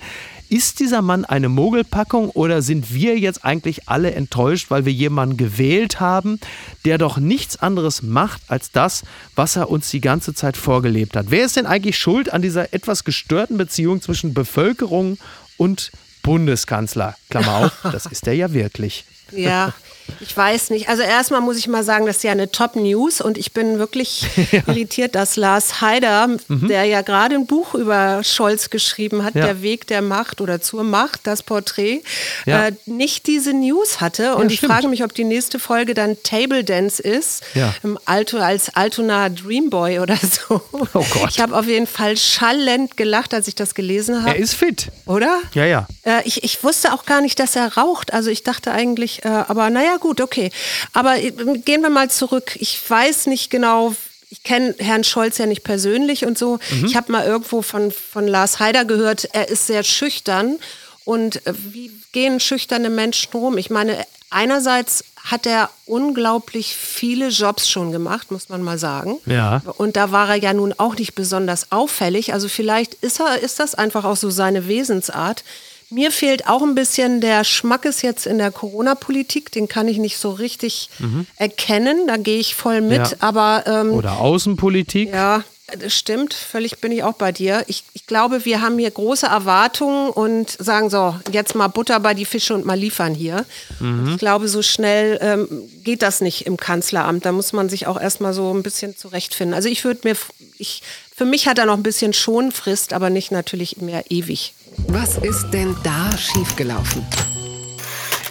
Ist 0.47 0.79
dieser 0.79 1.01
Mann 1.01 1.25
eine 1.25 1.49
Mogelpackung 1.49 2.29
oder 2.29 2.61
sind 2.61 2.93
wir 2.93 3.17
jetzt 3.17 3.43
eigentlich 3.43 3.89
alle 3.89 4.11
enttäuscht, 4.11 4.69
weil 4.69 4.85
wir 4.85 4.93
jemanden 4.93 5.37
gewählt 5.37 5.99
haben, 5.99 6.39
der 6.85 6.99
doch 6.99 7.17
nichts 7.17 7.57
anderes 7.57 8.03
macht 8.03 8.43
als 8.47 8.71
das, 8.71 9.03
was 9.35 9.55
er 9.55 9.71
uns 9.71 9.89
die 9.89 10.01
ganze 10.01 10.35
Zeit 10.35 10.55
vorgelebt 10.55 11.15
hat? 11.15 11.27
Wer 11.29 11.45
ist 11.45 11.55
denn 11.55 11.65
eigentlich 11.65 11.97
schuld 11.97 12.31
an 12.31 12.43
dieser 12.43 12.73
etwas 12.73 13.03
gestörten 13.03 13.57
Beziehung 13.57 14.01
zwischen 14.01 14.35
Bevölkerung 14.35 15.17
und 15.57 15.91
Bundeskanzler? 16.21 17.15
Klammer 17.31 17.55
auf, 17.65 17.71
das 17.91 18.05
ist 18.05 18.27
er 18.27 18.33
ja 18.33 18.53
wirklich. 18.53 19.03
Ja, 19.31 19.73
ich 20.19 20.35
weiß 20.35 20.69
nicht. 20.69 20.89
Also 20.89 21.03
erstmal 21.03 21.41
muss 21.41 21.57
ich 21.57 21.67
mal 21.67 21.83
sagen, 21.83 22.05
das 22.05 22.17
ist 22.17 22.23
ja 22.23 22.31
eine 22.31 22.51
Top-News 22.51 23.21
und 23.21 23.37
ich 23.37 23.51
bin 23.51 23.79
wirklich 23.79 24.25
ja. 24.51 24.61
irritiert, 24.67 25.15
dass 25.15 25.35
Lars 25.35 25.81
Haider, 25.81 26.27
mhm. 26.47 26.67
der 26.67 26.85
ja 26.85 27.01
gerade 27.01 27.35
ein 27.35 27.45
Buch 27.45 27.73
über 27.73 28.23
Scholz 28.23 28.69
geschrieben 28.69 29.23
hat, 29.23 29.35
ja. 29.35 29.45
Der 29.45 29.61
Weg 29.61 29.87
der 29.87 30.01
Macht 30.01 30.41
oder 30.41 30.61
zur 30.61 30.83
Macht, 30.83 31.21
das 31.23 31.43
Porträt, 31.43 32.01
ja. 32.45 32.67
äh, 32.67 32.71
nicht 32.85 33.27
diese 33.27 33.53
News 33.53 34.01
hatte. 34.01 34.35
Und 34.35 34.51
ich 34.51 34.57
stimmt. 34.57 34.73
frage 34.73 34.87
mich, 34.87 35.03
ob 35.03 35.13
die 35.13 35.23
nächste 35.23 35.59
Folge 35.59 35.93
dann 35.93 36.17
Table 36.23 36.63
Dance 36.63 37.01
ist, 37.01 37.43
im 37.83 37.99
Alto, 38.05 38.37
als 38.37 38.75
Altona 38.75 39.29
Dreamboy 39.29 39.99
oder 39.99 40.17
so. 40.21 40.61
Oh 40.71 40.87
Gott. 40.91 41.29
Ich 41.29 41.39
habe 41.39 41.57
auf 41.57 41.67
jeden 41.67 41.87
Fall 41.87 42.17
schallend 42.17 42.97
gelacht, 42.97 43.33
als 43.33 43.47
ich 43.47 43.55
das 43.55 43.75
gelesen 43.75 44.21
habe. 44.21 44.29
Er 44.29 44.35
ist 44.37 44.53
fit. 44.53 44.91
Oder? 45.05 45.39
Ja, 45.53 45.65
ja. 45.65 45.87
Äh, 46.03 46.21
ich, 46.25 46.43
ich 46.43 46.63
wusste 46.63 46.93
auch 46.93 47.05
gar 47.05 47.21
nicht, 47.21 47.39
dass 47.39 47.55
er 47.55 47.75
raucht. 47.77 48.13
Also 48.13 48.29
ich 48.29 48.43
dachte 48.43 48.71
eigentlich, 48.71 49.23
äh, 49.25 49.27
aber 49.27 49.69
naja, 49.69 49.94
gut, 49.99 50.21
okay. 50.21 50.51
Aber 50.93 51.17
äh, 51.17 51.31
gehen 51.31 51.81
wir 51.81 51.89
mal 51.89 52.09
zurück. 52.09 52.55
Ich 52.59 52.79
weiß 52.87 53.27
nicht 53.27 53.49
genau, 53.49 53.95
ich 54.29 54.43
kenne 54.43 54.75
Herrn 54.79 55.03
Scholz 55.03 55.37
ja 55.37 55.45
nicht 55.45 55.63
persönlich 55.63 56.25
und 56.25 56.37
so. 56.37 56.59
Mhm. 56.71 56.85
Ich 56.85 56.95
habe 56.95 57.11
mal 57.11 57.25
irgendwo 57.25 57.61
von, 57.61 57.91
von 57.91 58.27
Lars 58.27 58.59
Haider 58.59 58.85
gehört, 58.85 59.29
er 59.33 59.49
ist 59.49 59.67
sehr 59.67 59.83
schüchtern. 59.83 60.57
Und 61.03 61.45
äh, 61.45 61.53
wie 61.55 61.91
gehen 62.11 62.39
schüchterne 62.39 62.89
Menschen 62.89 63.31
rum? 63.33 63.57
Ich 63.57 63.69
meine, 63.69 64.05
einerseits 64.29 65.03
hat 65.25 65.47
er 65.47 65.69
unglaublich 65.85 66.75
viele 66.75 67.29
Jobs 67.29 67.67
schon 67.67 67.91
gemacht, 67.91 68.31
muss 68.31 68.49
man 68.49 68.61
mal 68.61 68.77
sagen. 68.77 69.19
Ja. 69.25 69.61
Und 69.77 69.95
da 69.95 70.11
war 70.11 70.29
er 70.29 70.35
ja 70.35 70.53
nun 70.53 70.73
auch 70.77 70.95
nicht 70.95 71.15
besonders 71.15 71.71
auffällig. 71.71 72.33
Also 72.33 72.47
vielleicht 72.47 72.93
ist 72.95 73.19
er, 73.19 73.39
ist 73.39 73.59
das 73.59 73.73
einfach 73.73 74.03
auch 74.03 74.17
so 74.17 74.29
seine 74.29 74.67
Wesensart. 74.67 75.43
Mir 75.89 76.11
fehlt 76.11 76.47
auch 76.47 76.63
ein 76.63 76.75
bisschen 76.75 77.21
der 77.21 77.43
Schmackes 77.43 78.01
jetzt 78.01 78.25
in 78.25 78.37
der 78.37 78.51
Corona-Politik. 78.51 79.51
Den 79.51 79.67
kann 79.67 79.87
ich 79.87 79.97
nicht 79.97 80.17
so 80.17 80.31
richtig 80.31 80.89
mhm. 80.99 81.27
erkennen. 81.37 82.07
Da 82.07 82.17
gehe 82.17 82.39
ich 82.39 82.55
voll 82.55 82.81
mit. 82.81 82.97
Ja. 82.97 83.11
Aber, 83.19 83.63
ähm, 83.67 83.91
Oder 83.91 84.19
Außenpolitik. 84.19 85.11
Ja, 85.11 85.43
das 85.79 85.93
stimmt. 85.95 86.33
Völlig 86.33 86.79
bin 86.79 86.91
ich 86.91 87.03
auch 87.03 87.13
bei 87.13 87.31
dir. 87.31 87.63
Ich, 87.67 87.83
ich 87.93 88.07
glaube, 88.07 88.45
wir 88.45 88.61
haben 88.61 88.79
hier 88.79 88.89
große 88.89 89.27
Erwartungen 89.27 90.09
und 90.09 90.49
sagen 90.51 90.89
so, 90.89 91.15
jetzt 91.31 91.55
mal 91.55 91.67
Butter 91.67 91.99
bei 91.99 92.13
die 92.13 92.25
Fische 92.25 92.55
und 92.55 92.65
mal 92.65 92.77
liefern 92.77 93.13
hier. 93.13 93.45
Mhm. 93.79 94.09
Ich 94.09 94.17
glaube, 94.17 94.47
so 94.47 94.63
schnell 94.63 95.19
ähm, 95.21 95.47
geht 95.83 96.01
das 96.01 96.19
nicht 96.19 96.47
im 96.47 96.57
Kanzleramt. 96.57 97.25
Da 97.25 97.31
muss 97.31 97.53
man 97.53 97.69
sich 97.69 97.85
auch 97.85 97.99
erstmal 97.99 98.33
so 98.33 98.51
ein 98.53 98.63
bisschen 98.63 98.97
zurechtfinden. 98.97 99.53
Also 99.53 99.69
ich 99.69 99.83
würde 99.83 100.01
mir, 100.03 100.15
ich, 100.57 100.81
für 101.15 101.25
mich 101.25 101.47
hat 101.47 101.59
er 101.59 101.67
noch 101.67 101.77
ein 101.77 101.83
bisschen 101.83 102.13
Schonfrist, 102.13 102.93
aber 102.93 103.11
nicht 103.11 103.31
natürlich 103.31 103.77
mehr 103.77 104.03
ewig. 104.09 104.54
Was 104.87 105.17
ist 105.17 105.49
denn 105.51 105.75
da 105.83 106.15
schiefgelaufen? 106.17 107.03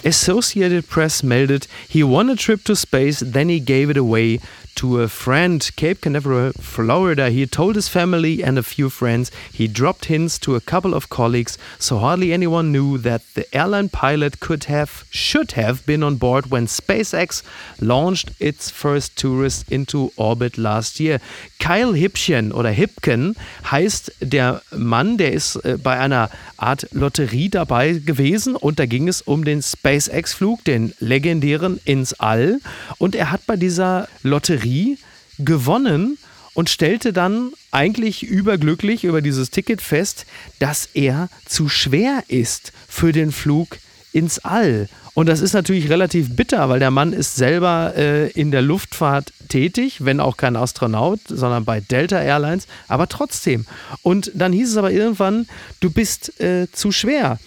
Associated 0.03 0.87
Press 0.87 1.23
meldet, 1.23 1.67
he 1.87 2.03
won 2.03 2.29
a 2.29 2.35
trip 2.35 2.63
to 2.65 2.75
space, 2.75 3.19
then 3.19 3.49
he 3.49 3.59
gave 3.59 3.89
it 3.89 3.97
away 3.97 4.39
to 4.75 5.01
a 5.01 5.07
friend, 5.07 5.71
Cape 5.77 6.01
Canaveral, 6.01 6.51
Florida. 6.53 7.29
He 7.29 7.45
told 7.45 7.75
his 7.75 7.87
family 7.87 8.43
and 8.43 8.57
a 8.57 8.63
few 8.63 8.89
friends. 8.89 9.31
He 9.51 9.67
dropped 9.67 10.05
hints 10.05 10.37
to 10.39 10.55
a 10.55 10.61
couple 10.61 10.93
of 10.93 11.09
colleagues, 11.09 11.57
so 11.79 11.97
hardly 11.97 12.33
anyone 12.33 12.71
knew 12.71 12.97
that 12.99 13.21
the 13.35 13.47
airline 13.55 13.89
pilot 13.89 14.39
could 14.39 14.65
have, 14.65 15.05
should 15.09 15.53
have 15.53 15.85
been 15.85 16.03
on 16.03 16.17
board 16.17 16.51
when 16.51 16.67
SpaceX 16.67 17.41
launched 17.79 18.31
its 18.39 18.69
first 18.69 19.17
tourist 19.17 19.71
into 19.71 20.11
orbit 20.17 20.57
last 20.57 20.99
year. 20.99 21.19
Kyle 21.59 21.93
Hipchen 21.93 22.51
oder 22.51 22.69
Hipken 22.69 23.35
heißt 23.71 24.11
der 24.19 24.61
Mann, 24.75 25.17
der 25.17 25.31
ist 25.31 25.55
äh, 25.63 25.77
bei 25.81 25.97
einer 25.97 26.29
Art 26.57 26.87
Lotterie 26.91 27.49
dabei 27.49 27.93
gewesen 27.93 28.55
und 28.55 28.79
da 28.79 28.85
ging 28.85 29.07
es 29.07 29.21
um 29.21 29.45
den 29.45 29.61
SpaceX-Flug, 29.61 30.63
den 30.65 30.93
legendären 30.99 31.79
ins 31.85 32.13
All. 32.13 32.59
Und 32.97 33.15
er 33.15 33.31
hat 33.31 33.45
bei 33.45 33.55
dieser 33.55 34.07
Lotterie 34.23 34.64
Lotterie 34.65 34.97
gewonnen 35.39 36.17
und 36.53 36.69
stellte 36.69 37.11
dann 37.11 37.51
eigentlich 37.71 38.23
überglücklich 38.23 39.03
über 39.03 39.21
dieses 39.21 39.51
Ticket 39.51 39.81
fest, 39.81 40.25
dass 40.59 40.87
er 40.93 41.29
zu 41.45 41.67
schwer 41.67 42.23
ist 42.27 42.71
für 42.87 43.11
den 43.11 43.31
Flug 43.31 43.77
ins 44.13 44.39
All. 44.39 44.87
Und 45.13 45.27
das 45.27 45.41
ist 45.41 45.53
natürlich 45.53 45.89
relativ 45.89 46.35
bitter, 46.35 46.67
weil 46.69 46.79
der 46.79 46.91
Mann 46.91 47.13
ist 47.13 47.35
selber 47.35 47.93
äh, 47.95 48.29
in 48.31 48.51
der 48.51 48.61
Luftfahrt 48.61 49.33
tätig, 49.49 50.03
wenn 50.03 50.19
auch 50.19 50.37
kein 50.37 50.55
Astronaut, 50.55 51.19
sondern 51.27 51.63
bei 51.65 51.79
Delta 51.81 52.21
Airlines, 52.21 52.67
aber 52.87 53.07
trotzdem. 53.07 53.65
Und 54.01 54.31
dann 54.33 54.53
hieß 54.53 54.71
es 54.71 54.77
aber 54.77 54.91
irgendwann, 54.91 55.47
du 55.79 55.89
bist 55.89 56.39
äh, 56.39 56.67
zu 56.71 56.91
schwer. 56.91 57.39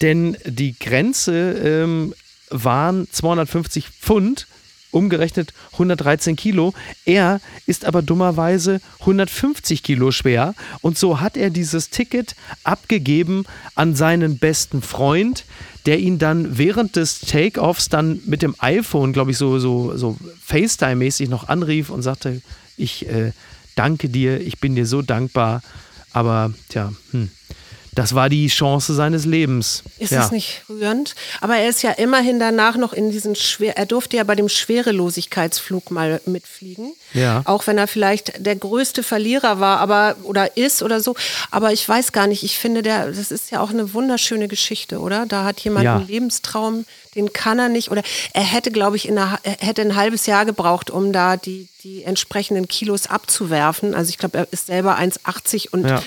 denn 0.00 0.36
die 0.44 0.76
Grenze 0.78 1.52
ähm, 1.52 2.14
waren 2.50 3.06
250 3.10 3.88
Pfund 3.88 4.46
umgerechnet 4.92 5.52
113 5.72 6.36
Kilo. 6.36 6.72
Er 7.04 7.40
ist 7.66 7.84
aber 7.84 8.02
dummerweise 8.02 8.80
150 9.00 9.82
Kilo 9.82 10.12
schwer. 10.12 10.54
Und 10.80 10.96
so 10.96 11.20
hat 11.20 11.36
er 11.36 11.50
dieses 11.50 11.90
Ticket 11.90 12.36
abgegeben 12.62 13.44
an 13.74 13.96
seinen 13.96 14.38
besten 14.38 14.82
Freund, 14.82 15.44
der 15.86 15.98
ihn 15.98 16.18
dann 16.18 16.58
während 16.58 16.94
des 16.94 17.20
Take-Offs 17.20 17.88
dann 17.88 18.20
mit 18.26 18.42
dem 18.42 18.54
iPhone, 18.58 19.12
glaube 19.12 19.32
ich, 19.32 19.38
so, 19.38 19.58
so, 19.58 19.96
so 19.96 20.16
FaceTime-mäßig 20.48 21.28
noch 21.28 21.48
anrief 21.48 21.90
und 21.90 22.02
sagte, 22.02 22.40
ich 22.76 23.08
äh, 23.08 23.32
danke 23.74 24.08
dir, 24.08 24.40
ich 24.40 24.60
bin 24.60 24.76
dir 24.76 24.86
so 24.86 25.02
dankbar, 25.02 25.62
aber 26.12 26.52
tja, 26.68 26.92
hm 27.10 27.30
das 27.94 28.14
war 28.14 28.30
die 28.30 28.46
Chance 28.46 28.94
seines 28.94 29.26
Lebens. 29.26 29.82
Ist 29.98 30.12
ja. 30.12 30.24
es 30.24 30.30
nicht 30.30 30.62
rührend? 30.68 31.14
Aber 31.42 31.56
er 31.56 31.68
ist 31.68 31.82
ja 31.82 31.90
immerhin 31.90 32.38
danach 32.38 32.78
noch 32.78 32.94
in 32.94 33.10
diesen 33.10 33.36
schwer, 33.36 33.76
er 33.76 33.84
durfte 33.84 34.16
ja 34.16 34.24
bei 34.24 34.34
dem 34.34 34.48
Schwerelosigkeitsflug 34.48 35.90
mal 35.90 36.22
mitfliegen. 36.24 36.94
Ja. 37.12 37.42
Auch 37.44 37.66
wenn 37.66 37.76
er 37.76 37.86
vielleicht 37.86 38.46
der 38.46 38.56
größte 38.56 39.02
Verlierer 39.02 39.60
war, 39.60 39.78
aber 39.78 40.16
oder 40.22 40.56
ist 40.56 40.82
oder 40.82 41.00
so. 41.00 41.14
Aber 41.50 41.72
ich 41.72 41.86
weiß 41.86 42.12
gar 42.12 42.26
nicht, 42.26 42.42
ich 42.44 42.56
finde, 42.56 42.82
der, 42.82 43.08
das 43.08 43.30
ist 43.30 43.50
ja 43.50 43.60
auch 43.60 43.70
eine 43.70 43.92
wunderschöne 43.92 44.48
Geschichte, 44.48 44.98
oder? 44.98 45.26
Da 45.26 45.44
hat 45.44 45.60
jemand 45.60 45.84
ja. 45.84 45.96
einen 45.96 46.06
Lebenstraum, 46.06 46.86
den 47.14 47.34
kann 47.34 47.58
er 47.58 47.68
nicht. 47.68 47.90
Oder 47.90 48.02
er 48.32 48.42
hätte, 48.42 48.70
glaube 48.70 48.96
ich, 48.96 49.06
in 49.06 49.18
einer, 49.18 49.38
er 49.42 49.58
hätte 49.58 49.82
ein 49.82 49.96
halbes 49.96 50.24
Jahr 50.24 50.46
gebraucht, 50.46 50.90
um 50.90 51.12
da 51.12 51.36
die, 51.36 51.68
die 51.84 52.04
entsprechenden 52.04 52.68
Kilos 52.68 53.06
abzuwerfen. 53.06 53.94
Also 53.94 54.08
ich 54.08 54.16
glaube, 54.16 54.38
er 54.38 54.48
ist 54.50 54.68
selber 54.68 54.98
1,80 54.98 55.68
und 55.70 55.86
ja 55.86 56.02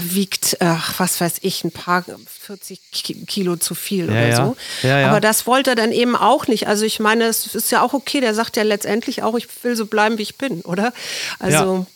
wiegt, 0.00 0.56
ach, 0.60 0.98
was 0.98 1.20
weiß 1.20 1.34
ich, 1.42 1.64
ein 1.64 1.70
paar 1.70 2.04
40 2.42 2.80
Kilo 3.26 3.56
zu 3.56 3.74
viel 3.74 4.06
ja, 4.06 4.10
oder 4.10 4.28
ja. 4.28 4.36
so. 4.36 4.56
Ja, 4.82 5.08
Aber 5.08 5.20
das 5.20 5.46
wollte 5.46 5.70
er 5.70 5.76
dann 5.76 5.92
eben 5.92 6.16
auch 6.16 6.46
nicht. 6.46 6.66
Also 6.66 6.84
ich 6.84 7.00
meine, 7.00 7.24
es 7.24 7.54
ist 7.54 7.70
ja 7.70 7.82
auch 7.82 7.92
okay, 7.92 8.20
der 8.20 8.34
sagt 8.34 8.56
ja 8.56 8.62
letztendlich 8.62 9.22
auch, 9.22 9.36
ich 9.36 9.48
will 9.62 9.76
so 9.76 9.86
bleiben, 9.86 10.18
wie 10.18 10.22
ich 10.22 10.36
bin, 10.36 10.60
oder? 10.62 10.92
Also 11.38 11.86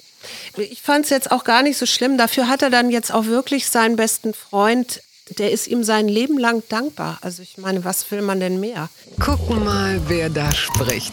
ich 0.57 0.82
fand 0.82 1.05
es 1.05 1.11
jetzt 1.11 1.30
auch 1.30 1.45
gar 1.45 1.62
nicht 1.62 1.78
so 1.78 1.86
schlimm. 1.86 2.18
Dafür 2.18 2.49
hat 2.49 2.62
er 2.62 2.70
dann 2.70 2.91
jetzt 2.91 3.12
auch 3.12 3.26
wirklich 3.26 3.66
seinen 3.66 3.97
besten 3.97 4.34
Freund 4.34 5.03
der 5.38 5.53
ist 5.53 5.68
ihm 5.68 5.84
sein 5.84 6.09
Leben 6.09 6.38
lang 6.38 6.64
dankbar. 6.68 7.18
Also 7.20 7.43
ich 7.43 7.57
meine, 7.57 7.84
was 7.84 8.11
will 8.11 8.20
man 8.20 8.41
denn 8.41 8.59
mehr? 8.59 8.88
Gucken 9.20 9.64
mal, 9.64 10.01
wer 10.09 10.28
da 10.28 10.53
spricht. 10.53 11.12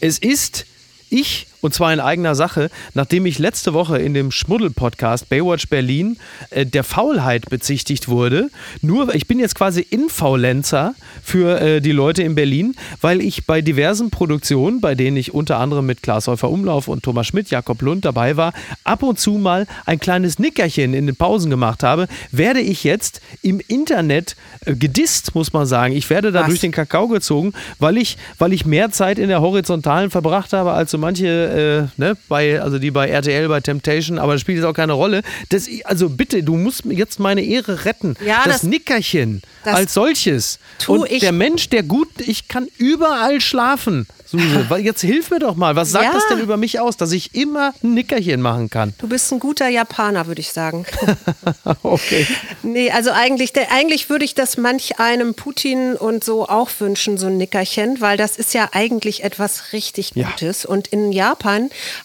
Es 0.00 0.18
ist 0.18 0.66
ich 1.10 1.48
und 1.60 1.74
zwar 1.74 1.92
in 1.92 2.00
eigener 2.00 2.34
Sache, 2.34 2.70
nachdem 2.94 3.26
ich 3.26 3.38
letzte 3.38 3.74
Woche 3.74 3.98
in 3.98 4.14
dem 4.14 4.30
Schmuddel-Podcast 4.30 5.28
Baywatch 5.28 5.68
Berlin 5.68 6.16
äh, 6.50 6.64
der 6.66 6.84
Faulheit 6.84 7.50
bezichtigt 7.50 8.08
wurde. 8.08 8.50
Nur, 8.80 9.14
ich 9.14 9.26
bin 9.26 9.38
jetzt 9.38 9.54
quasi 9.54 9.80
Infaulenzer 9.80 10.94
für 11.22 11.60
äh, 11.60 11.80
die 11.80 11.92
Leute 11.92 12.22
in 12.22 12.34
Berlin, 12.34 12.74
weil 13.00 13.20
ich 13.20 13.46
bei 13.46 13.60
diversen 13.60 14.10
Produktionen, 14.10 14.80
bei 14.80 14.94
denen 14.94 15.16
ich 15.16 15.34
unter 15.34 15.58
anderem 15.58 15.86
mit 15.86 16.02
Klaas 16.02 16.28
Häufer 16.28 16.50
Umlauf 16.50 16.88
und 16.88 17.02
Thomas 17.02 17.26
Schmidt, 17.26 17.50
Jakob 17.50 17.82
Lund 17.82 18.04
dabei 18.04 18.36
war, 18.36 18.52
ab 18.84 19.02
und 19.02 19.18
zu 19.18 19.32
mal 19.32 19.66
ein 19.86 20.00
kleines 20.00 20.38
Nickerchen 20.38 20.94
in 20.94 21.06
den 21.06 21.16
Pausen 21.16 21.50
gemacht 21.50 21.82
habe, 21.82 22.08
werde 22.32 22.60
ich 22.60 22.84
jetzt 22.84 23.20
im 23.42 23.60
Internet 23.68 24.36
äh, 24.64 24.74
gedisst, 24.74 25.34
muss 25.34 25.52
man 25.52 25.66
sagen. 25.66 25.94
Ich 25.94 26.08
werde 26.08 26.32
da 26.32 26.40
Was? 26.40 26.48
durch 26.48 26.60
den 26.60 26.72
Kakao 26.72 27.08
gezogen, 27.08 27.52
weil 27.78 27.98
ich, 27.98 28.16
weil 28.38 28.52
ich 28.52 28.64
mehr 28.64 28.90
Zeit 28.90 29.18
in 29.18 29.28
der 29.28 29.40
Horizontalen 29.40 30.10
verbracht 30.10 30.52
habe 30.52 30.72
als 30.72 30.90
so 30.90 30.98
manche 30.98 31.49
äh, 31.50 31.86
ne, 31.96 32.16
bei, 32.28 32.60
also 32.60 32.78
die 32.78 32.90
bei 32.90 33.08
RTL, 33.08 33.48
bei 33.48 33.60
Temptation, 33.60 34.18
aber 34.18 34.32
das 34.32 34.42
spielt 34.42 34.58
jetzt 34.58 34.66
auch 34.66 34.74
keine 34.74 34.92
Rolle. 34.92 35.22
Das, 35.48 35.68
also 35.84 36.08
bitte, 36.08 36.42
du 36.42 36.56
musst 36.56 36.84
jetzt 36.86 37.20
meine 37.20 37.42
Ehre 37.42 37.84
retten. 37.84 38.16
Ja, 38.24 38.42
das, 38.44 38.60
das 38.60 38.62
Nickerchen 38.64 39.42
das 39.64 39.74
als 39.74 39.94
solches. 39.94 40.58
Und 40.86 41.10
der 41.10 41.32
Mensch, 41.32 41.68
der 41.68 41.82
gut, 41.82 42.08
ich 42.18 42.48
kann 42.48 42.68
überall 42.78 43.40
schlafen. 43.40 44.06
Suse, 44.30 44.64
jetzt 44.78 45.00
hilf 45.00 45.30
mir 45.30 45.40
doch 45.40 45.56
mal. 45.56 45.74
Was 45.74 45.90
sagt 45.90 46.04
ja. 46.04 46.12
das 46.12 46.28
denn 46.28 46.38
über 46.38 46.56
mich 46.56 46.78
aus, 46.78 46.96
dass 46.96 47.10
ich 47.10 47.34
immer 47.34 47.74
ein 47.82 47.94
Nickerchen 47.94 48.40
machen 48.40 48.70
kann? 48.70 48.94
Du 48.98 49.08
bist 49.08 49.32
ein 49.32 49.40
guter 49.40 49.68
Japaner, 49.68 50.28
würde 50.28 50.40
ich 50.40 50.52
sagen. 50.52 50.86
okay. 51.82 52.26
Nee, 52.62 52.92
also 52.92 53.10
eigentlich, 53.10 53.52
eigentlich 53.70 54.08
würde 54.08 54.24
ich 54.24 54.34
das 54.34 54.56
manch 54.56 55.00
einem 55.00 55.34
Putin 55.34 55.96
und 55.96 56.22
so 56.22 56.48
auch 56.48 56.70
wünschen, 56.78 57.18
so 57.18 57.26
ein 57.26 57.38
Nickerchen, 57.38 58.00
weil 58.00 58.16
das 58.16 58.36
ist 58.36 58.54
ja 58.54 58.68
eigentlich 58.72 59.24
etwas 59.24 59.72
richtig 59.72 60.14
Gutes. 60.14 60.62
Ja. 60.62 60.68
Und 60.68 60.88
in 60.88 61.10
Japan 61.10 61.39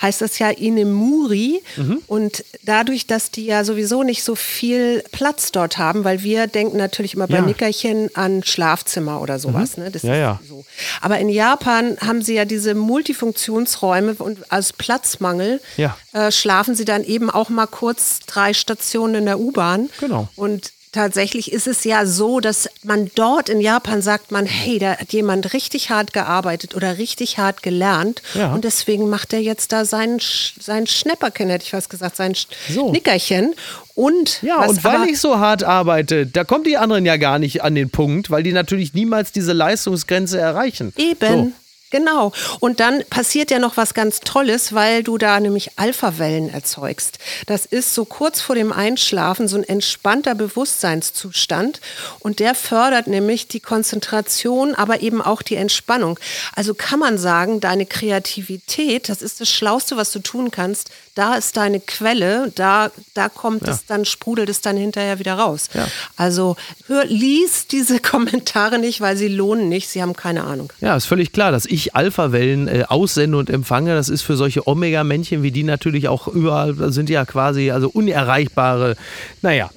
heißt 0.01 0.21
das 0.21 0.39
ja 0.39 0.49
Inemuri. 0.49 1.61
Mhm. 1.77 2.01
Und 2.07 2.43
dadurch, 2.63 3.05
dass 3.05 3.29
die 3.29 3.45
ja 3.45 3.63
sowieso 3.63 4.01
nicht 4.01 4.23
so 4.23 4.36
viel 4.36 5.03
Platz 5.11 5.51
dort 5.51 5.77
haben, 5.77 6.03
weil 6.03 6.23
wir 6.23 6.47
denken 6.47 6.77
natürlich 6.77 7.13
immer 7.13 7.27
bei 7.27 7.36
ja. 7.36 7.41
Nickerchen 7.41 8.09
an 8.15 8.43
Schlafzimmer 8.43 9.21
oder 9.21 9.38
sowas. 9.38 9.77
Mhm. 9.77 9.83
Ne? 9.83 9.91
Das 9.91 10.01
ja, 10.01 10.15
ja. 10.15 10.39
So. 10.47 10.65
Aber 11.01 11.19
in 11.19 11.29
Japan 11.29 11.97
haben 12.01 12.15
haben 12.15 12.21
sie 12.21 12.36
ja 12.36 12.45
diese 12.45 12.75
Multifunktionsräume 12.75 14.13
und 14.13 14.49
als 14.51 14.71
Platzmangel 14.71 15.59
ja. 15.75 15.97
äh, 16.13 16.31
schlafen 16.31 16.73
sie 16.73 16.86
dann 16.86 17.03
eben 17.03 17.29
auch 17.29 17.49
mal 17.49 17.67
kurz 17.67 18.19
drei 18.25 18.53
Stationen 18.53 19.15
in 19.15 19.25
der 19.25 19.39
U-Bahn. 19.39 19.89
Genau. 19.99 20.29
Und 20.38 20.71
tatsächlich 20.95 21.51
ist 21.51 21.67
es 21.67 21.83
ja 21.83 22.05
so, 22.05 22.39
dass 22.39 22.69
man 22.83 23.11
dort 23.15 23.49
in 23.49 23.59
Japan 23.59 24.01
sagt 24.01 24.31
man, 24.31 24.45
hey, 24.45 24.79
da 24.79 24.97
hat 24.97 25.11
jemand 25.11 25.53
richtig 25.53 25.89
hart 25.89 26.13
gearbeitet 26.13 26.73
oder 26.73 26.97
richtig 26.97 27.37
hart 27.37 27.61
gelernt 27.61 28.21
ja. 28.33 28.53
und 28.53 28.63
deswegen 28.63 29.09
macht 29.09 29.33
er 29.33 29.41
jetzt 29.41 29.71
da 29.73 29.83
sein, 29.83 30.19
sein 30.59 30.87
Schnäpperchen, 30.87 31.49
hätte 31.49 31.65
ich 31.65 31.71
fast 31.71 31.89
gesagt, 31.89 32.15
sein 32.15 32.33
so. 32.69 32.91
Nickerchen. 32.91 33.53
Und 33.93 34.41
ja, 34.41 34.65
und 34.65 34.83
weil 34.83 35.09
ich 35.09 35.19
so 35.19 35.37
hart 35.37 35.63
arbeite, 35.63 36.25
da 36.25 36.43
kommen 36.43 36.63
die 36.63 36.77
anderen 36.77 37.05
ja 37.05 37.17
gar 37.17 37.39
nicht 37.39 37.63
an 37.63 37.75
den 37.75 37.89
Punkt, 37.89 38.31
weil 38.31 38.43
die 38.43 38.51
natürlich 38.51 38.93
niemals 38.93 39.31
diese 39.31 39.53
Leistungsgrenze 39.53 40.39
erreichen. 40.39 40.93
Eben. 40.97 41.45
So. 41.45 41.51
Genau. 41.95 42.33
Und 42.59 42.81
dann 42.81 43.05
passiert 43.09 43.51
ja 43.51 43.59
noch 43.59 43.77
was 43.77 43.93
ganz 43.93 44.19
Tolles, 44.19 44.73
weil 44.73 45.01
du 45.01 45.17
da 45.17 45.39
nämlich 45.39 45.77
Alphawellen 45.77 46.49
erzeugst. 46.49 47.19
Das 47.45 47.65
ist 47.65 47.95
so 47.95 48.03
kurz 48.03 48.41
vor 48.41 48.53
dem 48.53 48.73
Einschlafen 48.73 49.47
so 49.47 49.55
ein 49.55 49.63
entspannter 49.63 50.35
Bewusstseinszustand 50.35 51.79
und 52.19 52.39
der 52.39 52.53
fördert 52.53 53.07
nämlich 53.07 53.47
die 53.47 53.61
Konzentration, 53.61 54.75
aber 54.75 55.03
eben 55.03 55.21
auch 55.21 55.41
die 55.41 55.55
Entspannung. 55.55 56.19
Also 56.53 56.73
kann 56.73 56.99
man 56.99 57.17
sagen, 57.17 57.61
deine 57.61 57.85
Kreativität, 57.85 59.07
das 59.07 59.21
ist 59.21 59.39
das 59.39 59.49
Schlauste, 59.49 59.95
was 59.95 60.11
du 60.11 60.19
tun 60.19 60.51
kannst. 60.51 60.89
Da 61.13 61.35
ist 61.35 61.55
deine 61.55 61.79
Quelle, 61.79 62.51
da, 62.55 62.91
da 63.13 63.29
kommt 63.29 63.65
ja. 63.65 63.71
es 63.71 63.85
dann, 63.85 64.03
sprudelt 64.03 64.49
es 64.49 64.59
dann 64.59 64.75
hinterher 64.75 65.17
wieder 65.17 65.35
raus. 65.35 65.69
Ja. 65.73 65.87
Also 66.17 66.57
hör, 66.87 67.05
lies 67.05 67.67
diese 67.67 67.99
Kommentare 68.01 68.79
nicht, 68.79 68.99
weil 68.99 69.15
sie 69.15 69.29
lohnen 69.29 69.69
nicht, 69.69 69.87
sie 69.87 70.01
haben 70.01 70.13
keine 70.13 70.43
Ahnung. 70.43 70.73
Ja, 70.81 70.97
ist 70.97 71.05
völlig 71.05 71.31
klar, 71.31 71.53
dass 71.53 71.65
ich 71.65 71.84
ich 71.86 71.95
Alpha-Wellen 71.95 72.67
äh, 72.67 72.83
aussende 72.88 73.38
und 73.38 73.49
empfange, 73.49 73.93
das 73.93 74.09
ist 74.09 74.23
für 74.23 74.36
solche 74.36 74.67
Omega-Männchen 74.67 75.43
wie 75.43 75.51
die 75.51 75.63
natürlich 75.63 76.07
auch 76.07 76.27
überall, 76.27 76.91
sind 76.91 77.09
ja 77.09 77.25
quasi 77.25 77.71
also 77.71 77.89
unerreichbare, 77.89 78.95
naja. 79.41 79.69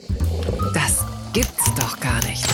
Das 0.75 1.05
gibt's 1.33 1.75
doch 1.79 2.01
gar 2.01 2.25
nicht. 2.27 2.45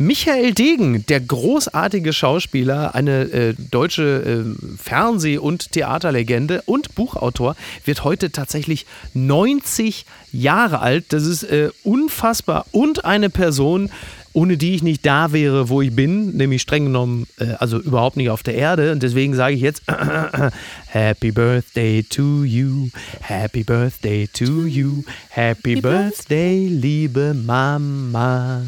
Michael 0.00 0.54
Degen, 0.54 1.04
der 1.06 1.20
großartige 1.20 2.12
Schauspieler, 2.12 2.94
eine 2.94 3.22
äh, 3.32 3.54
deutsche 3.58 4.44
äh, 4.46 4.76
Fernseh- 4.80 5.38
und 5.38 5.72
Theaterlegende 5.72 6.62
und 6.66 6.94
Buchautor, 6.94 7.56
wird 7.84 8.04
heute 8.04 8.30
tatsächlich 8.30 8.86
90 9.14 10.06
Jahre 10.30 10.78
alt. 10.78 11.06
Das 11.08 11.24
ist 11.24 11.42
äh, 11.42 11.70
unfassbar. 11.82 12.66
Und 12.70 13.04
eine 13.04 13.28
Person, 13.28 13.90
ohne 14.38 14.56
die 14.56 14.76
ich 14.76 14.84
nicht 14.84 15.04
da 15.04 15.32
wäre, 15.32 15.68
wo 15.68 15.82
ich 15.82 15.96
bin, 15.96 16.36
nämlich 16.36 16.62
streng 16.62 16.84
genommen, 16.84 17.26
äh, 17.40 17.54
also 17.58 17.80
überhaupt 17.80 18.16
nicht 18.16 18.30
auf 18.30 18.44
der 18.44 18.54
Erde. 18.54 18.92
Und 18.92 19.02
deswegen 19.02 19.34
sage 19.34 19.56
ich 19.56 19.60
jetzt 19.60 19.82
Happy 20.86 21.32
Birthday 21.32 22.04
to 22.04 22.44
you, 22.44 22.88
Happy 23.20 23.64
Birthday 23.64 24.28
to 24.28 24.64
you, 24.64 25.02
Happy 25.30 25.80
Birthday, 25.80 26.68
liebe 26.68 27.34
Mama, 27.34 28.62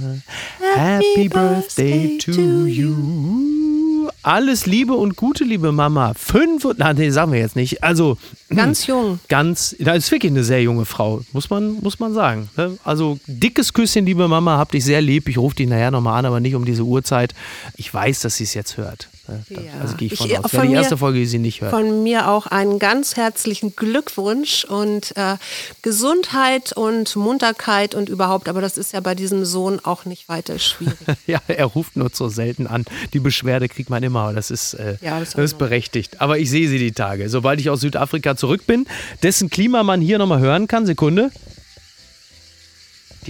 Happy 0.74 1.28
Birthday 1.28 2.18
to 2.18 2.66
you 2.66 3.80
alles 4.22 4.66
Liebe 4.66 4.94
und 4.94 5.16
Gute, 5.16 5.44
liebe 5.44 5.72
Mama. 5.72 6.12
Fünf 6.14 6.64
und, 6.64 6.78
nein, 6.78 6.96
nee, 6.96 7.10
sagen 7.10 7.32
wir 7.32 7.40
jetzt 7.40 7.56
nicht. 7.56 7.82
Also. 7.82 8.18
Ganz 8.50 8.86
jung. 8.86 9.20
Ganz, 9.28 9.76
das 9.78 9.98
ist 9.98 10.10
wirklich 10.10 10.32
eine 10.32 10.44
sehr 10.44 10.62
junge 10.62 10.84
Frau, 10.84 11.22
muss 11.32 11.50
man, 11.50 11.74
muss 11.80 11.98
man 11.98 12.12
sagen. 12.12 12.48
Ne? 12.56 12.78
Also, 12.84 13.18
dickes 13.26 13.72
Küsschen, 13.72 14.06
liebe 14.06 14.26
Mama, 14.28 14.58
hab 14.58 14.72
dich 14.72 14.84
sehr 14.84 15.00
lieb. 15.00 15.28
Ich 15.28 15.38
rufe 15.38 15.56
dich 15.56 15.68
nachher 15.68 15.90
nochmal 15.90 16.18
an, 16.18 16.26
aber 16.26 16.40
nicht 16.40 16.54
um 16.54 16.64
diese 16.64 16.82
Uhrzeit. 16.82 17.34
Ich 17.76 17.92
weiß, 17.92 18.20
dass 18.20 18.36
sie 18.36 18.44
es 18.44 18.54
jetzt 18.54 18.76
hört. 18.76 19.08
Ja. 19.49 19.59
Also 19.81 19.97
gehe 19.97 20.09
ich 20.09 20.18
von 20.18 20.26
ich, 20.28 20.39
aus. 20.39 20.51
Von 20.51 20.68
die 20.68 20.74
erste 20.74 20.97
Folge, 20.97 21.18
die 21.18 21.26
sie 21.26 21.39
nicht 21.39 21.61
hört. 21.61 21.70
Von 21.70 22.03
mir 22.03 22.28
auch 22.28 22.47
einen 22.47 22.78
ganz 22.78 23.16
herzlichen 23.16 23.74
Glückwunsch 23.76 24.64
und 24.64 25.16
äh, 25.16 25.37
Gesundheit 25.83 26.72
und 26.72 27.16
Munterkeit 27.16 27.95
und 27.95 28.09
überhaupt. 28.09 28.49
Aber 28.49 28.61
das 28.61 28.76
ist 28.78 28.93
ja 28.93 29.01
bei 29.01 29.14
diesem 29.14 29.45
Sohn 29.45 29.81
auch 29.81 30.05
nicht 30.05 30.28
weiter 30.28 30.59
schwierig. 30.59 30.97
ja, 31.26 31.41
er 31.49 31.66
ruft 31.66 31.97
nur 31.97 32.11
so 32.12 32.28
selten 32.28 32.66
an. 32.66 32.85
Die 33.12 33.20
Beschwerde 33.20 33.68
kriegt 33.68 33.91
man 33.91 34.03
immer. 34.03 34.33
Das 34.33 34.51
ist, 34.51 34.74
äh, 34.74 34.97
ja, 35.01 35.20
das, 35.20 35.31
das 35.31 35.45
ist 35.45 35.59
berechtigt. 35.59 36.20
Aber 36.20 36.39
ich 36.39 36.51
sehe 36.51 36.68
sie 36.68 36.78
die 36.78 36.93
Tage. 36.93 37.28
Sobald 37.28 37.61
ich 37.61 37.70
aus 37.70 37.81
Südafrika 37.81 38.37
zurück 38.37 38.66
bin, 38.66 38.87
dessen 39.22 39.51
Klima 39.51 39.83
man 39.83 40.01
hier 40.01 40.18
nochmal 40.18 40.41
hören 40.41 40.68
kann. 40.68 40.87
Sekunde. 40.87 41.31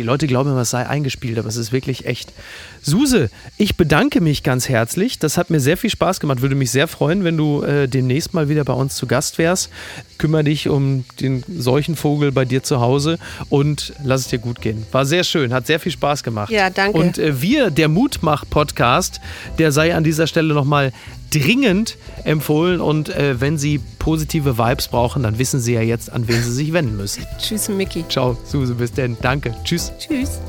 Die 0.01 0.07
Leute 0.07 0.27
glauben 0.27 0.49
immer, 0.49 0.63
es 0.63 0.71
sei 0.71 0.87
eingespielt, 0.87 1.39
aber 1.39 1.47
es 1.49 1.57
ist 1.57 1.73
wirklich 1.73 2.07
echt. 2.07 2.33
Suse, 2.81 3.29
ich 3.59 3.77
bedanke 3.77 4.23
mich 4.23 4.43
ganz 4.43 4.67
herzlich. 4.71 5.19
Das 5.19 5.37
hat 5.37 5.51
mir 5.51 5.61
sehr 5.61 5.77
viel 5.77 5.91
Spaß 5.91 6.21
gemacht. 6.21 6.41
Würde 6.41 6.55
mich 6.55 6.71
sehr 6.71 6.89
freuen, 6.89 7.23
wenn 7.23 7.37
du 7.37 7.63
äh, 7.63 7.87
demnächst 7.87 8.33
mal 8.33 8.49
wieder 8.49 8.65
bei 8.65 8.73
uns 8.73 8.97
zu 8.97 9.07
Gast 9.07 9.37
wärst. 9.37 9.69
Kümmere 10.17 10.45
dich 10.45 10.71
um 10.71 11.05
den 11.21 11.45
Seuchenvogel 11.55 12.33
bei 12.33 12.47
dir 12.47 12.63
zu 12.63 12.81
Hause 12.81 13.19
und 13.51 13.93
lass 14.03 14.23
es 14.23 14.29
dir 14.29 14.39
gut 14.39 14.63
gehen. 14.63 14.87
War 14.91 15.05
sehr 15.05 15.23
schön, 15.23 15.53
hat 15.53 15.67
sehr 15.67 15.79
viel 15.79 15.93
Spaß 15.93 16.23
gemacht. 16.23 16.51
Ja, 16.51 16.71
danke. 16.71 16.97
Und 16.97 17.19
äh, 17.19 17.43
wir, 17.43 17.71
der 17.71 17.89
Mutmach-Podcast, 17.89 19.21
der 19.59 19.71
sei 19.71 19.95
an 19.95 20.03
dieser 20.03 20.27
Stelle 20.27 20.55
nochmal 20.55 20.95
dringend 21.31 21.97
empfohlen. 22.24 22.81
Und 22.81 23.09
äh, 23.09 23.41
wenn 23.41 23.59
Sie 23.59 23.81
positive 23.99 24.59
Vibes 24.59 24.89
brauchen, 24.89 25.22
dann 25.22 25.39
wissen 25.39 25.61
Sie 25.61 25.74
ja 25.74 25.83
jetzt, 25.83 26.12
an 26.12 26.28
wen 26.28 26.43
Sie 26.43 26.53
sich 26.53 26.72
wenden 26.72 26.97
müssen. 26.97 27.24
Tschüss, 27.39 27.68
Mickey. 27.68 28.05
Ciao, 28.09 28.37
Suse, 28.45 28.74
bis 28.74 28.93
denn. 28.93 29.16
Danke. 29.22 29.55
Tschüss. 29.64 29.93
Tschüss. 29.99 30.41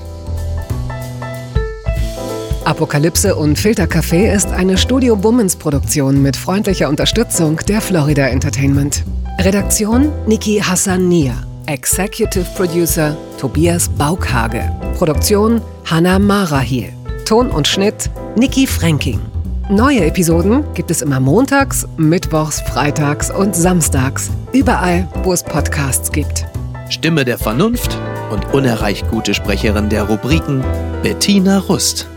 Apokalypse 2.63 3.36
und 3.36 3.57
Filtercafé 3.57 4.32
ist 4.32 4.47
eine 4.51 4.77
Studio 4.77 5.15
Bummens 5.15 5.55
Produktion 5.55 6.21
mit 6.21 6.38
freundlicher 6.38 6.89
Unterstützung 6.89 7.57
der 7.67 7.82
Florida 7.82 8.27
Entertainment. 8.27 9.03
Redaktion 9.39 10.11
Niki 10.27 10.59
Hassania. 10.59 11.34
Executive 11.65 12.45
Producer 12.55 13.17
Tobias 13.39 13.89
Baukhage. 13.89 14.71
Produktion 14.95 15.61
Hanna 15.86 16.19
Marahiel. 16.19 16.93
Ton 17.25 17.49
und 17.49 17.67
Schnitt 17.67 18.11
Niki 18.36 18.67
Fränking. 18.67 19.30
Neue 19.72 20.03
Episoden 20.03 20.65
gibt 20.74 20.91
es 20.91 21.01
immer 21.01 21.22
montags, 21.22 21.88
mittwochs, 21.95 22.59
freitags 22.59 23.32
und 23.32 23.55
samstags. 23.55 24.30
Überall, 24.51 25.07
wo 25.24 25.32
es 25.32 25.43
Podcasts 25.43 26.11
gibt. 26.11 26.45
Stimme 26.89 27.24
der 27.24 27.38
Vernunft 27.38 27.97
und 28.32 28.53
unerreicht 28.53 29.09
gute 29.09 29.34
Sprecherin 29.34 29.88
der 29.88 30.03
Rubriken 30.03 30.61
Bettina 31.03 31.59
Rust. 31.59 32.09